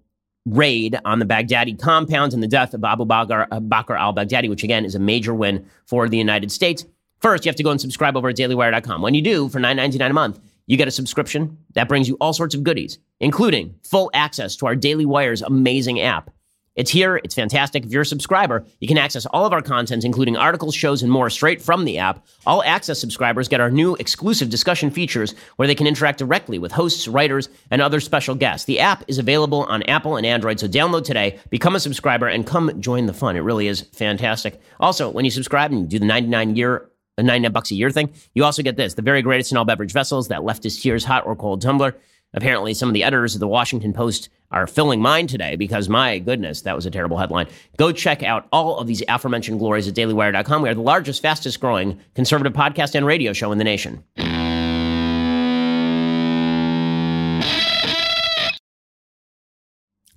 raid 0.46 0.98
on 1.04 1.18
the 1.18 1.26
Baghdadi 1.26 1.78
compounds 1.78 2.34
and 2.34 2.42
the 2.42 2.48
death 2.48 2.74
of 2.74 2.82
Abu 2.84 3.04
Bakr, 3.04 3.46
uh, 3.50 3.61
Bakr 3.61 3.98
al 3.98 4.14
Baghdadi, 4.14 4.48
which 4.48 4.64
again 4.64 4.84
is 4.84 4.94
a 4.94 4.98
major 4.98 5.34
win 5.34 5.66
for 5.86 6.08
the 6.08 6.16
United 6.16 6.50
States. 6.50 6.84
First, 7.20 7.44
you 7.44 7.50
have 7.50 7.56
to 7.56 7.62
go 7.62 7.70
and 7.70 7.80
subscribe 7.80 8.16
over 8.16 8.30
at 8.30 8.36
dailywire.com. 8.36 9.02
When 9.02 9.14
you 9.14 9.22
do, 9.22 9.48
for 9.48 9.61
$9.99 9.61 10.11
a 10.11 10.12
month, 10.14 10.40
you 10.66 10.76
get 10.76 10.88
a 10.88 10.92
subscription 10.92 11.58
that 11.74 11.88
brings 11.88 12.08
you 12.08 12.16
all 12.20 12.32
sorts 12.32 12.54
of 12.54 12.62
goodies, 12.62 12.98
including 13.18 13.74
full 13.82 14.11
access 14.14 14.56
to 14.56 14.66
our 14.66 14.76
Daily 14.76 15.04
Wire's 15.04 15.42
amazing 15.42 16.00
app. 16.00 16.30
It's 16.77 16.91
here. 16.91 17.16
It's 17.16 17.35
fantastic. 17.35 17.85
If 17.85 17.91
you're 17.91 18.03
a 18.03 18.07
subscriber, 18.07 18.64
you 18.79 18.87
can 18.87 18.97
access 18.97 19.27
all 19.27 19.45
of 19.45 19.53
our 19.53 19.61
content, 19.61 20.05
including 20.05 20.37
articles, 20.37 20.75
shows, 20.75 21.03
and 21.03 21.11
more 21.11 21.29
straight 21.29 21.61
from 21.61 21.85
the 21.85 21.99
app. 21.99 22.25
All 22.47 22.62
access 22.62 23.01
subscribers 23.01 23.49
get 23.49 23.61
our 23.61 23.73
new 23.73 23.97
exclusive 23.97 24.51
discussion 24.51 24.91
features 24.91 25.35
where 25.57 25.66
they 25.66 25.75
can 25.75 25.89
interact 25.89 26.21
directly 26.21 26.61
with 26.61 26.71
hosts, 26.71 27.09
writers, 27.09 27.49
and 27.73 27.83
other 27.83 27.99
special 27.99 28.37
guests. 28.37 28.66
The 28.66 28.79
app 28.79 29.03
is 29.09 29.18
available 29.18 29.64
on 29.64 29.83
Apple 29.85 30.16
and 30.16 30.25
Android, 30.25 30.61
so 30.61 30.68
download 30.68 31.05
today, 31.05 31.41
become 31.51 31.75
a 31.75 31.81
subscriber, 31.81 32.29
and 32.29 32.47
come 32.47 32.81
join 32.81 33.07
the 33.07 33.14
fun. 33.14 33.37
It 33.37 33.41
really 33.41 33.66
is 33.66 33.81
fantastic. 33.93 34.61
Also, 34.79 35.11
when 35.11 35.25
you 35.25 35.33
subscribe 35.33 35.73
and 35.73 35.81
you 35.81 35.87
do 35.89 35.99
the 35.99 36.07
99 36.07 36.55
year 36.55 36.87
the 37.16 37.25
99 37.25 37.53
bucks 37.53 37.71
a 37.71 37.75
year 37.75 37.91
thing, 37.91 38.11
you 38.35 38.45
also 38.45 38.62
get 38.62 38.77
this 38.77 38.95
the 38.95 39.03
very 39.03 39.21
greatest 39.21 39.51
in 39.51 39.59
all 39.59 39.64
beverage 39.64 39.93
vessels, 39.93 40.29
that 40.29 40.41
leftist 40.41 40.81
tears 40.81 41.05
hot 41.05 41.27
or 41.27 41.37
cold 41.37 41.61
tumbler. 41.61 41.97
Apparently, 42.33 42.74
some 42.74 42.89
of 42.89 42.95
the 42.95 43.03
editors 43.03 43.35
of 43.35 43.41
the 43.41 43.49
Washington 43.49 43.93
Post 43.93 44.28
are 44.53 44.66
filling 44.66 45.01
mine 45.01 45.26
today 45.26 45.57
because 45.57 45.89
my 45.89 46.18
goodness, 46.18 46.62
that 46.62 46.76
was 46.76 46.87
a 46.87 46.91
terrible 46.91 47.16
headline. 47.16 47.47
Go 47.76 47.93
check 47.93 48.22
out 48.22 48.47
all 48.53 48.78
of 48.78 48.87
these 48.87 49.03
aforementioned 49.09 49.59
glories 49.59 49.89
at 49.89 49.95
dailywire.com. 49.95 50.62
We 50.62 50.68
are 50.68 50.74
the 50.74 50.81
largest, 50.81 51.22
fastest 51.22 51.61
growing 51.61 52.01
conservative 52.14 52.53
podcast 52.53 52.95
and 52.95 53.07
radio 53.07 53.33
show 53.33 53.53
in 53.53 53.59
the 53.59 53.64
nation. 53.64 54.05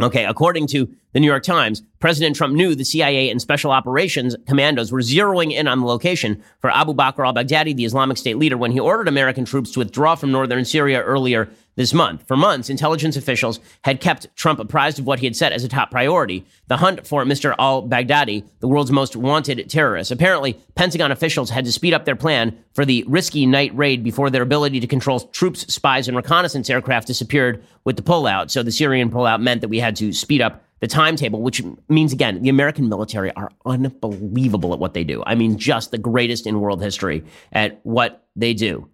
Okay, 0.02 0.26
according 0.26 0.68
to 0.68 0.90
the 1.14 1.20
New 1.20 1.28
York 1.28 1.44
Times, 1.44 1.84
President 2.04 2.36
Trump 2.36 2.54
knew 2.54 2.76
the 2.76 2.84
CIA 2.84 3.30
and 3.30 3.42
Special 3.42 3.72
Operations 3.72 4.36
commandos 4.46 4.92
were 4.92 5.00
zeroing 5.00 5.54
in 5.54 5.70
on 5.70 5.80
the 5.80 5.86
location 5.86 6.44
for 6.60 6.70
Abu 6.70 6.94
Bakr 6.94 7.26
al 7.26 7.34
Baghdadi, 7.34 7.74
the 7.74 7.86
Islamic 7.86 8.18
State 8.18 8.38
leader, 8.38 8.58
when 8.58 8.74
he 8.74 8.80
ordered 8.82 9.08
American 9.08 9.46
troops 9.46 9.72
to 9.72 9.80
withdraw 9.80 10.14
from 10.16 10.30
northern 10.30 10.66
Syria 10.66 11.02
earlier 11.02 11.48
this 11.76 11.94
month. 11.94 12.28
For 12.28 12.36
months, 12.36 12.70
intelligence 12.70 13.16
officials 13.16 13.62
had 13.86 14.02
kept 14.02 14.28
Trump 14.36 14.60
apprised 14.60 15.00
of 15.00 15.08
what 15.08 15.20
he 15.20 15.26
had 15.26 15.38
set 15.38 15.54
as 15.54 15.64
a 15.64 15.70
top 15.70 15.92
priority 15.92 16.46
the 16.68 16.76
hunt 16.76 17.08
for 17.08 17.24
Mr. 17.24 17.56
al 17.58 17.88
Baghdadi, 17.88 18.44
the 18.60 18.68
world's 18.68 18.92
most 18.92 19.16
wanted 19.16 19.70
terrorist. 19.70 20.12
Apparently, 20.12 20.60
Pentagon 20.76 21.10
officials 21.10 21.52
had 21.52 21.64
to 21.64 21.72
speed 21.72 21.94
up 21.94 22.04
their 22.04 22.18
plan 22.18 22.58
for 22.74 22.84
the 22.84 23.06
risky 23.08 23.46
night 23.46 23.74
raid 23.78 24.04
before 24.04 24.30
their 24.30 24.42
ability 24.42 24.82
to 24.82 24.88
control 24.88 25.22
troops, 25.22 25.74
spies, 25.74 26.10
and 26.10 26.18
reconnaissance 26.18 26.70
aircraft 26.70 27.08
disappeared 27.08 27.64
with 27.86 27.96
the 27.96 28.02
pullout. 28.02 28.52
So 28.52 28.62
the 28.62 28.74
Syrian 28.74 29.10
pullout 29.10 29.42
meant 29.42 29.62
that 29.62 29.70
we 29.70 29.80
had 29.80 29.96
to 29.96 30.12
speed 30.12 30.42
up 30.42 30.62
the 30.84 30.88
timetable, 30.88 31.42
which 31.42 31.64
means, 31.88 32.12
again, 32.12 32.42
the 32.42 32.50
American 32.50 32.90
military 32.90 33.32
are 33.38 33.50
unbelievable 33.66 34.74
at 34.74 34.80
what 34.80 34.94
they 34.94 35.06
do. 35.06 35.24
I 35.26 35.34
mean, 35.34 35.58
just 35.58 35.92
the 35.92 35.98
greatest 35.98 36.46
in 36.46 36.60
world 36.60 36.84
history 36.84 37.24
at 37.54 37.80
what 37.84 38.28
they 38.36 38.54
do. 38.54 38.90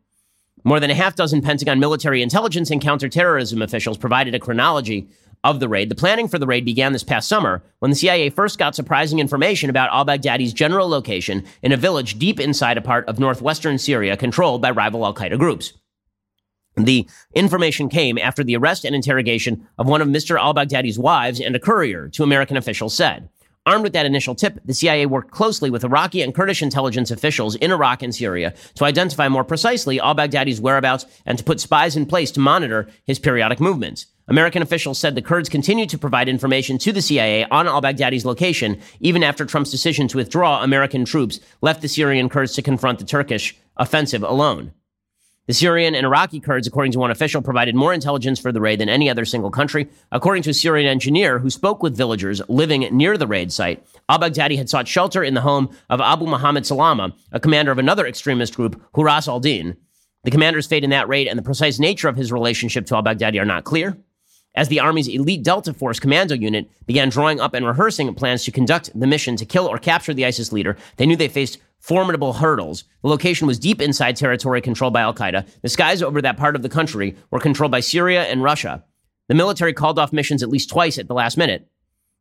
More 0.63 0.79
than 0.79 0.91
a 0.91 0.93
half 0.93 1.15
dozen 1.15 1.41
Pentagon 1.41 1.79
military 1.79 2.21
intelligence 2.21 2.69
and 2.69 2.79
counterterrorism 2.79 3.63
officials 3.63 3.97
provided 3.97 4.35
a 4.35 4.39
chronology 4.39 5.09
of 5.43 5.59
the 5.59 5.67
raid. 5.67 5.89
The 5.89 5.95
planning 5.95 6.27
for 6.27 6.37
the 6.37 6.45
raid 6.45 6.63
began 6.63 6.93
this 6.93 7.03
past 7.03 7.27
summer 7.27 7.63
when 7.79 7.89
the 7.89 7.97
CIA 7.97 8.29
first 8.29 8.59
got 8.59 8.75
surprising 8.75 9.17
information 9.17 9.71
about 9.71 9.91
al 9.91 10.05
Baghdadi's 10.05 10.53
general 10.53 10.87
location 10.89 11.43
in 11.63 11.71
a 11.71 11.77
village 11.77 12.19
deep 12.19 12.39
inside 12.39 12.77
a 12.77 12.81
part 12.81 13.09
of 13.09 13.17
northwestern 13.17 13.79
Syria 13.79 14.15
controlled 14.15 14.61
by 14.61 14.69
rival 14.69 15.03
Al 15.03 15.15
Qaeda 15.15 15.39
groups. 15.39 15.73
The 16.75 17.07
information 17.33 17.89
came 17.89 18.17
after 18.17 18.43
the 18.43 18.55
arrest 18.55 18.85
and 18.85 18.95
interrogation 18.95 19.67
of 19.77 19.87
one 19.87 20.01
of 20.01 20.07
Mr. 20.07 20.39
al 20.39 20.53
Baghdadi's 20.53 20.99
wives 20.99 21.39
and 21.39 21.55
a 21.55 21.59
courier, 21.59 22.07
two 22.07 22.23
American 22.23 22.57
officials 22.57 22.95
said. 22.95 23.29
Armed 23.65 23.83
with 23.83 23.93
that 23.93 24.05
initial 24.05 24.33
tip, 24.33 24.59
the 24.65 24.73
CIA 24.73 25.05
worked 25.05 25.31
closely 25.31 25.69
with 25.69 25.83
Iraqi 25.83 26.21
and 26.21 26.33
Kurdish 26.33 26.63
intelligence 26.63 27.11
officials 27.11 27.55
in 27.55 27.71
Iraq 27.71 28.01
and 28.01 28.15
Syria 28.15 28.53
to 28.75 28.85
identify 28.85 29.27
more 29.27 29.43
precisely 29.43 29.99
al 29.99 30.15
Baghdadi's 30.15 30.61
whereabouts 30.61 31.05
and 31.25 31.37
to 31.37 31.43
put 31.43 31.59
spies 31.59 31.95
in 31.95 32.05
place 32.05 32.31
to 32.31 32.39
monitor 32.39 32.87
his 33.05 33.19
periodic 33.19 33.59
movements. 33.59 34.07
American 34.27 34.61
officials 34.61 34.97
said 34.97 35.13
the 35.13 35.21
Kurds 35.21 35.49
continued 35.49 35.89
to 35.89 35.97
provide 35.97 36.29
information 36.29 36.77
to 36.79 36.91
the 36.91 37.01
CIA 37.01 37.45
on 37.45 37.67
al 37.67 37.81
Baghdadi's 37.81 38.25
location 38.25 38.79
even 39.01 39.23
after 39.23 39.45
Trump's 39.45 39.71
decision 39.71 40.07
to 40.07 40.17
withdraw 40.17 40.63
American 40.63 41.03
troops 41.03 41.39
left 41.61 41.81
the 41.81 41.87
Syrian 41.87 42.29
Kurds 42.29 42.53
to 42.53 42.61
confront 42.61 42.97
the 42.99 43.05
Turkish 43.05 43.55
offensive 43.77 44.23
alone. 44.23 44.71
The 45.49 45.55
Syrian 45.55 45.95
and 45.95 46.05
Iraqi 46.05 46.39
Kurds, 46.39 46.67
according 46.67 46.91
to 46.91 46.99
one 46.99 47.09
official, 47.09 47.41
provided 47.41 47.73
more 47.73 47.91
intelligence 47.91 48.39
for 48.39 48.51
the 48.51 48.61
raid 48.61 48.79
than 48.79 48.87
any 48.87 49.09
other 49.09 49.25
single 49.25 49.49
country. 49.49 49.89
According 50.11 50.43
to 50.43 50.51
a 50.51 50.53
Syrian 50.53 50.87
engineer 50.87 51.39
who 51.39 51.49
spoke 51.49 51.81
with 51.81 51.97
villagers 51.97 52.39
living 52.47 52.81
near 52.95 53.17
the 53.17 53.25
raid 53.25 53.51
site, 53.51 53.83
al 54.09 54.19
Baghdadi 54.19 54.57
had 54.57 54.69
sought 54.69 54.87
shelter 54.87 55.23
in 55.23 55.33
the 55.33 55.41
home 55.41 55.75
of 55.89 56.01
Abu 56.01 56.27
Muhammad 56.27 56.67
Salama, 56.67 57.15
a 57.31 57.39
commander 57.39 57.71
of 57.71 57.79
another 57.79 58.05
extremist 58.05 58.55
group, 58.55 58.79
Huras 58.93 59.27
al 59.27 59.39
Din. 59.39 59.75
The 60.23 60.29
commander's 60.29 60.67
fate 60.67 60.83
in 60.83 60.91
that 60.91 61.07
raid 61.07 61.27
and 61.27 61.39
the 61.39 61.41
precise 61.41 61.79
nature 61.79 62.09
of 62.09 62.15
his 62.15 62.31
relationship 62.31 62.85
to 62.85 62.95
al 62.95 63.01
Baghdadi 63.01 63.41
are 63.41 63.45
not 63.45 63.63
clear. 63.63 63.97
As 64.53 64.67
the 64.67 64.79
Army's 64.79 65.07
elite 65.07 65.41
Delta 65.41 65.73
Force 65.73 65.99
commando 65.99 66.35
unit 66.35 66.69
began 66.85 67.09
drawing 67.09 67.39
up 67.39 67.55
and 67.55 67.65
rehearsing 67.65 68.13
plans 68.13 68.43
to 68.43 68.51
conduct 68.51 68.91
the 68.93 69.07
mission 69.07 69.35
to 69.37 69.47
kill 69.47 69.65
or 69.65 69.79
capture 69.79 70.13
the 70.13 70.27
ISIS 70.27 70.51
leader, 70.51 70.77
they 70.97 71.07
knew 71.07 71.15
they 71.15 71.27
faced 71.27 71.57
formidable 71.79 72.33
hurdles. 72.33 72.83
The 73.01 73.09
location 73.09 73.47
was 73.47 73.59
deep 73.59 73.81
inside 73.81 74.15
territory 74.15 74.61
controlled 74.61 74.93
by 74.93 75.01
Al 75.01 75.13
Qaeda. 75.13 75.47
The 75.61 75.69
skies 75.69 76.01
over 76.01 76.21
that 76.21 76.37
part 76.37 76.55
of 76.55 76.61
the 76.61 76.69
country 76.69 77.15
were 77.31 77.39
controlled 77.39 77.71
by 77.71 77.79
Syria 77.79 78.23
and 78.25 78.43
Russia. 78.43 78.83
The 79.27 79.35
military 79.35 79.73
called 79.73 79.99
off 79.99 80.13
missions 80.13 80.43
at 80.43 80.49
least 80.49 80.69
twice 80.69 80.97
at 80.97 81.07
the 81.07 81.13
last 81.13 81.37
minute. 81.37 81.67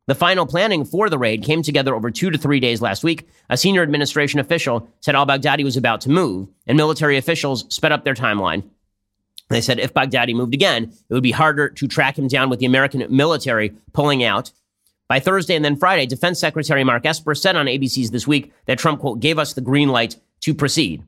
The 0.07 0.15
final 0.15 0.47
planning 0.47 0.85
for 0.85 1.07
the 1.09 1.19
raid 1.19 1.43
came 1.43 1.61
together 1.61 1.93
over 1.93 2.09
two 2.09 2.31
to 2.31 2.37
three 2.37 2.59
days 2.59 2.81
last 2.81 3.03
week. 3.03 3.27
A 3.49 3.57
senior 3.57 3.83
administration 3.83 4.39
official 4.39 4.89
said 5.01 5.13
al 5.13 5.27
Baghdadi 5.27 5.63
was 5.63 5.77
about 5.77 6.01
to 6.01 6.09
move, 6.09 6.47
and 6.65 6.77
military 6.77 7.17
officials 7.17 7.65
sped 7.69 7.91
up 7.91 8.03
their 8.03 8.15
timeline. 8.15 8.63
They 9.49 9.61
said 9.61 9.79
if 9.79 9.93
Baghdadi 9.93 10.35
moved 10.35 10.53
again, 10.53 10.93
it 11.09 11.13
would 11.13 11.23
be 11.23 11.31
harder 11.31 11.69
to 11.69 11.87
track 11.87 12.17
him 12.17 12.27
down 12.27 12.49
with 12.49 12.59
the 12.59 12.65
American 12.65 13.05
military 13.15 13.73
pulling 13.93 14.23
out 14.23 14.51
by 15.09 15.19
Thursday 15.19 15.55
and 15.55 15.65
then 15.65 15.75
Friday, 15.75 16.05
Defense 16.05 16.39
Secretary 16.39 16.83
Mark 16.83 17.03
Esper 17.03 17.33
said 17.33 17.55
on 17.55 17.65
ABC's 17.65 18.11
This 18.11 18.27
Week 18.27 18.53
that 18.67 18.77
Trump, 18.77 19.01
quote, 19.01 19.19
gave 19.19 19.39
us 19.39 19.53
the 19.53 19.59
green 19.59 19.89
light 19.89 20.15
to 20.41 20.53
proceed. 20.53 21.03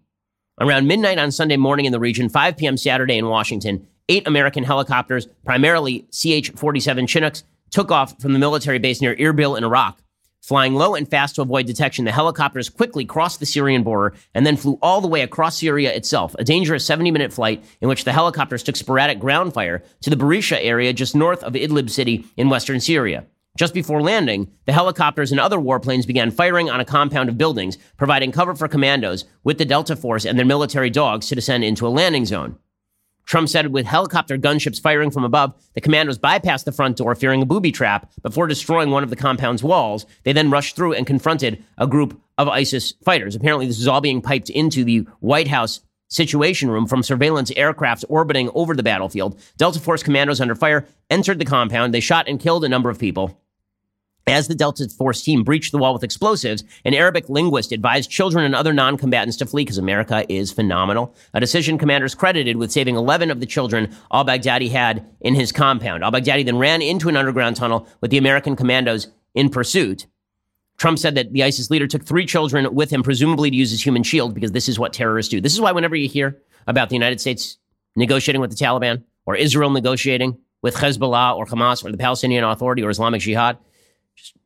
Around 0.60 0.88
midnight 0.88 1.20
on 1.20 1.32
Sunday 1.32 1.56
morning 1.56 1.86
in 1.86 1.92
the 1.92 2.00
region, 2.00 2.28
5 2.28 2.58
p.m. 2.58 2.78
Saturday 2.78 3.18
in 3.18 3.28
Washington, 3.28 3.88
eight 4.10 4.28
American 4.28 4.64
helicopters, 4.64 5.28
primarily 5.46 6.08
CH 6.12 6.50
47 6.56 7.06
Chinooks, 7.06 7.44
took 7.70 7.92
off 7.92 8.20
from 8.20 8.34
the 8.34 8.40
military 8.40 8.80
base 8.80 9.02
near 9.02 9.16
Erbil 9.16 9.56
in 9.56 9.64
Iraq. 9.64 10.00
Flying 10.42 10.74
low 10.74 10.96
and 10.96 11.08
fast 11.08 11.36
to 11.36 11.44
avoid 11.44 11.68
detection, 11.68 12.04
the 12.04 12.12
helicopters 12.12 12.70
quickly 12.70 13.06
crossed 13.06 13.40
the 13.40 13.46
Syrian 13.46 13.84
border 13.84 14.16
and 14.34 14.48
then 14.48 14.58
flew 14.58 14.80
all 14.82 15.00
the 15.00 15.08
way 15.08 15.22
across 15.22 15.60
Syria 15.60 15.94
itself, 15.94 16.36
a 16.40 16.44
dangerous 16.44 16.84
70 16.84 17.12
minute 17.12 17.32
flight 17.32 17.64
in 17.80 17.88
which 17.88 18.04
the 18.04 18.12
helicopters 18.12 18.64
took 18.64 18.76
sporadic 18.76 19.20
ground 19.20 19.54
fire 19.54 19.84
to 20.02 20.10
the 20.10 20.16
Barisha 20.16 20.58
area 20.60 20.92
just 20.92 21.16
north 21.16 21.44
of 21.44 21.54
Idlib 21.54 21.92
city 21.92 22.26
in 22.36 22.50
western 22.50 22.80
Syria. 22.80 23.28
Just 23.58 23.74
before 23.74 24.02
landing, 24.02 24.50
the 24.66 24.72
helicopters 24.72 25.32
and 25.32 25.40
other 25.40 25.58
warplanes 25.58 26.08
began 26.08 26.32
firing 26.32 26.70
on 26.70 26.80
a 26.80 26.86
compound 26.86 27.28
of 27.28 27.38
buildings, 27.38 27.78
providing 27.98 28.32
cover 28.32 28.56
for 28.56 28.68
commandos 28.68 29.26
with 29.44 29.58
the 29.58 29.66
Delta 29.66 29.96
Force 29.96 30.26
and 30.26 30.38
their 30.38 30.46
military 30.46 30.90
dogs 30.90 31.28
to 31.28 31.36
descend 31.36 31.64
into 31.64 31.86
a 31.86 31.90
landing 31.90 32.26
zone. 32.26 32.58
Trump 33.26 33.50
said 33.50 33.68
with 33.68 33.86
helicopter 33.86 34.38
gunships 34.38 34.82
firing 34.82 35.12
from 35.12 35.24
above, 35.24 35.54
the 35.74 35.82
commandos 35.82 36.18
bypassed 36.18 36.64
the 36.64 36.72
front 36.72 36.98
door, 36.98 37.14
fearing 37.14 37.42
a 37.42 37.46
booby 37.46 37.72
trap, 37.72 38.12
before 38.24 38.48
destroying 38.48 38.90
one 38.90 39.04
of 39.04 39.10
the 39.10 39.16
compound's 39.16 39.64
walls. 39.64 40.06
They 40.24 40.34
then 40.34 40.50
rushed 40.50 40.76
through 40.76 40.94
and 40.94 41.06
confronted 41.06 41.64
a 41.78 41.88
group 41.88 42.20
of 42.38 42.48
ISIS 42.48 42.94
fighters. 43.04 43.36
Apparently, 43.36 43.68
this 43.68 43.80
is 43.80 43.88
all 43.88 44.02
being 44.02 44.22
piped 44.22 44.50
into 44.50 44.84
the 44.84 45.06
White 45.20 45.50
House 45.50 45.82
Situation 46.08 46.70
Room 46.70 46.88
from 46.88 47.04
surveillance 47.04 47.52
aircraft 47.56 48.04
orbiting 48.10 48.50
over 48.54 48.76
the 48.76 48.84
battlefield. 48.84 49.40
Delta 49.56 49.80
Force 49.80 50.04
commandos 50.04 50.42
under 50.42 50.56
fire 50.56 50.86
entered 51.10 51.40
the 51.40 51.46
compound. 51.46 51.94
They 51.94 52.02
shot 52.02 52.28
and 52.28 52.40
killed 52.40 52.66
a 52.66 52.70
number 52.70 52.90
of 52.90 53.00
people. 53.00 53.41
As 54.28 54.48
the 54.48 54.56
Delta 54.56 54.88
Force 54.88 55.24
team 55.24 55.44
breached 55.44 55.72
the 55.72 55.80
wall 55.80 55.94
with 55.94 56.04
explosives, 56.04 56.64
an 56.86 56.94
Arabic 56.94 57.28
linguist 57.28 57.72
advised 57.72 58.10
children 58.10 58.46
and 58.46 58.54
other 58.54 58.72
non 58.72 58.98
combatants 58.98 59.38
to 59.38 59.46
flee 59.46 59.64
because 59.64 59.80
America 59.80 60.26
is 60.30 60.52
phenomenal. 60.52 61.16
A 61.34 61.40
decision 61.40 61.78
commanders 61.78 62.14
credited 62.14 62.58
with 62.58 62.72
saving 62.72 62.96
11 62.96 63.32
of 63.32 63.40
the 63.40 63.46
children 63.46 63.96
al 64.12 64.24
Baghdadi 64.24 64.70
had 64.70 65.06
in 65.22 65.34
his 65.34 65.52
compound. 65.52 66.04
Al 66.04 66.12
Baghdadi 66.12 66.46
then 66.46 66.60
ran 66.60 66.82
into 66.82 67.10
an 67.10 67.18
underground 67.18 67.56
tunnel 67.56 67.88
with 68.00 68.12
the 68.12 68.18
American 68.18 68.56
commandos 68.56 69.08
in 69.34 69.50
pursuit. 69.50 70.06
Trump 70.78 71.00
said 71.00 71.16
that 71.16 71.34
the 71.34 71.44
ISIS 71.44 71.70
leader 71.70 71.88
took 71.88 72.06
three 72.06 72.26
children 72.26 72.74
with 72.74 72.92
him, 72.92 73.04
presumably 73.04 73.52
to 73.52 73.56
use 73.56 73.74
as 73.74 73.86
human 73.86 74.04
shield, 74.04 74.34
because 74.34 74.52
this 74.52 74.70
is 74.70 74.80
what 74.80 74.94
terrorists 74.94 75.30
do. 75.30 75.42
This 75.42 75.54
is 75.54 75.62
why, 75.62 75.72
whenever 75.72 75.96
you 75.96 76.10
hear 76.10 76.42
about 76.68 76.90
the 76.90 76.96
United 76.96 77.20
States 77.20 77.58
negotiating 77.96 78.42
with 78.42 78.50
the 78.52 78.56
Taliban 78.56 79.04
or 79.26 79.36
Israel 79.36 79.70
negotiating 79.70 80.38
with 80.62 80.76
Hezbollah 80.76 81.36
or 81.36 81.46
Hamas 81.46 81.84
or 81.84 81.92
the 81.92 81.98
Palestinian 81.98 82.44
Authority 82.44 82.84
or 82.84 82.90
Islamic 82.90 83.22
Jihad, 83.22 83.58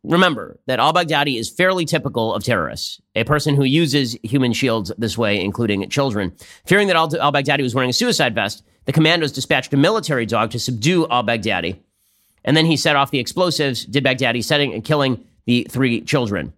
remember 0.03 0.59
that 0.67 0.79
al 0.79 0.93
Baghdadi 0.93 1.39
is 1.39 1.49
fairly 1.49 1.85
typical 1.85 2.33
of 2.33 2.43
terrorists, 2.43 3.01
a 3.15 3.23
person 3.23 3.55
who 3.55 3.63
uses 3.63 4.17
human 4.23 4.53
shields 4.53 4.91
this 4.97 5.17
way, 5.17 5.39
including 5.41 5.87
children. 5.89 6.33
Fearing 6.65 6.87
that 6.87 6.95
al 6.95 7.09
Baghdadi 7.09 7.61
was 7.61 7.75
wearing 7.75 7.89
a 7.89 7.93
suicide 7.93 8.35
vest, 8.35 8.63
the 8.85 8.93
commandos 8.93 9.31
dispatched 9.31 9.73
a 9.73 9.77
military 9.77 10.25
dog 10.25 10.51
to 10.51 10.59
subdue 10.59 11.07
al 11.09 11.23
Baghdadi. 11.23 11.79
And 12.43 12.55
then 12.55 12.65
he 12.65 12.77
set 12.77 12.95
off 12.95 13.11
the 13.11 13.19
explosives, 13.19 13.85
did 13.85 14.03
Baghdadi, 14.03 14.43
setting 14.43 14.73
and 14.73 14.83
killing 14.83 15.23
the 15.45 15.65
three 15.69 16.01
children. 16.01 16.53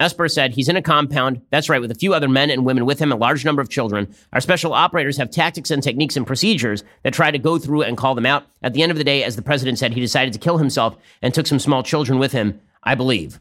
Esper 0.00 0.28
said 0.28 0.54
he's 0.54 0.68
in 0.68 0.76
a 0.76 0.82
compound, 0.82 1.42
that's 1.50 1.68
right, 1.68 1.80
with 1.80 1.90
a 1.90 1.94
few 1.94 2.14
other 2.14 2.28
men 2.28 2.48
and 2.48 2.64
women 2.64 2.86
with 2.86 2.98
him, 2.98 3.12
a 3.12 3.16
large 3.16 3.44
number 3.44 3.60
of 3.60 3.68
children. 3.68 4.12
Our 4.32 4.40
special 4.40 4.72
operators 4.72 5.18
have 5.18 5.30
tactics 5.30 5.70
and 5.70 5.82
techniques 5.82 6.16
and 6.16 6.26
procedures 6.26 6.82
that 7.02 7.12
try 7.12 7.30
to 7.30 7.38
go 7.38 7.58
through 7.58 7.82
and 7.82 7.98
call 7.98 8.14
them 8.14 8.24
out. 8.24 8.44
At 8.62 8.72
the 8.72 8.82
end 8.82 8.90
of 8.90 8.98
the 8.98 9.04
day, 9.04 9.22
as 9.22 9.36
the 9.36 9.42
president 9.42 9.78
said, 9.78 9.92
he 9.92 10.00
decided 10.00 10.32
to 10.32 10.38
kill 10.38 10.56
himself 10.56 10.96
and 11.20 11.34
took 11.34 11.46
some 11.46 11.58
small 11.58 11.82
children 11.82 12.18
with 12.18 12.32
him, 12.32 12.60
I 12.82 12.94
believe. 12.94 13.40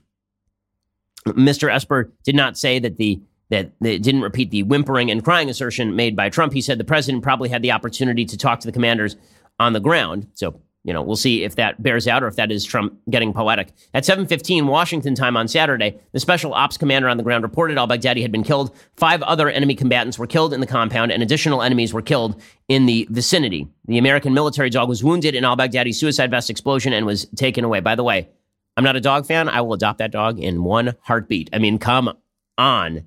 Mr. 1.26 1.74
Esper 1.74 2.12
did 2.24 2.36
not 2.36 2.58
say 2.58 2.78
that 2.80 2.98
the 2.98 3.22
that 3.50 3.72
it 3.82 4.04
didn't 4.04 4.22
repeat 4.22 4.52
the 4.52 4.62
whimpering 4.62 5.10
and 5.10 5.24
crying 5.24 5.50
assertion 5.50 5.96
made 5.96 6.16
by 6.16 6.30
Trump. 6.30 6.54
He 6.54 6.62
said 6.62 6.78
the 6.78 6.84
president 6.84 7.24
probably 7.24 7.50
had 7.50 7.64
the 7.64 7.72
opportunity 7.72 8.24
to 8.26 8.38
talk 8.38 8.60
to 8.60 8.68
the 8.68 8.72
commanders 8.72 9.16
on 9.60 9.74
the 9.74 9.80
ground. 9.80 10.28
So 10.36 10.62
you 10.90 10.94
know, 10.94 11.04
we'll 11.04 11.16
see 11.16 11.44
if 11.44 11.54
that 11.54 11.84
bears 11.84 12.08
out 12.08 12.24
or 12.24 12.28
if 12.28 12.36
that 12.38 12.52
is 12.52 12.66
Trump 12.66 12.98
getting 13.12 13.32
poetic. 13.32 13.72
At 13.94 14.06
7:15 14.06 14.66
Washington 14.66 15.14
time 15.14 15.38
on 15.38 15.48
Saturday, 15.48 16.00
the 16.14 16.20
special 16.20 16.52
ops 16.52 16.78
commander 16.78 17.08
on 17.08 17.18
the 17.18 17.22
ground 17.22 17.44
reported 17.44 17.78
al-Baghdadi 17.78 18.24
had 18.24 18.32
been 18.32 18.42
killed. 18.42 18.76
Five 18.98 19.22
other 19.22 19.52
enemy 19.52 19.76
combatants 19.76 20.18
were 20.18 20.26
killed 20.26 20.52
in 20.52 20.62
the 20.62 20.66
compound, 20.66 21.12
and 21.12 21.22
additional 21.22 21.62
enemies 21.62 21.94
were 21.94 22.02
killed 22.02 22.42
in 22.68 22.88
the 22.88 23.08
vicinity. 23.12 23.68
The 23.86 24.00
American 24.00 24.34
military 24.34 24.72
dog 24.72 24.90
was 24.90 25.04
wounded 25.04 25.36
in 25.36 25.46
al-Baghdadi's 25.46 26.00
suicide 26.00 26.32
vest 26.32 26.50
explosion 26.50 26.92
and 26.92 27.06
was 27.06 27.28
taken 27.36 27.64
away. 27.64 27.82
By 27.82 27.94
the 27.94 28.04
way, 28.04 28.28
I'm 28.76 28.84
not 28.84 28.96
a 28.96 29.02
dog 29.02 29.28
fan. 29.28 29.48
I 29.48 29.62
will 29.62 29.74
adopt 29.74 30.00
that 30.00 30.10
dog 30.12 30.40
in 30.40 30.64
one 30.64 30.96
heartbeat. 31.02 31.52
I 31.54 31.60
mean, 31.60 31.78
come 31.78 32.18
on. 32.58 33.04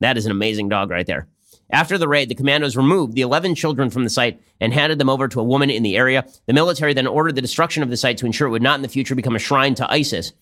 That 0.00 0.18
is 0.18 0.26
an 0.26 0.32
amazing 0.32 0.68
dog 0.68 0.90
right 0.90 1.06
there. 1.06 1.28
After 1.70 1.98
the 1.98 2.08
raid, 2.08 2.28
the 2.28 2.34
commandos 2.34 2.76
removed 2.76 3.14
the 3.14 3.22
11 3.22 3.54
children 3.54 3.90
from 3.90 4.04
the 4.04 4.10
site 4.10 4.40
and 4.60 4.72
handed 4.72 4.98
them 4.98 5.08
over 5.08 5.26
to 5.28 5.40
a 5.40 5.44
woman 5.44 5.70
in 5.70 5.82
the 5.82 5.96
area. 5.96 6.24
The 6.46 6.52
military 6.52 6.94
then 6.94 7.06
ordered 7.06 7.34
the 7.34 7.42
destruction 7.42 7.82
of 7.82 7.90
the 7.90 7.96
site 7.96 8.18
to 8.18 8.26
ensure 8.26 8.46
it 8.46 8.52
would 8.52 8.62
not 8.62 8.76
in 8.76 8.82
the 8.82 8.88
future 8.88 9.14
become 9.14 9.34
a 9.36 9.40
shrine 9.40 9.74
to 9.76 9.90
ISIS. 9.90 10.32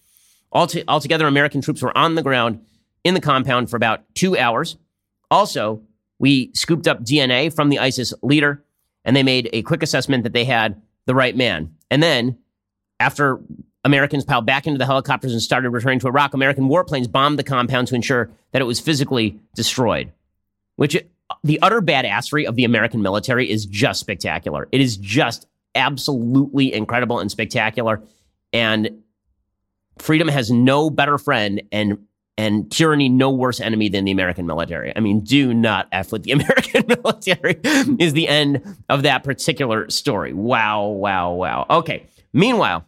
altogether, 0.53 1.27
American 1.27 1.61
troops 1.61 1.83
were 1.83 1.97
on 1.97 2.15
the 2.15 2.23
ground 2.23 2.65
in 3.05 3.15
the 3.15 3.21
compound 3.21 3.71
for 3.71 3.77
about 3.77 4.03
two 4.15 4.37
hours. 4.37 4.77
Also, 5.31 5.83
we 6.19 6.51
scooped 6.55 6.87
up 6.87 7.03
DNA 7.03 7.55
from 7.55 7.71
the 7.71 7.79
ISIS 7.79 8.13
leader, 8.23 8.63
and 9.05 9.17
they 9.17 9.23
made 9.23 9.49
a 9.53 9.63
quick 9.63 9.83
assessment 9.83 10.25
that 10.25 10.33
they 10.33 10.45
had 10.45 10.81
the 11.07 11.15
right 11.15 11.37
man. 11.37 11.75
And 11.91 12.03
then, 12.03 12.39
after 13.01 13.41
Americans 13.85 14.25
piled 14.25 14.47
back 14.47 14.67
into 14.67 14.79
the 14.79 14.87
helicopters 14.87 15.33
and 15.33 15.43
started 15.43 15.71
returning 15.71 15.99
to 16.01 16.07
Iraq, 16.07 16.35
American 16.35 16.69
warplanes 16.69 17.11
bombed 17.11 17.39
the 17.39 17.45
compound 17.45 17.89
to 17.89 17.95
ensure 17.95 18.31
that 18.53 18.63
it 18.63 18.67
was 18.67 18.81
physically 18.81 19.39
destroyed, 19.55 20.13
which 20.77 20.97
the 21.45 21.61
utter 21.61 21.81
badassery 21.81 22.47
of 22.47 22.57
the 22.57 22.65
American 22.65 23.03
military 23.03 23.49
is 23.49 23.67
just 23.67 24.01
spectacular. 24.01 24.67
It 24.73 24.81
is 24.81 24.97
just 24.97 25.47
absolutely 25.75 26.73
incredible 26.73 27.21
and 27.21 27.31
spectacular. 27.31 28.03
And 28.53 29.03
freedom 29.99 30.27
has 30.29 30.51
no 30.51 30.91
better 30.91 31.19
friend 31.19 31.63
and 31.71 31.99
and 32.37 32.69
tyranny 32.73 33.09
no 33.09 33.31
worse 33.31 33.61
enemy 33.61 33.89
than 33.89 34.05
the 34.05 34.11
American 34.11 34.45
military. 34.45 34.93
I 34.97 34.99
mean, 34.99 35.21
do 35.21 35.55
not 35.55 35.87
F 35.93 36.11
with 36.11 36.25
the 36.25 36.33
American 36.33 36.85
military 36.89 37.61
is 38.01 38.13
the 38.13 38.27
end 38.27 38.77
of 38.89 39.03
that 39.03 39.23
particular 39.23 39.89
story. 39.89 40.33
Wow, 40.33 40.87
wow, 40.87 41.33
wow. 41.33 41.67
Okay. 41.71 42.07
Meanwhile, 42.33 42.85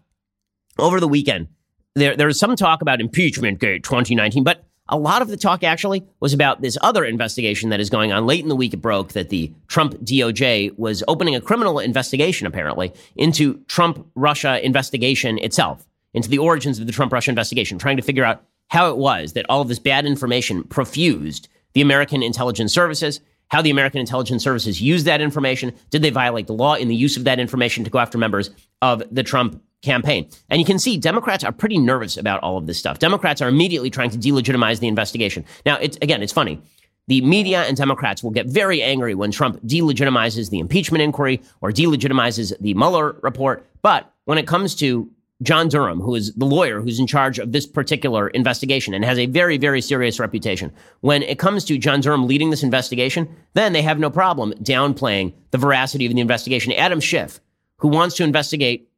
over 0.79 0.99
the 0.99 1.07
weekend, 1.07 1.47
there, 1.95 2.17
there 2.17 2.27
was 2.27 2.41
some 2.41 2.57
talk 2.57 2.83
about 2.83 3.01
impeachment 3.01 3.61
gate 3.61 3.85
2019, 3.85 4.43
but 4.43 4.66
a 4.89 4.97
lot 4.97 5.23
of 5.23 5.29
the 5.29 5.37
talk 5.37 5.65
actually 5.65 6.05
was 6.21 6.33
about 6.33 6.61
this 6.61 6.79
other 6.81 7.05
investigation 7.05 7.71
that 7.71 7.81
is 7.81 7.91
going 7.91 8.13
on. 8.13 8.27
Late 8.27 8.43
in 8.43 8.49
the 8.49 8.57
week, 8.57 8.75
it 8.75 8.79
broke 8.79 9.13
that 9.13 9.31
the 9.31 9.53
Trump 9.67 9.95
DOJ 10.05 10.79
was 10.79 11.03
opening 11.09 11.35
a 11.35 11.41
criminal 11.41 11.79
investigation, 11.79 12.47
apparently, 12.47 12.93
into 13.17 13.59
Trump 13.67 14.07
Russia 14.15 14.65
investigation 14.65 15.39
itself, 15.39 15.87
into 16.15 16.29
the 16.29 16.39
origins 16.39 16.79
of 16.79 16.87
the 16.87 16.93
Trump 16.93 17.13
Russia 17.13 17.31
investigation, 17.31 17.79
trying 17.79 17.97
to 17.97 18.03
figure 18.03 18.25
out 18.25 18.43
how 18.69 18.91
it 18.91 18.97
was 18.97 19.33
that 19.33 19.47
all 19.49 19.61
of 19.61 19.69
this 19.69 19.79
bad 19.79 20.07
information 20.07 20.65
profused 20.65 21.49
the 21.75 21.81
American 21.81 22.23
intelligence 22.23 22.73
services, 22.73 23.21
how 23.49 23.63
the 23.63 23.71
American 23.71 24.01
intelligence 24.01 24.43
services 24.43 24.81
used 24.81 25.07
that 25.07 25.21
information. 25.21 25.73
Did 25.91 26.03
they 26.03 26.11
violate 26.11 26.47
the 26.47 26.53
law 26.53 26.75
in 26.75 26.89
the 26.89 26.97
use 26.97 27.17
of 27.17 27.25
that 27.25 27.39
information 27.39 27.85
to 27.85 27.91
go 27.91 27.99
after 27.99 28.19
members 28.19 28.51
of 28.83 29.03
the 29.11 29.23
Trump 29.23 29.63
campaign. 29.83 30.29
And 30.49 30.61
you 30.61 30.65
can 30.65 30.79
see 30.79 30.97
Democrats 30.97 31.45
are 31.45 31.53
pretty 31.53 31.79
nervous 31.79 32.17
about 32.17 32.43
all 32.43 32.57
of 32.57 32.67
this 32.67 32.79
stuff. 32.79 32.99
Democrats 32.99 33.41
are 33.41 33.49
immediately 33.49 33.91
trying 33.91 34.11
to 34.11 34.19
delegitimize 34.19 34.81
the 34.81 34.89
investigation. 34.89 35.45
Now, 35.65 35.77
it's 35.77 35.97
again, 36.03 36.23
it's 36.23 36.33
funny. 36.33 36.61
The 37.09 37.21
media 37.21 37.63
and 37.63 37.77
Democrats 37.77 38.23
will 38.23 38.33
get 38.33 38.47
very 38.47 38.83
angry 38.83 39.15
when 39.15 39.31
Trump 39.31 39.63
delegitimizes 39.63 40.51
the 40.51 40.59
impeachment 40.59 41.03
inquiry 41.03 41.41
or 41.61 41.71
delegitimizes 41.71 42.53
the 42.61 42.75
Mueller 42.75 43.17
report. 43.23 43.65
But 43.81 44.13
when 44.25 44.39
it 44.39 44.49
comes 44.49 44.75
to 44.77 45.09
John 45.43 45.69
Durham, 45.69 46.01
who 46.01 46.15
is 46.15 46.33
the 46.35 46.47
lawyer 46.47 46.81
who's 46.81 46.99
in 46.99 47.07
charge 47.07 47.39
of 47.39 47.53
this 47.53 47.67
particular 47.67 48.29
investigation 48.29 48.95
and 48.95 49.05
has 49.05 49.19
a 49.19 49.27
very, 49.27 49.59
very 49.59 49.83
serious 49.83 50.19
reputation. 50.19 50.73
When 51.01 51.23
it 51.23 51.39
comes 51.39 51.65
to 51.67 51.77
John 51.77 52.01
Durham 52.01 52.27
leading 52.27 52.51
this 52.51 52.63
investigation, 52.63 53.29
then 53.53 53.73
they 53.73 53.83
have 53.83 53.99
no 53.99 54.09
problem 54.09 54.55
downplaying 54.55 55.35
the 55.51 55.59
veracity 55.59 56.07
of 56.07 56.15
the 56.15 56.21
investigation. 56.21 56.73
Adam 56.73 57.01
Schiff, 57.01 57.41
who 57.79 57.89
wants 57.89 58.17
to 58.17 58.25
investigate 58.25 58.89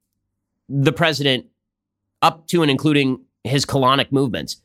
the 0.69 0.93
president 0.93 1.47
up 2.23 2.47
to 2.49 2.63
and 2.63 2.71
including 2.71 3.21
his 3.45 3.65
colonic 3.65 4.13
movements. 4.13 4.61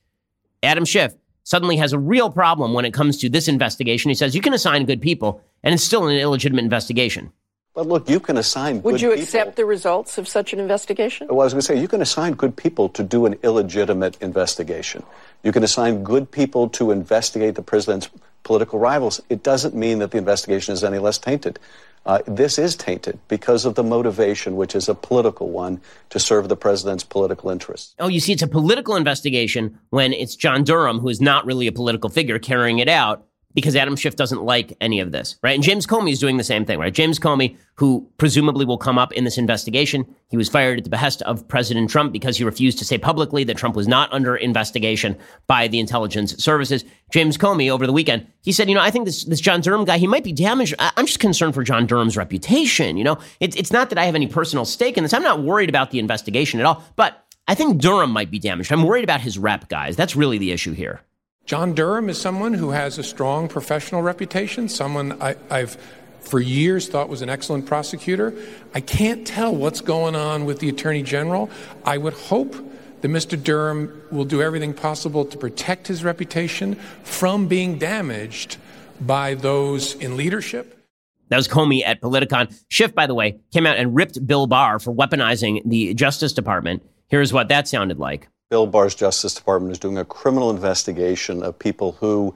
Adam 0.62 0.86
Schiff 0.86 1.14
suddenly 1.44 1.78
has 1.78 1.94
a 1.94 2.00
real 2.00 2.30
problem 2.30 2.74
when 2.74 2.86
it 2.86 2.94
comes 2.94 3.18
to 3.20 3.30
this 3.30 3.48
investigation. 3.48 4.10
He 4.10 4.16
says 4.16 4.36
you 4.36 4.42
can 4.42 4.54
assign 4.54 4.86
good 4.86 5.02
people, 5.02 5.42
and 5.62 5.74
it's 5.74 5.84
still 5.84 6.08
an 6.08 6.16
illegitimate 6.16 6.64
investigation. 6.64 7.32
But 7.74 7.88
look, 7.88 8.08
you 8.08 8.20
can 8.20 8.38
assign. 8.38 8.84
Would 8.84 9.02
you 9.02 9.10
people. 9.10 9.24
accept 9.24 9.56
the 9.56 9.66
results 9.66 10.20
of 10.20 10.28
such 10.28 10.54
an 10.54 10.60
investigation? 10.60 11.28
Well, 11.28 11.42
I 11.42 11.46
was 11.46 11.54
going 11.54 11.62
to 11.62 11.66
say 11.66 11.82
you 11.82 11.88
can 11.88 12.02
assign 12.02 12.34
good 12.34 12.56
people 12.56 12.88
to 12.90 13.04
do 13.04 13.26
an 13.26 13.36
illegitimate 13.42 14.16
investigation. 14.22 15.04
You 15.42 15.52
can 15.52 15.64
assign 15.64 16.04
good 16.04 16.30
people 16.30 16.70
to 16.70 16.92
investigate 16.92 17.56
the 17.56 17.64
president's 17.64 18.10
political 18.44 18.78
rivals. 18.78 19.22
It 19.30 19.42
doesn't 19.42 19.74
mean 19.74 20.00
that 20.00 20.12
the 20.12 20.20
investigation 20.20 20.74
is 20.74 20.84
any 20.84 21.00
less 21.00 21.18
tainted. 21.18 21.58
Uh, 22.06 22.20
this 22.28 22.60
is 22.60 22.76
tainted 22.76 23.18
because 23.28 23.66
of 23.66 23.76
the 23.76 23.84
motivation, 23.84 24.56
which 24.56 24.76
is 24.76 24.90
a 24.90 24.96
political 24.96 25.50
one, 25.50 25.80
to 26.10 26.20
serve 26.20 26.50
the 26.50 26.58
president's 26.58 27.04
political 27.04 27.50
interests. 27.50 27.96
Oh, 28.00 28.10
you 28.10 28.20
see, 28.20 28.34
it's 28.34 28.42
a 28.42 28.48
political 28.48 28.96
investigation 28.96 29.80
when 29.90 30.12
it's 30.12 30.36
John 30.36 30.64
Durham, 30.64 31.00
who 31.00 31.10
is 31.10 31.22
not 31.22 31.46
really 31.46 31.68
a 31.68 31.72
political 31.72 32.10
figure, 32.10 32.40
carrying 32.40 32.80
it 32.80 32.90
out 32.90 33.26
because 33.54 33.76
Adam 33.76 33.96
Schiff 33.96 34.16
doesn't 34.16 34.44
like 34.44 34.76
any 34.82 35.00
of 35.00 35.12
this, 35.12 35.38
right? 35.44 35.56
And 35.56 35.64
James 35.64 35.86
Comey 35.86 36.12
is 36.12 36.20
doing 36.20 36.38
the 36.38 36.44
same 36.44 36.66
thing, 36.66 36.80
right? 36.80 36.94
James 36.94 37.20
Comey, 37.20 37.56
who 37.76 38.08
presumably 38.18 38.66
will 38.66 38.78
come 38.78 38.98
up 38.98 39.14
in 39.14 39.24
this 39.24 39.38
investigation, 39.38 40.06
he 40.30 40.38
was 40.38 40.50
fired 40.50 40.80
at 40.80 40.84
the 40.84 40.90
behest 40.90 41.22
of 41.24 41.48
President 41.48 41.90
Trump 41.90 42.12
because 42.12 42.38
he 42.38 42.44
refused 42.44 42.80
to 42.80 42.86
say 42.86 42.98
publicly 42.98 43.44
that 43.44 43.58
Trump 43.58 43.76
was 43.76 43.88
not 43.88 44.12
under 44.12 44.36
investigation 44.36 45.18
by 45.48 45.68
the 45.68 45.80
intelligence 45.80 46.36
services. 46.44 46.86
James 47.12 47.38
Comey, 47.38 47.70
over 47.70 47.86
the 47.86 47.94
weekend, 47.94 48.28
he 48.42 48.52
said, 48.52 48.70
you 48.70 48.76
know, 48.76 48.82
I 48.82 48.92
think 48.92 49.06
this, 49.06 49.24
this 49.26 49.42
John 49.42 49.62
Durham 49.62 49.86
guy, 49.86 49.98
he 49.98 50.08
might 50.08 50.24
be 50.24 50.34
damaged. 50.34 50.74
I'm 50.80 51.06
just 51.06 51.20
concerned 51.20 51.54
for 51.54 51.64
John 51.64 51.86
Durham's 51.86 52.18
reputation. 52.18 52.98
You 52.98 53.04
know, 53.04 53.20
it, 53.40 53.56
it's 53.56 53.72
not 53.72 53.90
that 53.90 53.98
I 53.98 54.06
have 54.06 54.16
any 54.16 54.28
personal 54.28 54.66
stake 54.66 54.98
in 54.98 55.04
this. 55.04 55.14
I'm 55.14 55.24
not 55.24 55.42
worried 55.42 55.70
about 55.70 55.92
the 55.92 56.00
investigation 56.00 56.60
at 56.60 56.66
all, 56.66 56.84
but 56.96 57.26
I 57.48 57.56
think 57.56 57.82
Durham 57.82 58.12
might 58.12 58.32
be 58.32 58.40
damaged. 58.40 58.72
I'm 58.72 58.84
worried 58.84 59.04
about 59.04 59.22
his 59.22 59.38
rep, 59.38 59.68
guys. 59.68 59.96
That's 59.96 60.16
really 60.16 60.38
the 60.38 60.52
issue 60.52 60.74
here. 60.74 61.02
John 61.46 61.74
Durham 61.74 62.10
is 62.10 62.20
someone 62.20 62.54
who 62.54 62.70
has 62.72 62.98
a 62.98 63.04
strong 63.04 63.50
professional 63.50 64.02
reputation, 64.02 64.70
someone 64.70 65.22
I, 65.22 65.36
have 65.50 65.78
for 66.22 66.40
years 66.40 66.88
thought 66.88 67.10
was 67.10 67.22
an 67.22 67.28
excellent 67.30 67.66
prosecutor. 67.66 68.34
I 68.74 68.80
can't 68.80 69.28
tell 69.28 69.54
what's 69.54 69.82
going 69.82 70.16
on 70.16 70.46
with 70.46 70.60
the 70.60 70.70
Attorney 70.70 71.04
General. 71.04 71.50
I 71.84 71.98
would 71.98 72.14
hope 72.14 72.56
that 73.02 73.10
Mr. 73.10 73.42
Durham 73.42 74.02
will 74.10 74.24
do 74.24 74.42
everything 74.42 74.74
possible 74.74 75.26
to 75.26 75.38
protect 75.38 75.88
his 75.88 76.06
reputation 76.06 76.76
from 77.04 77.50
being 77.50 77.78
damaged 77.78 78.56
by 79.02 79.34
those 79.34 79.96
in 79.96 80.16
leadership. 80.16 80.80
That 81.28 81.36
was 81.36 81.50
Comey 81.50 81.84
at 81.86 82.00
Politicon. 82.00 82.58
Schiff, 82.70 82.96
by 82.96 83.06
the 83.06 83.14
way, 83.14 83.40
came 83.52 83.66
out 83.66 83.76
and 83.76 83.94
ripped 83.94 84.26
Bill 84.26 84.48
Barr 84.48 84.80
for 84.80 84.94
weaponizing 84.94 85.62
the 85.66 85.94
Justice 85.94 86.32
Department. 86.32 86.84
Here's 87.08 87.34
what 87.34 87.50
that 87.50 87.68
sounded 87.68 88.00
like. 88.00 88.30
Bill 88.50 88.68
Barr's 88.68 88.94
Justice 88.94 89.34
Department 89.34 89.72
is 89.72 89.80
doing 89.80 89.98
a 89.98 90.06
criminal 90.06 90.50
investigation 90.50 91.42
of 91.42 91.58
people 91.58 91.94
who 91.94 92.36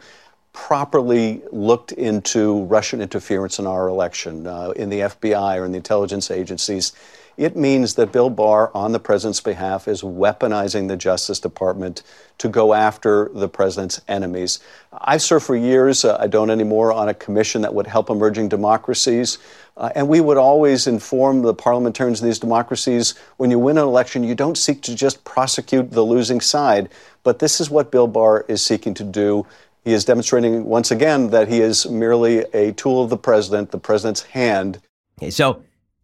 properly 0.51 1.43
looked 1.51 1.91
into 1.91 2.63
Russian 2.63 3.01
interference 3.01 3.59
in 3.59 3.67
our 3.67 3.87
election 3.87 4.47
uh, 4.47 4.71
in 4.71 4.89
the 4.89 5.01
FBI 5.01 5.59
or 5.59 5.65
in 5.65 5.71
the 5.71 5.77
intelligence 5.77 6.31
agencies. 6.31 6.93
It 7.37 7.55
means 7.55 7.93
that 7.93 8.11
Bill 8.11 8.31
Barr, 8.31 8.71
on 8.73 8.93
the 8.93 8.99
president's 8.99 9.41
behalf, 9.41 9.87
is 9.87 10.01
weaponizing 10.01 10.87
the 10.87 10.97
Justice 10.97 11.39
Department 11.39 12.01
to 12.39 12.49
go 12.49 12.73
after 12.73 13.29
the 13.31 13.47
president's 13.47 14.01
enemies. 14.07 14.59
I've 14.91 15.21
served 15.21 15.45
for 15.45 15.55
years, 15.55 16.03
uh, 16.03 16.17
I 16.19 16.25
don't 16.25 16.49
anymore, 16.49 16.91
on 16.91 17.09
a 17.09 17.13
commission 17.13 17.61
that 17.61 17.75
would 17.75 17.85
help 17.85 18.09
emerging 18.09 18.49
democracies. 18.49 19.37
Uh, 19.77 19.91
and 19.93 20.07
we 20.07 20.19
would 20.19 20.37
always 20.37 20.87
inform 20.87 21.43
the 21.43 21.53
parliamentarians 21.53 22.19
in 22.19 22.27
these 22.27 22.39
democracies 22.39 23.13
when 23.37 23.51
you 23.51 23.59
win 23.59 23.77
an 23.77 23.83
election, 23.83 24.23
you 24.23 24.33
don't 24.33 24.57
seek 24.57 24.81
to 24.81 24.95
just 24.95 25.23
prosecute 25.23 25.91
the 25.91 26.03
losing 26.03 26.41
side. 26.41 26.89
But 27.23 27.39
this 27.39 27.61
is 27.61 27.69
what 27.69 27.91
Bill 27.91 28.07
Barr 28.07 28.43
is 28.47 28.61
seeking 28.61 28.95
to 28.95 29.03
do. 29.03 29.45
He 29.85 29.93
is 29.93 30.03
demonstrating 30.03 30.65
once 30.65 30.89
again 30.89 31.29
that 31.29 31.47
he 31.47 31.61
is 31.61 31.85
merely 31.87 32.39
a 32.53 32.73
tool 32.73 33.03
of 33.03 33.09
the 33.09 33.17
president, 33.17 33.69
the 33.71 33.77
president's 33.77 34.23
hand. 34.23 34.81
Okay, 35.19 35.29
so 35.29 35.61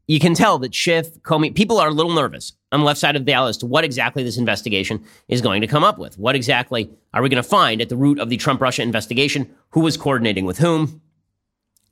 you 0.07 0.19
can 0.19 0.35
tell 0.35 0.59
that 0.59 0.75
Schiff, 0.75 1.21
Comey, 1.23 1.53
people 1.53 1.79
are 1.79 1.87
a 1.87 1.91
little 1.91 2.13
nervous 2.13 2.53
on 2.71 2.81
the 2.81 2.85
left 2.85 2.99
side 2.99 3.15
of 3.15 3.25
the 3.25 3.33
aisle 3.33 3.47
as 3.47 3.57
to 3.57 3.65
what 3.65 3.83
exactly 3.83 4.23
this 4.23 4.37
investigation 4.37 5.03
is 5.27 5.41
going 5.41 5.61
to 5.61 5.67
come 5.67 5.83
up 5.83 5.97
with. 5.97 6.17
What 6.19 6.35
exactly 6.35 6.91
are 7.13 7.23
we 7.23 7.29
going 7.29 7.41
to 7.41 7.49
find 7.49 7.81
at 7.81 7.89
the 7.89 7.95
root 7.95 8.19
of 8.19 8.29
the 8.29 8.37
Trump 8.37 8.61
Russia 8.61 8.83
investigation? 8.83 9.53
Who 9.71 9.81
was 9.81 9.97
coordinating 9.97 10.45
with 10.45 10.59
whom? 10.59 11.01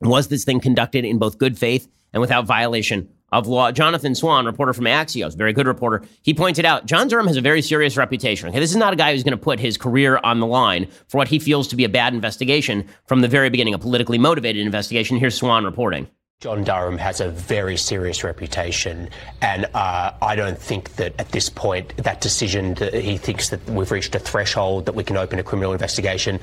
Was 0.02 0.28
this 0.28 0.44
thing 0.44 0.60
conducted 0.60 1.04
in 1.04 1.18
both 1.18 1.38
good 1.38 1.58
faith 1.58 1.88
and 2.12 2.20
without 2.20 2.44
violation 2.44 3.08
of 3.30 3.46
law? 3.46 3.70
Jonathan 3.70 4.14
Swan, 4.14 4.44
reporter 4.46 4.72
from 4.72 4.84
Axios, 4.84 5.36
very 5.36 5.52
good 5.52 5.66
reporter, 5.66 6.02
he 6.22 6.34
pointed 6.34 6.64
out 6.64 6.86
John 6.86 7.08
Durham 7.08 7.28
has 7.28 7.36
a 7.36 7.40
very 7.40 7.62
serious 7.62 7.96
reputation. 7.96 8.48
Okay, 8.48 8.58
this 8.58 8.70
is 8.70 8.76
not 8.76 8.92
a 8.92 8.96
guy 8.96 9.12
who's 9.12 9.22
going 9.22 9.32
to 9.32 9.36
put 9.36 9.60
his 9.60 9.78
career 9.78 10.18
on 10.24 10.40
the 10.40 10.46
line 10.46 10.88
for 11.08 11.18
what 11.18 11.28
he 11.28 11.38
feels 11.38 11.68
to 11.68 11.76
be 11.76 11.84
a 11.84 11.88
bad 11.88 12.14
investigation 12.14 12.86
from 13.06 13.20
the 13.20 13.28
very 13.28 13.48
beginning, 13.48 13.74
a 13.74 13.78
politically 13.78 14.18
motivated 14.18 14.64
investigation. 14.64 15.16
Here's 15.16 15.36
Swan 15.36 15.64
reporting. 15.64 16.08
John 16.42 16.64
Durham 16.64 16.98
has 16.98 17.20
a 17.20 17.28
very 17.28 17.76
serious 17.76 18.24
reputation, 18.24 19.08
and 19.40 19.64
uh, 19.74 20.10
I 20.20 20.34
don't 20.34 20.58
think 20.58 20.96
that 20.96 21.14
at 21.20 21.28
this 21.28 21.48
point 21.48 21.96
that 21.98 22.20
decision 22.20 22.74
that 22.74 22.94
he 22.94 23.16
thinks 23.16 23.50
that 23.50 23.64
we've 23.70 23.92
reached 23.92 24.12
a 24.16 24.18
threshold 24.18 24.86
that 24.86 24.96
we 24.96 25.04
can 25.04 25.16
open 25.16 25.38
a 25.38 25.44
criminal 25.44 25.72
investigation. 25.72 26.40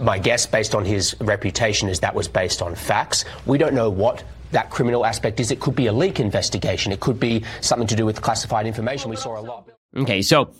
My 0.00 0.18
guess, 0.18 0.46
based 0.46 0.74
on 0.74 0.84
his 0.84 1.14
reputation, 1.20 1.88
is 1.88 2.00
that 2.00 2.12
was 2.12 2.26
based 2.26 2.60
on 2.60 2.74
facts. 2.74 3.24
We 3.46 3.56
don't 3.56 3.72
know 3.72 3.88
what 3.88 4.24
that 4.50 4.70
criminal 4.70 5.06
aspect 5.06 5.38
is. 5.38 5.52
It 5.52 5.60
could 5.60 5.76
be 5.76 5.86
a 5.86 5.92
leak 5.92 6.18
investigation. 6.18 6.90
It 6.90 6.98
could 6.98 7.20
be 7.20 7.44
something 7.60 7.86
to 7.86 7.94
do 7.94 8.04
with 8.04 8.20
classified 8.20 8.66
information. 8.66 9.10
We 9.10 9.16
saw 9.16 9.38
a 9.38 9.42
lot. 9.42 9.68
Okay, 9.96 10.22
so 10.22 10.50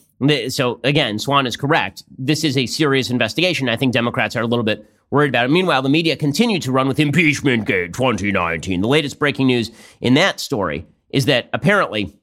so 0.49 0.81
again, 0.85 1.19
Swan 1.19 1.47
is 1.47 1.57
correct. 1.57 2.05
This 2.17 2.45
is 2.45 2.57
a 2.57 2.67
serious 2.67 3.11
investigation. 3.11 3.69
I 3.69 3.77
think 3.77 3.93
Democrats 3.93 4.37
are 4.37 4.43
a 4.43 4.47
little 4.47 4.65
bit 4.65 4.89
worried 5.11 5.29
about 5.29 5.47
it. 5.47 5.51
Meanwhile, 5.51 5.83
the 5.83 5.89
media 5.89 6.17
continued 6.17 6.63
to 6.63 6.73
run 6.73 6.89
with 6.89 6.99
impeachment 6.99 7.67
gate 7.67 7.93
2019. 7.93 8.81
The 8.81 8.89
latest 8.89 9.19
breaking 9.19 9.47
news 9.47 9.71
in 10.01 10.15
that 10.15 10.41
story 10.41 10.87
is 11.11 11.27
that 11.27 11.49
apparently, 11.53 12.19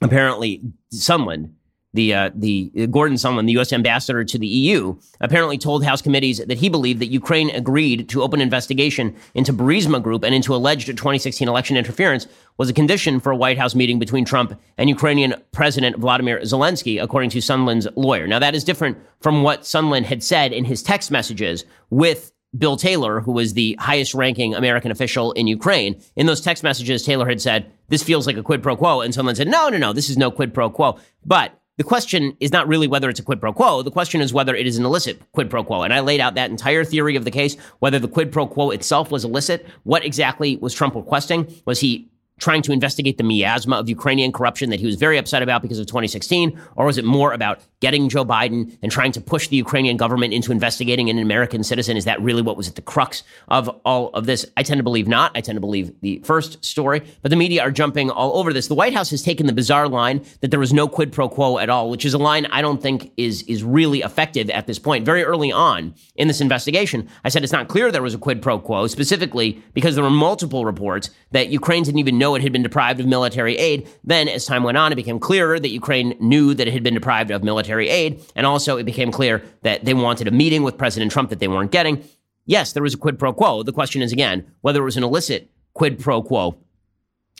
apparently, 0.00 0.62
Sondland, 0.92 1.52
the 1.94 2.14
uh, 2.14 2.30
the 2.34 2.72
uh, 2.78 2.86
Gordon 2.86 3.16
Sondland, 3.16 3.46
the 3.46 3.52
U.S. 3.52 3.72
ambassador 3.72 4.24
to 4.24 4.38
the 4.38 4.46
EU, 4.46 4.96
apparently 5.20 5.58
told 5.58 5.84
House 5.84 6.02
committees 6.02 6.38
that 6.38 6.58
he 6.58 6.68
believed 6.68 7.00
that 7.00 7.06
Ukraine 7.06 7.50
agreed 7.50 8.08
to 8.08 8.22
open 8.22 8.40
investigation 8.40 9.14
into 9.34 9.52
Burisma 9.52 10.02
Group 10.02 10.24
and 10.24 10.34
into 10.34 10.54
alleged 10.54 10.86
2016 10.86 11.48
election 11.48 11.76
interference 11.76 12.26
was 12.58 12.68
a 12.68 12.72
condition 12.72 13.20
for 13.20 13.32
a 13.32 13.36
White 13.36 13.58
House 13.58 13.74
meeting 13.74 13.98
between 13.98 14.24
Trump 14.24 14.58
and 14.78 14.88
Ukrainian 14.88 15.34
President 15.52 15.96
Vladimir 15.96 16.40
Zelensky, 16.40 17.02
according 17.02 17.30
to 17.30 17.38
Sondland's 17.38 17.88
lawyer. 17.96 18.26
Now, 18.26 18.38
that 18.38 18.54
is 18.54 18.64
different 18.64 18.98
from 19.20 19.42
what 19.42 19.62
Sondland 19.62 20.04
had 20.04 20.22
said 20.22 20.52
in 20.52 20.64
his 20.64 20.82
text 20.82 21.10
messages 21.10 21.64
with 21.90 22.32
Bill 22.56 22.76
Taylor, 22.76 23.20
who 23.20 23.32
was 23.32 23.54
the 23.54 23.76
highest 23.80 24.12
ranking 24.14 24.54
American 24.54 24.90
official 24.90 25.32
in 25.32 25.46
Ukraine. 25.46 26.00
In 26.16 26.26
those 26.26 26.40
text 26.40 26.62
messages, 26.62 27.02
Taylor 27.02 27.26
had 27.26 27.40
said, 27.40 27.72
This 27.88 28.02
feels 28.02 28.26
like 28.26 28.36
a 28.36 28.42
quid 28.42 28.62
pro 28.62 28.76
quo. 28.76 29.00
And 29.00 29.14
Sondland 29.14 29.36
said, 29.36 29.48
No, 29.48 29.68
no, 29.70 29.78
no, 29.78 29.92
this 29.92 30.10
is 30.10 30.18
no 30.18 30.30
quid 30.30 30.52
pro 30.52 30.68
quo. 30.68 30.98
But 31.24 31.58
the 31.82 31.88
question 31.88 32.36
is 32.38 32.52
not 32.52 32.68
really 32.68 32.86
whether 32.86 33.10
it's 33.10 33.18
a 33.18 33.24
quid 33.24 33.40
pro 33.40 33.52
quo. 33.52 33.82
The 33.82 33.90
question 33.90 34.20
is 34.20 34.32
whether 34.32 34.54
it 34.54 34.68
is 34.68 34.78
an 34.78 34.84
illicit 34.84 35.20
quid 35.32 35.50
pro 35.50 35.64
quo. 35.64 35.82
And 35.82 35.92
I 35.92 35.98
laid 35.98 36.20
out 36.20 36.36
that 36.36 36.48
entire 36.48 36.84
theory 36.84 37.16
of 37.16 37.24
the 37.24 37.30
case, 37.32 37.56
whether 37.80 37.98
the 37.98 38.06
quid 38.06 38.30
pro 38.30 38.46
quo 38.46 38.70
itself 38.70 39.10
was 39.10 39.24
illicit. 39.24 39.66
What 39.82 40.04
exactly 40.04 40.58
was 40.58 40.74
Trump 40.74 40.94
requesting? 40.94 41.52
Was 41.64 41.80
he 41.80 42.08
trying 42.38 42.62
to 42.62 42.72
investigate 42.72 43.18
the 43.18 43.24
miasma 43.24 43.76
of 43.76 43.88
Ukrainian 43.88 44.32
corruption 44.32 44.70
that 44.70 44.80
he 44.80 44.86
was 44.86 44.96
very 44.96 45.18
upset 45.18 45.42
about 45.42 45.62
because 45.62 45.78
of 45.78 45.86
2016? 45.86 46.58
Or 46.76 46.86
was 46.86 46.98
it 46.98 47.04
more 47.04 47.32
about 47.32 47.60
getting 47.80 48.08
Joe 48.08 48.24
Biden 48.24 48.76
and 48.82 48.90
trying 48.90 49.12
to 49.12 49.20
push 49.20 49.48
the 49.48 49.56
Ukrainian 49.56 49.96
government 49.96 50.32
into 50.32 50.50
investigating 50.50 51.08
an 51.08 51.18
American 51.18 51.62
citizen? 51.62 51.96
Is 51.96 52.04
that 52.04 52.20
really 52.20 52.42
what 52.42 52.56
was 52.56 52.68
at 52.68 52.74
the 52.74 52.82
crux 52.82 53.22
of 53.48 53.68
all 53.84 54.08
of 54.10 54.26
this? 54.26 54.46
I 54.56 54.62
tend 54.62 54.78
to 54.78 54.82
believe 54.82 55.06
not. 55.06 55.32
I 55.36 55.40
tend 55.40 55.56
to 55.56 55.60
believe 55.60 55.92
the 56.00 56.20
first 56.24 56.64
story, 56.64 57.02
but 57.22 57.30
the 57.30 57.36
media 57.36 57.62
are 57.62 57.70
jumping 57.70 58.10
all 58.10 58.38
over 58.38 58.52
this. 58.52 58.66
The 58.66 58.74
White 58.74 58.94
House 58.94 59.10
has 59.10 59.22
taken 59.22 59.46
the 59.46 59.52
bizarre 59.52 59.88
line 59.88 60.24
that 60.40 60.50
there 60.50 60.60
was 60.60 60.72
no 60.72 60.88
quid 60.88 61.12
pro 61.12 61.28
quo 61.28 61.58
at 61.58 61.70
all, 61.70 61.90
which 61.90 62.04
is 62.04 62.14
a 62.14 62.18
line 62.18 62.46
I 62.46 62.62
don't 62.62 62.82
think 62.82 63.12
is, 63.16 63.42
is 63.42 63.62
really 63.62 64.00
effective 64.00 64.50
at 64.50 64.66
this 64.66 64.78
point. 64.78 65.04
Very 65.04 65.22
early 65.22 65.52
on 65.52 65.94
in 66.16 66.28
this 66.28 66.40
investigation, 66.40 67.08
I 67.24 67.28
said 67.28 67.42
it's 67.42 67.52
not 67.52 67.68
clear 67.68 67.92
there 67.92 68.02
was 68.02 68.14
a 68.14 68.18
quid 68.18 68.42
pro 68.42 68.58
quo, 68.58 68.86
specifically 68.86 69.62
because 69.74 69.94
there 69.94 70.04
were 70.04 70.10
multiple 70.10 70.64
reports 70.64 71.10
that 71.32 71.48
Ukraine 71.48 71.82
didn't 71.82 72.00
even 72.00 72.18
know 72.22 72.34
it 72.34 72.42
had 72.42 72.52
been 72.52 72.62
deprived 72.62 73.00
of 73.00 73.06
military 73.06 73.56
aid. 73.58 73.88
Then, 74.04 74.28
as 74.28 74.46
time 74.46 74.62
went 74.62 74.78
on, 74.78 74.92
it 74.92 74.96
became 74.96 75.18
clearer 75.18 75.60
that 75.60 75.68
Ukraine 75.68 76.16
knew 76.20 76.54
that 76.54 76.66
it 76.66 76.72
had 76.72 76.82
been 76.82 76.94
deprived 76.94 77.30
of 77.30 77.42
military 77.42 77.88
aid. 77.88 78.24
And 78.34 78.46
also, 78.46 78.78
it 78.78 78.84
became 78.84 79.12
clear 79.12 79.42
that 79.62 79.84
they 79.84 79.94
wanted 79.94 80.28
a 80.28 80.30
meeting 80.30 80.62
with 80.62 80.78
President 80.78 81.12
Trump 81.12 81.30
that 81.30 81.40
they 81.40 81.48
weren't 81.48 81.72
getting. 81.72 82.02
Yes, 82.46 82.72
there 82.72 82.82
was 82.82 82.94
a 82.94 82.98
quid 82.98 83.18
pro 83.18 83.32
quo. 83.32 83.62
The 83.62 83.72
question 83.72 84.02
is, 84.02 84.12
again, 84.12 84.46
whether 84.62 84.80
it 84.80 84.84
was 84.84 84.96
an 84.96 85.04
illicit 85.04 85.50
quid 85.74 85.98
pro 85.98 86.22
quo. 86.22 86.56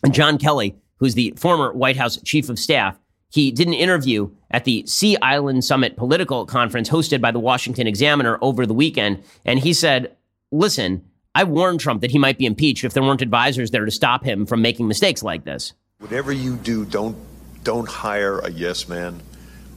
And 0.04 0.12
John 0.12 0.36
Kelly, 0.36 0.76
who's 0.98 1.14
the 1.14 1.34
former 1.36 1.72
White 1.72 1.96
House 1.96 2.20
chief 2.22 2.48
of 2.48 2.58
staff, 2.58 2.98
he 3.30 3.50
did 3.50 3.66
an 3.66 3.74
interview 3.74 4.30
at 4.50 4.64
the 4.64 4.84
Sea 4.86 5.16
Island 5.22 5.64
Summit 5.64 5.96
political 5.96 6.44
conference 6.44 6.90
hosted 6.90 7.20
by 7.20 7.30
the 7.30 7.40
Washington 7.40 7.86
Examiner 7.86 8.38
over 8.42 8.66
the 8.66 8.74
weekend. 8.74 9.22
And 9.44 9.58
he 9.58 9.72
said, 9.72 10.14
listen, 10.50 11.04
I 11.34 11.44
warned 11.44 11.80
Trump 11.80 12.02
that 12.02 12.10
he 12.10 12.18
might 12.18 12.38
be 12.38 12.46
impeached 12.46 12.84
if 12.84 12.92
there 12.92 13.02
weren't 13.02 13.22
advisors 13.22 13.70
there 13.70 13.84
to 13.84 13.90
stop 13.90 14.24
him 14.24 14.44
from 14.44 14.60
making 14.60 14.86
mistakes 14.86 15.22
like 15.22 15.44
this. 15.44 15.72
Whatever 15.98 16.32
you 16.32 16.56
do, 16.56 16.84
don't 16.84 17.16
don't 17.64 17.88
hire 17.88 18.40
a 18.40 18.50
yes 18.50 18.88
man, 18.88 19.22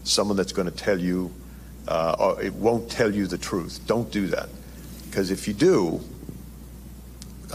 someone 0.03 0.36
that's 0.36 0.51
going 0.51 0.70
to 0.70 0.76
tell 0.76 0.99
you, 0.99 1.32
uh, 1.88 2.16
or 2.20 2.41
it 2.41 2.53
won't 2.53 2.89
tell 2.89 3.14
you 3.14 3.28
the 3.28 3.38
truth. 3.38 3.80
Don't 3.86 4.12
do 4.12 4.28
that, 4.28 4.49
because 5.06 5.32
if 5.32 5.47
you 5.47 5.53
do, 5.53 6.01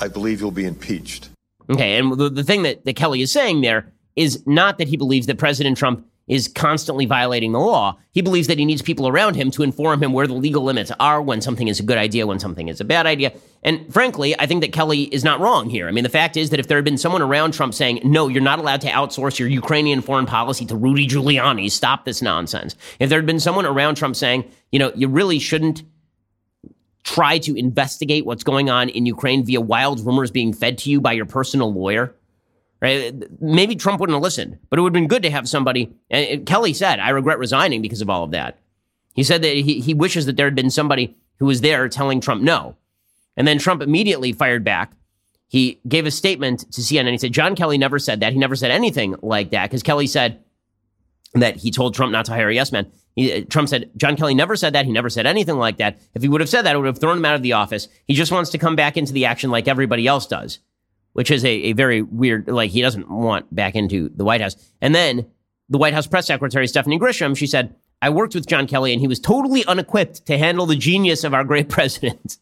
I 0.01 0.09
believe 0.09 0.40
you'll 0.40 0.51
be 0.51 0.66
impeached. 0.66 1.28
Okay, 1.68 1.98
and 1.98 2.16
the, 2.16 2.30
the 2.30 2.44
thing 2.44 2.62
that, 2.62 2.84
that 2.84 2.96
Kelly 2.96 3.20
is 3.20 3.30
saying 3.30 3.61
there 3.61 3.92
is 4.16 4.46
not 4.46 4.78
that 4.78 4.88
he 4.88 4.96
believes 4.96 5.26
that 5.26 5.38
President 5.38 5.76
Trump 5.76 6.07
is 6.31 6.47
constantly 6.47 7.07
violating 7.07 7.51
the 7.51 7.59
law. 7.59 7.99
He 8.12 8.22
believes 8.22 8.47
that 8.47 8.57
he 8.57 8.64
needs 8.64 8.83
people 8.83 9.09
around 9.09 9.35
him 9.35 9.51
to 9.51 9.64
inform 9.64 10.01
him 10.01 10.12
where 10.12 10.28
the 10.28 10.33
legal 10.33 10.62
limits 10.62 10.93
are, 11.01 11.20
when 11.20 11.41
something 11.41 11.66
is 11.66 11.81
a 11.81 11.83
good 11.83 11.99
idea, 11.99 12.24
when 12.24 12.39
something 12.39 12.68
is 12.68 12.81
a 12.81 12.85
bad 12.85 13.05
idea. 13.05 13.33
And 13.64 13.93
frankly, 13.93 14.39
I 14.39 14.47
think 14.47 14.61
that 14.61 14.72
Kelly 14.72 15.03
is 15.12 15.24
not 15.24 15.41
wrong 15.41 15.68
here. 15.68 15.89
I 15.89 15.91
mean, 15.91 16.05
the 16.05 16.09
fact 16.09 16.37
is 16.37 16.51
that 16.51 16.61
if 16.61 16.68
there 16.68 16.78
had 16.78 16.85
been 16.85 16.99
someone 16.99 17.20
around 17.20 17.53
Trump 17.53 17.74
saying, 17.74 18.01
no, 18.05 18.28
you're 18.28 18.41
not 18.41 18.61
allowed 18.61 18.81
to 18.83 18.91
outsource 18.91 19.41
your 19.41 19.49
Ukrainian 19.49 20.01
foreign 20.03 20.24
policy 20.24 20.64
to 20.66 20.76
Rudy 20.76 21.09
Giuliani, 21.09 21.68
stop 21.68 22.05
this 22.05 22.22
nonsense. 22.22 22.76
If 23.01 23.11
there 23.11 23.18
had 23.18 23.26
been 23.26 23.41
someone 23.41 23.66
around 23.66 23.97
Trump 23.97 24.14
saying, 24.14 24.49
you 24.70 24.78
know, 24.78 24.93
you 24.95 25.09
really 25.09 25.41
shouldn't 25.41 25.83
try 27.03 27.39
to 27.39 27.59
investigate 27.59 28.24
what's 28.24 28.45
going 28.45 28.70
on 28.70 28.89
in 28.89 29.05
Ukraine 29.05 29.45
via 29.45 29.61
wild 29.61 30.07
rumors 30.07 30.31
being 30.31 30.53
fed 30.53 30.78
to 30.78 30.91
you 30.91 31.01
by 31.01 31.12
your 31.12 31.26
personal 31.26 31.74
lawyer, 31.74 32.14
Right? 32.81 33.14
Maybe 33.41 33.76
Trump 33.76 34.01
wouldn't 34.01 34.14
have 34.14 34.22
listened, 34.22 34.59
but 34.70 34.78
it 34.78 34.83
would 34.83 34.95
have 34.95 35.01
been 35.01 35.09
good 35.09 35.22
to 35.24 35.31
have 35.31 35.49
somebody. 35.49 35.93
And 36.09 36.47
Kelly 36.47 36.72
said, 36.72 36.99
I 36.99 37.11
regret 37.11 37.39
resigning 37.39 37.83
because 37.83 38.01
of 38.01 38.09
all 38.09 38.24
of 38.24 38.31
that. 38.31 38.59
He 39.14 39.22
said 39.22 39.43
that 39.43 39.55
he, 39.55 39.81
he 39.81 39.93
wishes 39.93 40.26
that 40.26 40.37
there 40.37 40.47
had 40.47 40.55
been 40.55 40.70
somebody 40.70 41.16
who 41.39 41.47
was 41.47 41.61
there 41.61 41.89
telling 41.89 42.20
Trump 42.20 42.43
no. 42.43 42.76
And 43.37 43.47
then 43.47 43.59
Trump 43.59 43.83
immediately 43.83 44.33
fired 44.33 44.64
back. 44.64 44.93
He 45.49 45.81
gave 45.89 46.07
a 46.07 46.11
statement 46.11 46.61
to 46.72 46.81
CNN. 46.81 47.01
And 47.01 47.11
he 47.11 47.18
said, 47.18 47.33
John 47.33 47.55
Kelly 47.55 47.76
never 47.76 47.99
said 47.99 48.20
that. 48.20 48.33
He 48.33 48.39
never 48.39 48.57
said 48.57 48.70
anything 48.70 49.16
like 49.20 49.51
that 49.51 49.68
because 49.68 49.83
Kelly 49.83 50.07
said 50.07 50.43
that 51.35 51.57
he 51.57 51.70
told 51.70 51.95
Trump 51.95 52.12
not 52.12 52.24
to 52.26 52.33
hire 52.33 52.49
a 52.49 52.55
yes 52.55 52.72
man. 52.72 52.91
He, 53.14 53.33
uh, 53.33 53.45
Trump 53.49 53.68
said, 53.68 53.91
John 53.97 54.16
Kelly 54.16 54.35
never 54.35 54.57
said 54.57 54.72
that. 54.72 54.87
He 54.87 54.93
never 54.93 55.11
said 55.11 55.26
anything 55.26 55.57
like 55.57 55.78
that. 55.78 56.01
If 56.14 56.22
he 56.22 56.28
would 56.28 56.41
have 56.41 56.49
said 56.49 56.62
that, 56.62 56.74
it 56.74 56.78
would 56.78 56.87
have 56.87 56.99
thrown 56.99 57.18
him 57.18 57.24
out 57.24 57.35
of 57.35 57.43
the 57.43 57.53
office. 57.53 57.89
He 58.07 58.14
just 58.14 58.33
wants 58.33 58.51
to 58.51 58.59
come 58.59 58.76
back 58.76 58.97
into 58.97 59.12
the 59.12 59.26
action 59.26 59.51
like 59.51 59.68
everybody 59.68 60.07
else 60.07 60.26
does 60.26 60.61
which 61.12 61.30
is 61.30 61.44
a, 61.44 61.48
a 61.48 61.72
very 61.72 62.02
weird, 62.02 62.48
like 62.48 62.70
he 62.70 62.82
doesn't 62.82 63.11
want 63.11 63.52
back 63.54 63.74
into 63.74 64.11
the 64.14 64.24
White 64.24 64.40
House. 64.40 64.56
And 64.80 64.94
then 64.94 65.26
the 65.68 65.78
White 65.78 65.94
House 65.94 66.06
press 66.06 66.26
secretary, 66.26 66.66
Stephanie 66.66 66.98
Grisham, 66.98 67.36
she 67.36 67.46
said, 67.46 67.74
I 68.02 68.11
worked 68.11 68.34
with 68.34 68.46
John 68.46 68.66
Kelly 68.66 68.92
and 68.92 69.00
he 69.00 69.08
was 69.08 69.20
totally 69.20 69.64
unequipped 69.66 70.26
to 70.26 70.38
handle 70.38 70.66
the 70.66 70.76
genius 70.76 71.24
of 71.24 71.34
our 71.34 71.44
great 71.44 71.68
president. 71.68 72.38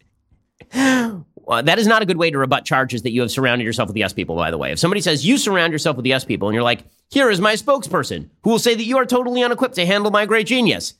well, 0.74 1.62
that 1.62 1.78
is 1.78 1.86
not 1.86 2.02
a 2.02 2.06
good 2.06 2.16
way 2.16 2.30
to 2.30 2.38
rebut 2.38 2.64
charges 2.64 3.02
that 3.02 3.10
you 3.10 3.20
have 3.22 3.30
surrounded 3.30 3.64
yourself 3.64 3.88
with 3.88 3.96
yes 3.96 4.12
people, 4.12 4.36
by 4.36 4.50
the 4.50 4.58
way. 4.58 4.70
If 4.70 4.78
somebody 4.78 5.00
says 5.00 5.26
you 5.26 5.38
surround 5.38 5.72
yourself 5.72 5.96
with 5.96 6.06
yes 6.06 6.24
people 6.24 6.48
and 6.48 6.54
you're 6.54 6.62
like, 6.62 6.84
Here 7.10 7.30
is 7.30 7.40
my 7.40 7.54
spokesperson 7.54 8.28
who 8.42 8.50
will 8.50 8.58
say 8.58 8.74
that 8.74 8.84
you 8.84 8.98
are 8.98 9.06
totally 9.06 9.42
unequipped 9.42 9.74
to 9.76 9.86
handle 9.86 10.10
my 10.10 10.26
great 10.26 10.46
genius. 10.46 10.94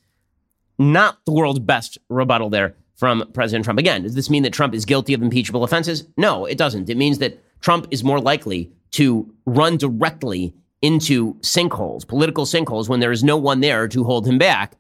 Not 0.79 1.19
the 1.25 1.33
world's 1.33 1.59
best 1.59 1.99
rebuttal 2.09 2.51
there 2.51 2.77
from 2.95 3.31
President 3.33 3.65
Trump. 3.65 3.79
Again, 3.79 4.03
does 4.03 4.15
this 4.15 4.31
mean 4.31 4.43
that 4.43 4.53
Trump 4.53 4.75
is 4.75 4.85
guilty 4.85 5.15
of 5.15 5.23
impeachable 5.23 5.65
offenses? 5.65 6.07
No, 6.17 6.47
it 6.47 6.59
doesn't. 6.59 6.89
It 6.89 6.97
means 6.97 7.19
that 7.19 7.43
Trump 7.61 7.87
is 7.91 8.05
more 8.05 8.21
likely 8.21 8.71
to 8.93 9.33
run 9.47 9.77
directly 9.77 10.55
into 10.81 11.35
sinkholes, 11.41 12.07
political 12.07 12.45
sinkholes, 12.45 12.89
when 12.89 13.01
there 13.01 13.13
is 13.13 13.25
no 13.25 13.37
one 13.37 13.61
there 13.61 13.89
to 13.89 14.05
hold 14.05 14.27
him 14.27 14.39
back. 14.39 14.77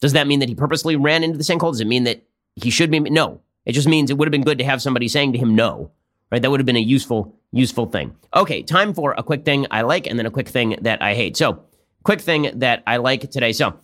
Does 0.00 0.12
that 0.12 0.26
mean 0.26 0.40
that 0.40 0.48
he 0.48 0.54
purposely 0.54 0.96
ran 0.96 1.24
into 1.24 1.38
the 1.38 1.44
sinkhole? 1.44 1.72
Does 1.72 1.80
it 1.80 1.86
mean 1.86 2.04
that 2.04 2.22
he 2.56 2.70
should 2.70 2.90
be? 2.90 3.00
No. 3.00 3.40
It 3.64 3.72
just 3.72 3.88
means 3.88 4.10
it 4.10 4.18
would 4.18 4.28
have 4.28 4.32
been 4.32 4.42
good 4.42 4.58
to 4.58 4.64
have 4.64 4.82
somebody 4.82 5.08
saying 5.08 5.32
to 5.32 5.38
him 5.38 5.54
no. 5.54 5.90
Right? 6.30 6.42
That 6.42 6.50
would 6.50 6.60
have 6.60 6.66
been 6.66 6.76
a 6.76 6.80
useful, 6.80 7.34
useful 7.52 7.86
thing. 7.86 8.14
Okay, 8.34 8.62
time 8.62 8.92
for 8.92 9.12
a 9.16 9.22
quick 9.22 9.44
thing 9.44 9.66
I 9.70 9.82
like 9.82 10.06
and 10.06 10.18
then 10.18 10.26
a 10.26 10.30
quick 10.30 10.48
thing 10.48 10.76
that 10.82 11.00
I 11.00 11.14
hate. 11.14 11.36
So, 11.36 11.62
quick 12.02 12.20
thing 12.20 12.50
that 12.58 12.82
I 12.86 12.98
like 12.98 13.30
today. 13.30 13.52
So, 13.52 13.78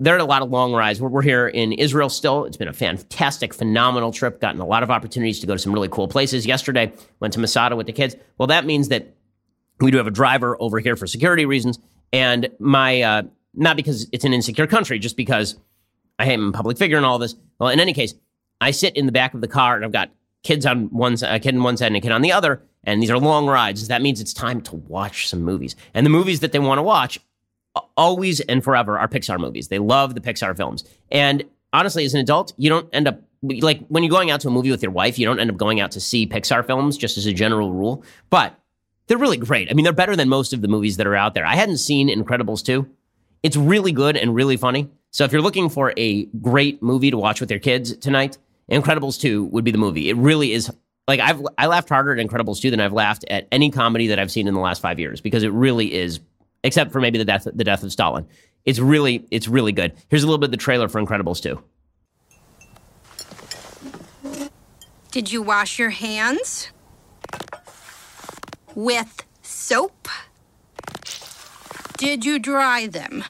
there 0.00 0.16
are 0.16 0.18
a 0.18 0.24
lot 0.24 0.42
of 0.42 0.50
long 0.50 0.72
rides. 0.72 1.00
We're, 1.00 1.10
we're 1.10 1.22
here 1.22 1.46
in 1.46 1.72
Israel 1.74 2.08
still. 2.08 2.46
It's 2.46 2.56
been 2.56 2.68
a 2.68 2.72
fantastic, 2.72 3.52
phenomenal 3.52 4.12
trip. 4.12 4.40
Gotten 4.40 4.60
a 4.60 4.66
lot 4.66 4.82
of 4.82 4.90
opportunities 4.90 5.38
to 5.40 5.46
go 5.46 5.52
to 5.52 5.58
some 5.58 5.72
really 5.72 5.88
cool 5.88 6.08
places. 6.08 6.46
Yesterday, 6.46 6.92
went 7.20 7.34
to 7.34 7.40
Masada 7.40 7.76
with 7.76 7.86
the 7.86 7.92
kids. 7.92 8.16
Well, 8.38 8.48
that 8.48 8.64
means 8.64 8.88
that 8.88 9.14
we 9.78 9.90
do 9.90 9.98
have 9.98 10.06
a 10.06 10.10
driver 10.12 10.56
over 10.58 10.80
here 10.80 10.96
for 10.96 11.06
security 11.06 11.44
reasons. 11.44 11.78
And 12.12 12.48
my, 12.58 13.02
uh, 13.02 13.22
not 13.54 13.76
because 13.76 14.08
it's 14.10 14.24
an 14.24 14.32
insecure 14.32 14.66
country, 14.66 14.98
just 14.98 15.16
because 15.16 15.56
I 16.18 16.26
am 16.26 16.48
a 16.48 16.52
public 16.52 16.78
figure 16.78 16.96
and 16.96 17.06
all 17.06 17.18
this. 17.18 17.36
Well, 17.58 17.68
in 17.68 17.78
any 17.78 17.92
case, 17.92 18.14
I 18.60 18.70
sit 18.70 18.96
in 18.96 19.06
the 19.06 19.12
back 19.12 19.34
of 19.34 19.42
the 19.42 19.48
car 19.48 19.76
and 19.76 19.84
I've 19.84 19.92
got 19.92 20.10
kids 20.42 20.64
on 20.64 20.86
one 20.86 21.18
side, 21.18 21.34
a 21.34 21.40
kid 21.40 21.54
on 21.54 21.62
one 21.62 21.76
side 21.76 21.88
and 21.88 21.96
a 21.96 22.00
kid 22.00 22.12
on 22.12 22.22
the 22.22 22.32
other. 22.32 22.62
And 22.84 23.02
these 23.02 23.10
are 23.10 23.18
long 23.18 23.46
rides. 23.46 23.88
That 23.88 24.00
means 24.00 24.20
it's 24.20 24.32
time 24.32 24.62
to 24.62 24.76
watch 24.76 25.28
some 25.28 25.42
movies. 25.42 25.76
And 25.92 26.06
the 26.06 26.10
movies 26.10 26.40
that 26.40 26.52
they 26.52 26.58
want 26.58 26.78
to 26.78 26.82
watch 26.82 27.20
always 27.96 28.40
and 28.40 28.62
forever 28.62 28.98
are 28.98 29.08
Pixar 29.08 29.38
movies. 29.38 29.68
They 29.68 29.78
love 29.78 30.14
the 30.14 30.20
Pixar 30.20 30.56
films. 30.56 30.84
And 31.10 31.44
honestly, 31.72 32.04
as 32.04 32.14
an 32.14 32.20
adult, 32.20 32.52
you 32.56 32.68
don't 32.68 32.88
end 32.92 33.08
up 33.08 33.20
like 33.42 33.86
when 33.88 34.02
you're 34.02 34.10
going 34.10 34.30
out 34.30 34.40
to 34.40 34.48
a 34.48 34.50
movie 34.50 34.70
with 34.70 34.82
your 34.82 34.92
wife, 34.92 35.18
you 35.18 35.24
don't 35.24 35.40
end 35.40 35.50
up 35.50 35.56
going 35.56 35.80
out 35.80 35.92
to 35.92 36.00
see 36.00 36.26
Pixar 36.26 36.66
films 36.66 36.98
just 36.98 37.16
as 37.16 37.26
a 37.26 37.32
general 37.32 37.72
rule. 37.72 38.04
But 38.28 38.54
they're 39.06 39.18
really 39.18 39.38
great. 39.38 39.70
I 39.70 39.74
mean, 39.74 39.84
they're 39.84 39.92
better 39.92 40.14
than 40.14 40.28
most 40.28 40.52
of 40.52 40.60
the 40.60 40.68
movies 40.68 40.98
that 40.98 41.06
are 41.06 41.16
out 41.16 41.34
there. 41.34 41.46
I 41.46 41.56
hadn't 41.56 41.78
seen 41.78 42.08
Incredibles 42.08 42.64
2. 42.64 42.88
It's 43.42 43.56
really 43.56 43.92
good 43.92 44.16
and 44.16 44.34
really 44.34 44.56
funny. 44.56 44.88
So 45.10 45.24
if 45.24 45.32
you're 45.32 45.42
looking 45.42 45.68
for 45.68 45.92
a 45.96 46.26
great 46.26 46.82
movie 46.82 47.10
to 47.10 47.16
watch 47.16 47.40
with 47.40 47.50
your 47.50 47.58
kids 47.58 47.96
tonight, 47.96 48.38
Incredibles 48.70 49.20
2 49.20 49.44
would 49.46 49.64
be 49.64 49.70
the 49.70 49.78
movie. 49.78 50.10
It 50.10 50.16
really 50.16 50.52
is 50.52 50.70
like 51.08 51.18
I've 51.18 51.44
I 51.58 51.66
laughed 51.66 51.88
harder 51.88 52.16
at 52.16 52.24
Incredibles 52.24 52.60
2 52.60 52.70
than 52.70 52.80
I've 52.80 52.92
laughed 52.92 53.24
at 53.28 53.48
any 53.50 53.70
comedy 53.70 54.08
that 54.08 54.20
I've 54.20 54.30
seen 54.30 54.46
in 54.46 54.54
the 54.54 54.60
last 54.60 54.80
5 54.80 55.00
years 55.00 55.20
because 55.20 55.42
it 55.42 55.52
really 55.52 55.92
is 55.92 56.20
except 56.64 56.92
for 56.92 57.00
maybe 57.00 57.18
the 57.18 57.24
death 57.24 57.46
the 57.52 57.64
death 57.64 57.82
of 57.82 57.92
Stalin. 57.92 58.26
It's 58.64 58.78
really 58.78 59.26
it's 59.30 59.48
really 59.48 59.72
good. 59.72 59.92
Here's 60.08 60.22
a 60.22 60.26
little 60.26 60.38
bit 60.38 60.46
of 60.46 60.50
the 60.52 60.56
trailer 60.56 60.88
for 60.88 61.00
Incredibles 61.00 61.42
2. 61.42 61.62
Did 65.10 65.32
you 65.32 65.42
wash 65.42 65.78
your 65.78 65.90
hands? 65.90 66.70
With 68.76 69.24
soap? 69.42 70.08
Did 71.98 72.24
you 72.24 72.38
dry 72.38 72.86
them? 72.86 73.24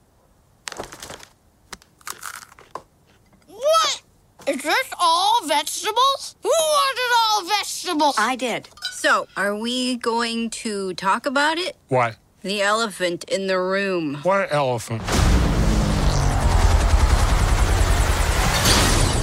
What? 3.47 4.03
Is 4.47 4.63
this 4.63 4.91
all 5.01 5.47
vegetables? 5.47 6.37
Who 6.43 6.51
wanted 6.51 7.17
all 7.19 7.45
vegetables? 7.59 8.15
I 8.19 8.37
did. 8.37 8.69
So, 8.93 9.27
are 9.37 9.57
we 9.57 9.97
going 9.97 10.51
to 10.51 10.93
talk 10.95 11.25
about 11.25 11.57
it? 11.57 11.77
What? 11.89 12.17
The 12.43 12.63
elephant 12.63 13.25
in 13.25 13.49
the 13.49 13.61
room. 13.61 14.15
What 14.23 14.51
elephant? 14.51 15.03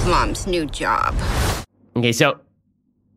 Mom's 0.06 0.46
new 0.46 0.66
job. 0.66 1.16
Okay, 1.96 2.12
so 2.12 2.38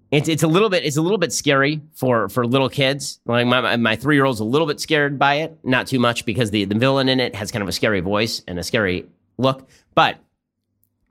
it's 0.09 0.27
it's 0.27 0.41
a 0.41 0.47
little 0.47 0.69
bit 0.69 0.83
it's 0.83 0.97
a 0.97 1.03
little 1.03 1.19
bit 1.19 1.31
scary 1.31 1.81
for 1.93 2.29
for 2.29 2.47
little 2.47 2.67
kids. 2.67 3.19
Like 3.27 3.45
my 3.45 3.75
my 3.77 3.95
three 3.95 4.15
year 4.15 4.25
old's 4.25 4.39
a 4.39 4.43
little 4.43 4.65
bit 4.65 4.79
scared 4.79 5.19
by 5.19 5.35
it, 5.35 5.59
not 5.63 5.85
too 5.85 5.99
much 5.99 6.25
because 6.25 6.49
the 6.49 6.65
the 6.65 6.73
villain 6.73 7.07
in 7.07 7.19
it 7.19 7.35
has 7.35 7.51
kind 7.51 7.61
of 7.61 7.69
a 7.69 7.71
scary 7.71 7.99
voice 7.99 8.41
and 8.47 8.57
a 8.57 8.63
scary 8.63 9.05
look. 9.37 9.69
But 9.93 10.17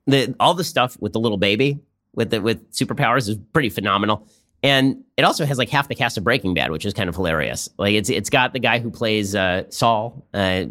the 0.09 0.34
all 0.41 0.55
the 0.55 0.64
stuff 0.64 0.97
with 1.01 1.12
the 1.12 1.20
little 1.20 1.38
baby 1.38 1.78
with 2.12 2.30
the 2.30 2.41
with 2.41 2.72
superpowers 2.72 3.28
is 3.28 3.38
pretty 3.53 3.68
phenomenal. 3.68 4.26
And 4.62 5.04
it 5.16 5.22
also 5.22 5.46
has 5.46 5.56
like 5.56 5.70
half 5.70 5.88
the 5.88 5.94
cast 5.94 6.18
of 6.18 6.24
Breaking 6.24 6.52
Bad, 6.52 6.70
which 6.70 6.84
is 6.84 6.92
kind 6.92 7.08
of 7.08 7.16
hilarious. 7.16 7.68
Like 7.78 7.94
it's 7.94 8.11
it's 8.11 8.28
got 8.28 8.52
the 8.52 8.58
guy 8.58 8.78
who 8.78 8.90
plays 8.90 9.34
uh, 9.34 9.64
Saul, 9.70 10.26
uh, 10.34 10.64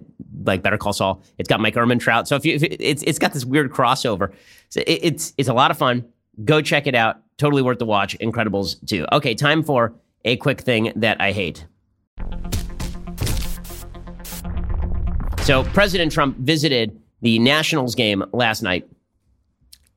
like 0.44 0.62
Better 0.62 0.78
Call 0.78 0.94
Saul. 0.94 1.24
It's 1.40 1.50
got 1.50 1.60
Mike 1.60 1.74
Ehrmantraut. 1.74 2.28
So 2.28 2.36
if 2.36 2.46
you, 2.46 2.56
if 2.56 2.64
it, 2.64 2.80
it's 2.80 3.02
it's 3.04 3.18
got 3.18 3.34
this 3.34 3.46
weird 3.46 3.72
crossover. 3.72 4.32
So 4.70 4.82
it, 4.82 5.00
it's 5.02 5.34
it's 5.38 5.50
a 5.50 5.54
lot 5.54 5.72
of 5.72 5.78
fun. 5.78 6.06
Go 6.46 6.62
check 6.62 6.86
it 6.86 6.94
out. 6.94 7.22
Totally 7.38 7.62
worth 7.62 7.80
the 7.80 7.86
watch. 7.86 8.18
Incredibles 8.20 8.86
2. 8.86 9.08
Okay, 9.12 9.34
time 9.34 9.64
for 9.64 9.94
a 10.24 10.36
quick 10.38 10.62
thing 10.62 10.94
that 10.96 11.20
I 11.20 11.32
hate. 11.32 11.66
So 15.42 15.64
President 15.64 16.12
Trump 16.12 16.38
visited 16.38 17.02
the 17.22 17.40
Nationals 17.40 17.96
game 17.96 18.24
last 18.34 18.62
night, 18.62 18.88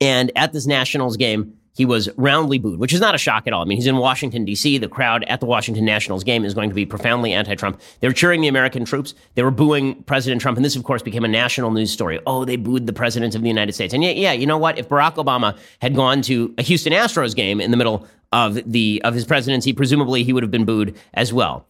and 0.01 0.33
at 0.35 0.55
this 0.55 0.67
Nationals 0.67 1.19
game 1.19 1.59
he 1.75 1.87
was 1.87 2.09
roundly 2.17 2.59
booed, 2.59 2.79
which 2.79 2.93
is 2.93 3.01
not 3.01 3.15
a 3.15 3.19
shock 3.19 3.47
at 3.47 3.53
all. 3.53 3.63
I 3.63 3.65
mean, 3.65 3.79
he's 3.79 3.87
in 3.87 3.97
Washington, 3.97 4.45
D.C. 4.45 4.77
The 4.77 4.89
crowd 4.89 5.25
at 5.25 5.41
the 5.41 5.47
Washington 5.47 5.85
Nationals 5.85 6.23
game 6.23 6.45
is 6.45 6.53
going 6.53 6.69
to 6.69 6.75
be 6.75 6.85
profoundly 6.85 7.33
anti 7.33 7.55
Trump. 7.55 7.81
They 8.01 8.09
were 8.09 8.13
cheering 8.13 8.43
the 8.43 8.49
American 8.49 8.85
troops. 8.85 9.15
They 9.35 9.43
were 9.43 9.51
booing 9.51 10.03
President 10.03 10.43
Trump. 10.43 10.59
And 10.59 10.65
this, 10.65 10.77
of 10.77 10.85
course, 10.85 11.03
became 11.03 11.25
a 11.25 11.29
national 11.29 11.71
news 11.71 11.91
story. 11.91 12.21
Oh, 12.27 12.45
they 12.45 12.57
booed 12.57 12.87
the 12.87 12.93
president 12.93 13.35
of 13.35 13.43
the 13.43 13.49
United 13.49 13.73
States. 13.73 13.95
And 13.95 14.05
yeah, 14.05 14.11
yeah, 14.11 14.33
you 14.33 14.47
know 14.47 14.59
what? 14.59 14.79
If 14.79 14.89
Barack 14.89 15.15
Obama 15.15 15.57
had 15.81 15.95
gone 15.95 16.21
to 16.23 16.55
a 16.59 16.63
Houston 16.63 16.93
Astros 16.93 17.35
game 17.35 17.61
in 17.61 17.71
the 17.71 17.77
middle 17.79 18.07
of 18.33 18.71
the 18.71 19.01
of 19.05 19.15
his 19.15 19.25
presidency, 19.25 19.73
presumably 19.73 20.25
he 20.25 20.33
would 20.35 20.43
have 20.43 20.51
been 20.51 20.67
booed 20.67 20.95
as 21.15 21.33
well. 21.33 21.67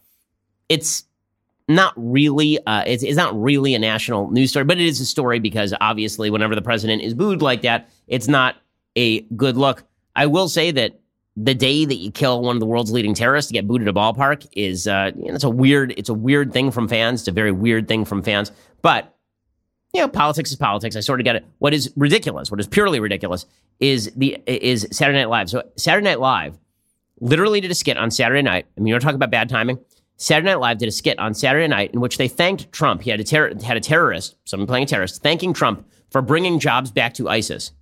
It's 0.69 1.05
not 1.69 1.93
really 1.97 2.59
uh, 2.67 2.83
it's, 2.89 3.05
it's 3.05 3.17
not 3.17 3.41
really 3.41 3.75
a 3.77 3.79
national 3.79 4.33
news 4.33 4.51
story, 4.51 4.65
but 4.65 4.79
it 4.79 4.87
is 4.87 5.01
a 5.01 5.07
story 5.07 5.39
because 5.39 5.73
obviously 5.81 6.29
whenever 6.29 6.57
the 6.57 6.63
president 6.63 7.03
is 7.03 7.15
booed 7.15 7.41
like 7.41 7.63
that, 7.63 7.89
it's 8.09 8.27
not 8.27 8.57
a 8.97 9.21
good 9.37 9.57
look. 9.57 9.85
I 10.15 10.27
will 10.27 10.49
say 10.49 10.71
that 10.71 11.01
the 11.37 11.55
day 11.55 11.85
that 11.85 11.97
you 11.97 12.11
kill 12.11 12.43
one 12.43 12.57
of 12.57 12.61
the 12.61 12.67
world's 12.67 12.93
leading 12.93 13.15
terrorists 13.15 13.49
to 13.49 13.55
get 13.55 13.67
booted 13.67 13.89
a 13.89 13.93
ballpark 13.93 14.47
is 14.53 14.87
uh, 14.87 15.13
you 15.17 15.29
know, 15.29 15.35
it's 15.35 15.45
a 15.45 15.51
weird 15.51 15.95
it's 15.97 16.09
a 16.09 16.15
weird 16.15 16.53
thing 16.53 16.71
from 16.71 16.89
fans. 16.89 17.23
It's 17.23 17.29
a 17.29 17.33
very 17.33 17.53
weird 17.53 17.89
thing 17.89 18.05
from 18.05 18.23
fans. 18.23 18.53
But 18.83 19.15
you 19.95 20.01
know, 20.01 20.09
politics 20.09 20.51
is 20.51 20.57
politics. 20.57 20.97
I 20.97 21.01
sort 21.01 21.21
of 21.21 21.25
get 21.25 21.37
it. 21.37 21.47
What 21.59 21.75
is 21.75 21.93
ridiculous, 21.97 22.51
what 22.51 22.61
is 22.61 22.67
purely 22.67 23.01
ridiculous, 23.01 23.47
is 23.81 24.13
the 24.17 24.39
is 24.47 24.87
Saturday 24.91 25.19
Night 25.19 25.29
Live. 25.29 25.51
So 25.51 25.63
Saturday 25.77 26.05
Night 26.05 26.21
Live 26.21 26.59
literally 27.21 27.61
did 27.61 27.71
a 27.71 27.75
skit 27.75 27.97
on 27.97 28.11
Saturday 28.11 28.43
night. 28.43 28.67
I 28.77 28.81
mean, 28.81 28.89
you 28.89 28.95
want 28.95 29.03
to 29.03 29.07
talk 29.07 29.15
about 29.15 29.31
bad 29.31 29.49
timing? 29.49 29.79
Saturday 30.17 30.51
Night 30.51 30.61
Live 30.61 30.79
did 30.79 30.89
a 30.89 30.93
skit 30.93 31.19
on 31.19 31.35
Saturday 31.35 31.67
night 31.67 31.93
in 31.95 32.01
which 32.01 32.19
they 32.19 32.29
thanked 32.29 32.71
Trump. 32.73 33.03
He 33.03 33.11
had 33.11 33.21
a 33.21 33.25
ter- 33.25 33.55
had 33.63 33.77
a 33.77 33.81
terrorist, 33.81 34.37
someone 34.45 34.67
playing 34.67 34.85
a 34.85 34.87
terrorist, 34.87 35.23
thanking 35.23 35.53
Trump 35.53 35.87
for 36.11 36.21
bringing 36.21 36.59
jobs 36.59 36.91
back 36.91 37.15
to 37.15 37.29
ISIS 37.29 37.73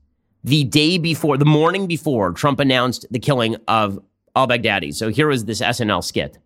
the 0.44 0.64
day 0.64 0.98
before, 0.98 1.36
the 1.36 1.44
morning 1.44 1.86
before 1.86 2.32
Trump 2.32 2.60
announced 2.60 3.06
the 3.10 3.18
killing 3.18 3.56
of 3.68 3.98
al 4.34 4.48
Baghdadi. 4.48 4.94
So 4.94 5.08
here 5.08 5.28
was 5.28 5.44
this 5.44 5.60
SNL 5.60 6.02
skit. 6.02 6.38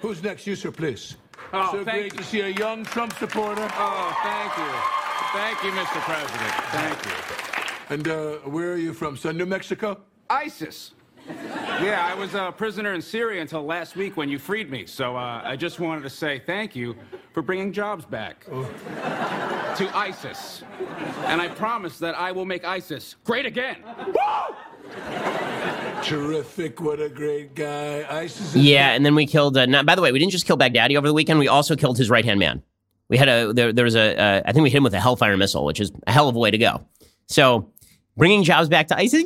Who's 0.00 0.22
next? 0.22 0.46
You, 0.46 0.56
sir, 0.56 0.70
please. 0.70 1.16
Oh, 1.52 1.70
so 1.72 1.84
thank 1.84 1.86
great 1.86 2.12
you. 2.12 2.18
to 2.18 2.24
see 2.24 2.40
a 2.40 2.48
young 2.48 2.84
Trump 2.84 3.12
supporter. 3.14 3.68
Oh, 3.74 4.16
thank 4.22 4.56
you. 4.58 5.04
Thank 5.32 5.62
you, 5.64 5.70
Mr. 5.72 6.00
President. 6.02 6.52
Thank 6.70 7.04
you. 7.06 7.94
And 7.94 8.08
uh, 8.08 8.48
where 8.48 8.72
are 8.72 8.76
you 8.76 8.92
from? 8.92 9.16
Son, 9.16 9.36
New 9.36 9.46
Mexico? 9.46 10.00
ISIS. 10.30 10.93
Yeah, 11.26 12.06
I 12.08 12.14
was 12.14 12.34
a 12.34 12.52
prisoner 12.56 12.92
in 12.94 13.02
Syria 13.02 13.40
until 13.40 13.64
last 13.64 13.96
week 13.96 14.16
when 14.16 14.28
you 14.28 14.38
freed 14.38 14.70
me. 14.70 14.86
So 14.86 15.16
uh, 15.16 15.40
I 15.44 15.56
just 15.56 15.80
wanted 15.80 16.02
to 16.02 16.10
say 16.10 16.38
thank 16.46 16.76
you 16.76 16.94
for 17.32 17.42
bringing 17.42 17.72
jobs 17.72 18.04
back 18.04 18.46
Oh. 18.52 18.62
to 19.76 19.96
ISIS. 19.96 20.62
And 21.26 21.40
I 21.40 21.48
promise 21.48 21.98
that 21.98 22.14
I 22.16 22.30
will 22.32 22.44
make 22.44 22.64
ISIS 22.64 23.16
great 23.24 23.46
again. 23.46 23.78
Woo! 24.06 24.14
Terrific. 26.02 26.80
What 26.80 27.00
a 27.00 27.08
great 27.08 27.54
guy. 27.54 28.04
ISIS 28.08 28.54
is 28.54 28.56
Yeah, 28.56 28.90
and 28.92 29.04
then 29.04 29.14
we 29.14 29.26
killed. 29.26 29.56
Uh, 29.56 29.66
not, 29.66 29.86
by 29.86 29.94
the 29.94 30.02
way, 30.02 30.12
we 30.12 30.18
didn't 30.18 30.32
just 30.32 30.46
kill 30.46 30.58
Baghdadi 30.58 30.96
over 30.96 31.06
the 31.08 31.14
weekend. 31.14 31.38
We 31.38 31.48
also 31.48 31.74
killed 31.76 31.96
his 31.98 32.10
right 32.10 32.24
hand 32.24 32.38
man. 32.38 32.62
We 33.08 33.16
had 33.16 33.28
a 33.28 33.52
there, 33.52 33.72
there 33.72 33.84
was 33.84 33.96
a 33.96 34.18
uh, 34.18 34.42
I 34.44 34.52
think 34.52 34.62
we 34.64 34.70
hit 34.70 34.78
him 34.78 34.84
with 34.84 34.94
a 34.94 35.00
Hellfire 35.00 35.36
missile, 35.36 35.64
which 35.64 35.80
is 35.80 35.92
a 36.06 36.12
hell 36.12 36.28
of 36.28 36.36
a 36.36 36.38
way 36.38 36.50
to 36.50 36.58
go. 36.58 36.84
So 37.26 37.70
bringing 38.16 38.42
jobs 38.42 38.68
back 38.68 38.88
to 38.88 38.96
ISIS, 38.96 39.24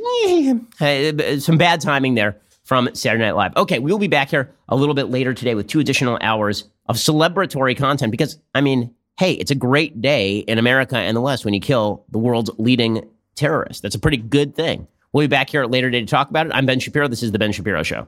uh, 0.80 1.40
some 1.40 1.58
bad 1.58 1.80
timing 1.80 2.14
there 2.14 2.40
from 2.64 2.88
Saturday 2.94 3.24
Night 3.24 3.36
Live. 3.36 3.56
Okay, 3.56 3.78
we 3.78 3.90
will 3.90 3.98
be 3.98 4.08
back 4.08 4.30
here 4.30 4.54
a 4.68 4.76
little 4.76 4.94
bit 4.94 5.04
later 5.04 5.32
today 5.34 5.54
with 5.54 5.66
two 5.66 5.80
additional 5.80 6.18
hours 6.20 6.64
of 6.86 6.96
celebratory 6.96 7.76
content 7.76 8.10
because 8.10 8.38
I 8.54 8.60
mean, 8.60 8.94
hey, 9.18 9.32
it's 9.32 9.50
a 9.50 9.54
great 9.54 10.00
day 10.00 10.38
in 10.38 10.58
America 10.58 10.96
and 10.96 11.16
the 11.16 11.20
West 11.20 11.44
when 11.44 11.54
you 11.54 11.60
kill 11.60 12.04
the 12.10 12.18
world's 12.18 12.50
leading 12.58 13.08
terrorist. 13.36 13.82
That's 13.82 13.94
a 13.94 13.98
pretty 13.98 14.18
good 14.18 14.54
thing. 14.54 14.86
We'll 15.12 15.24
be 15.24 15.28
back 15.28 15.50
here 15.50 15.64
later 15.64 15.90
today 15.90 16.00
to 16.00 16.06
talk 16.06 16.28
about 16.28 16.46
it. 16.46 16.52
I'm 16.54 16.66
Ben 16.66 16.80
Shapiro. 16.80 17.08
This 17.08 17.22
is 17.22 17.32
the 17.32 17.38
Ben 17.38 17.52
Shapiro 17.52 17.82
Show. 17.82 18.06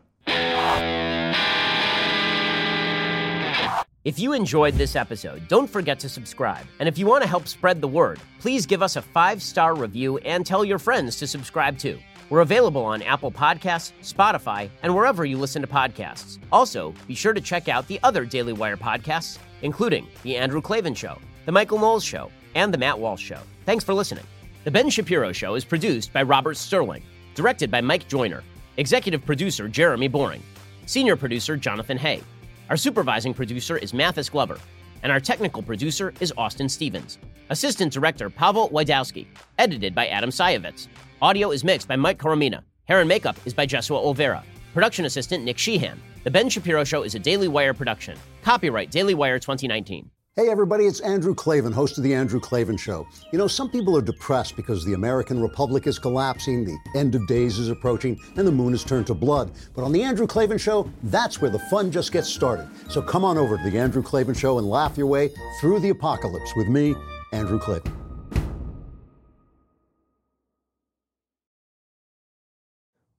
If 4.10 4.18
you 4.18 4.32
enjoyed 4.32 4.74
this 4.74 4.96
episode, 4.96 5.46
don't 5.46 5.70
forget 5.70 6.00
to 6.00 6.08
subscribe. 6.08 6.66
And 6.80 6.88
if 6.88 6.98
you 6.98 7.06
want 7.06 7.22
to 7.22 7.28
help 7.28 7.46
spread 7.46 7.80
the 7.80 7.86
word, 7.86 8.18
please 8.40 8.66
give 8.66 8.82
us 8.82 8.96
a 8.96 9.02
five 9.02 9.40
star 9.40 9.76
review 9.76 10.18
and 10.18 10.44
tell 10.44 10.64
your 10.64 10.80
friends 10.80 11.14
to 11.20 11.28
subscribe 11.28 11.78
too. 11.78 11.96
We're 12.28 12.40
available 12.40 12.84
on 12.84 13.02
Apple 13.02 13.30
Podcasts, 13.30 13.92
Spotify, 14.02 14.68
and 14.82 14.92
wherever 14.92 15.24
you 15.24 15.38
listen 15.38 15.62
to 15.62 15.68
podcasts. 15.68 16.40
Also, 16.50 16.92
be 17.06 17.14
sure 17.14 17.32
to 17.32 17.40
check 17.40 17.68
out 17.68 17.86
the 17.86 18.00
other 18.02 18.24
Daily 18.24 18.52
Wire 18.52 18.76
podcasts, 18.76 19.38
including 19.62 20.08
The 20.24 20.36
Andrew 20.36 20.60
Klavan 20.60 20.96
Show, 20.96 21.16
The 21.46 21.52
Michael 21.52 21.78
Knowles 21.78 22.02
Show, 22.02 22.32
and 22.56 22.74
The 22.74 22.78
Matt 22.78 22.98
Walsh 22.98 23.22
Show. 23.22 23.38
Thanks 23.64 23.84
for 23.84 23.94
listening. 23.94 24.24
The 24.64 24.72
Ben 24.72 24.90
Shapiro 24.90 25.30
Show 25.30 25.54
is 25.54 25.64
produced 25.64 26.12
by 26.12 26.24
Robert 26.24 26.56
Sterling, 26.56 27.04
directed 27.36 27.70
by 27.70 27.80
Mike 27.80 28.08
Joyner, 28.08 28.42
executive 28.76 29.24
producer 29.24 29.68
Jeremy 29.68 30.08
Boring, 30.08 30.42
senior 30.86 31.14
producer 31.14 31.56
Jonathan 31.56 31.96
Hay. 31.96 32.24
Our 32.70 32.76
supervising 32.76 33.34
producer 33.34 33.76
is 33.76 33.92
Mathis 33.92 34.30
Glover, 34.30 34.56
and 35.02 35.10
our 35.10 35.18
technical 35.18 35.60
producer 35.60 36.14
is 36.20 36.32
Austin 36.38 36.68
Stevens. 36.68 37.18
Assistant 37.48 37.92
director 37.92 38.30
Pavel 38.30 38.68
Lydowski, 38.68 39.26
edited 39.58 39.92
by 39.92 40.06
Adam 40.06 40.30
Sayevitz. 40.30 40.86
Audio 41.20 41.50
is 41.50 41.64
mixed 41.64 41.88
by 41.88 41.96
Mike 41.96 42.18
Coromina. 42.18 42.62
Hair 42.84 43.00
and 43.00 43.08
makeup 43.08 43.36
is 43.44 43.52
by 43.52 43.66
Jesua 43.66 44.00
Olvera. 44.00 44.44
Production 44.72 45.04
assistant 45.04 45.42
Nick 45.42 45.58
Sheehan. 45.58 46.00
The 46.22 46.30
Ben 46.30 46.48
Shapiro 46.48 46.84
Show 46.84 47.02
is 47.02 47.16
a 47.16 47.18
Daily 47.18 47.48
Wire 47.48 47.74
production. 47.74 48.16
Copyright 48.44 48.92
Daily 48.92 49.14
Wire 49.14 49.40
2019. 49.40 50.08
Hey, 50.40 50.48
everybody, 50.48 50.86
it's 50.86 51.00
Andrew 51.00 51.34
Klavan, 51.34 51.70
host 51.70 51.98
of 51.98 52.04
The 52.04 52.14
Andrew 52.14 52.40
Klavan 52.40 52.78
Show. 52.78 53.06
You 53.30 53.38
know, 53.38 53.46
some 53.46 53.68
people 53.68 53.94
are 53.94 54.00
depressed 54.00 54.56
because 54.56 54.82
the 54.86 54.94
American 54.94 55.38
Republic 55.42 55.86
is 55.86 55.98
collapsing, 55.98 56.64
the 56.64 56.78
end 56.98 57.14
of 57.14 57.26
days 57.26 57.58
is 57.58 57.68
approaching, 57.68 58.18
and 58.36 58.48
the 58.48 58.50
moon 58.50 58.72
has 58.72 58.82
turned 58.82 59.06
to 59.08 59.14
blood. 59.14 59.52
But 59.74 59.84
on 59.84 59.92
The 59.92 60.02
Andrew 60.02 60.26
Klavan 60.26 60.56
Show, 60.56 60.90
that's 61.02 61.42
where 61.42 61.50
the 61.50 61.58
fun 61.58 61.92
just 61.92 62.10
gets 62.10 62.30
started. 62.30 62.66
So 62.88 63.02
come 63.02 63.22
on 63.22 63.36
over 63.36 63.58
to 63.58 63.70
The 63.70 63.78
Andrew 63.78 64.02
Klavan 64.02 64.32
Show 64.32 64.56
and 64.56 64.66
laugh 64.66 64.96
your 64.96 65.08
way 65.08 65.30
through 65.60 65.78
the 65.80 65.90
apocalypse 65.90 66.56
with 66.56 66.68
me, 66.68 66.94
Andrew 67.34 67.58
Klavan. 67.58 67.94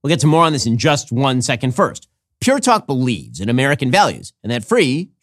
We'll 0.01 0.09
get 0.09 0.21
to 0.21 0.27
more 0.27 0.45
on 0.45 0.53
this 0.53 0.65
in 0.65 0.79
just 0.79 1.11
one 1.11 1.43
second 1.43 1.75
first. 1.75 2.07
Pure 2.39 2.61
Talk 2.61 2.87
believes 2.87 3.39
in 3.39 3.47
American 3.47 3.91
values, 3.91 4.33
and 4.41 4.51
that 4.51 4.65
free 4.65 5.10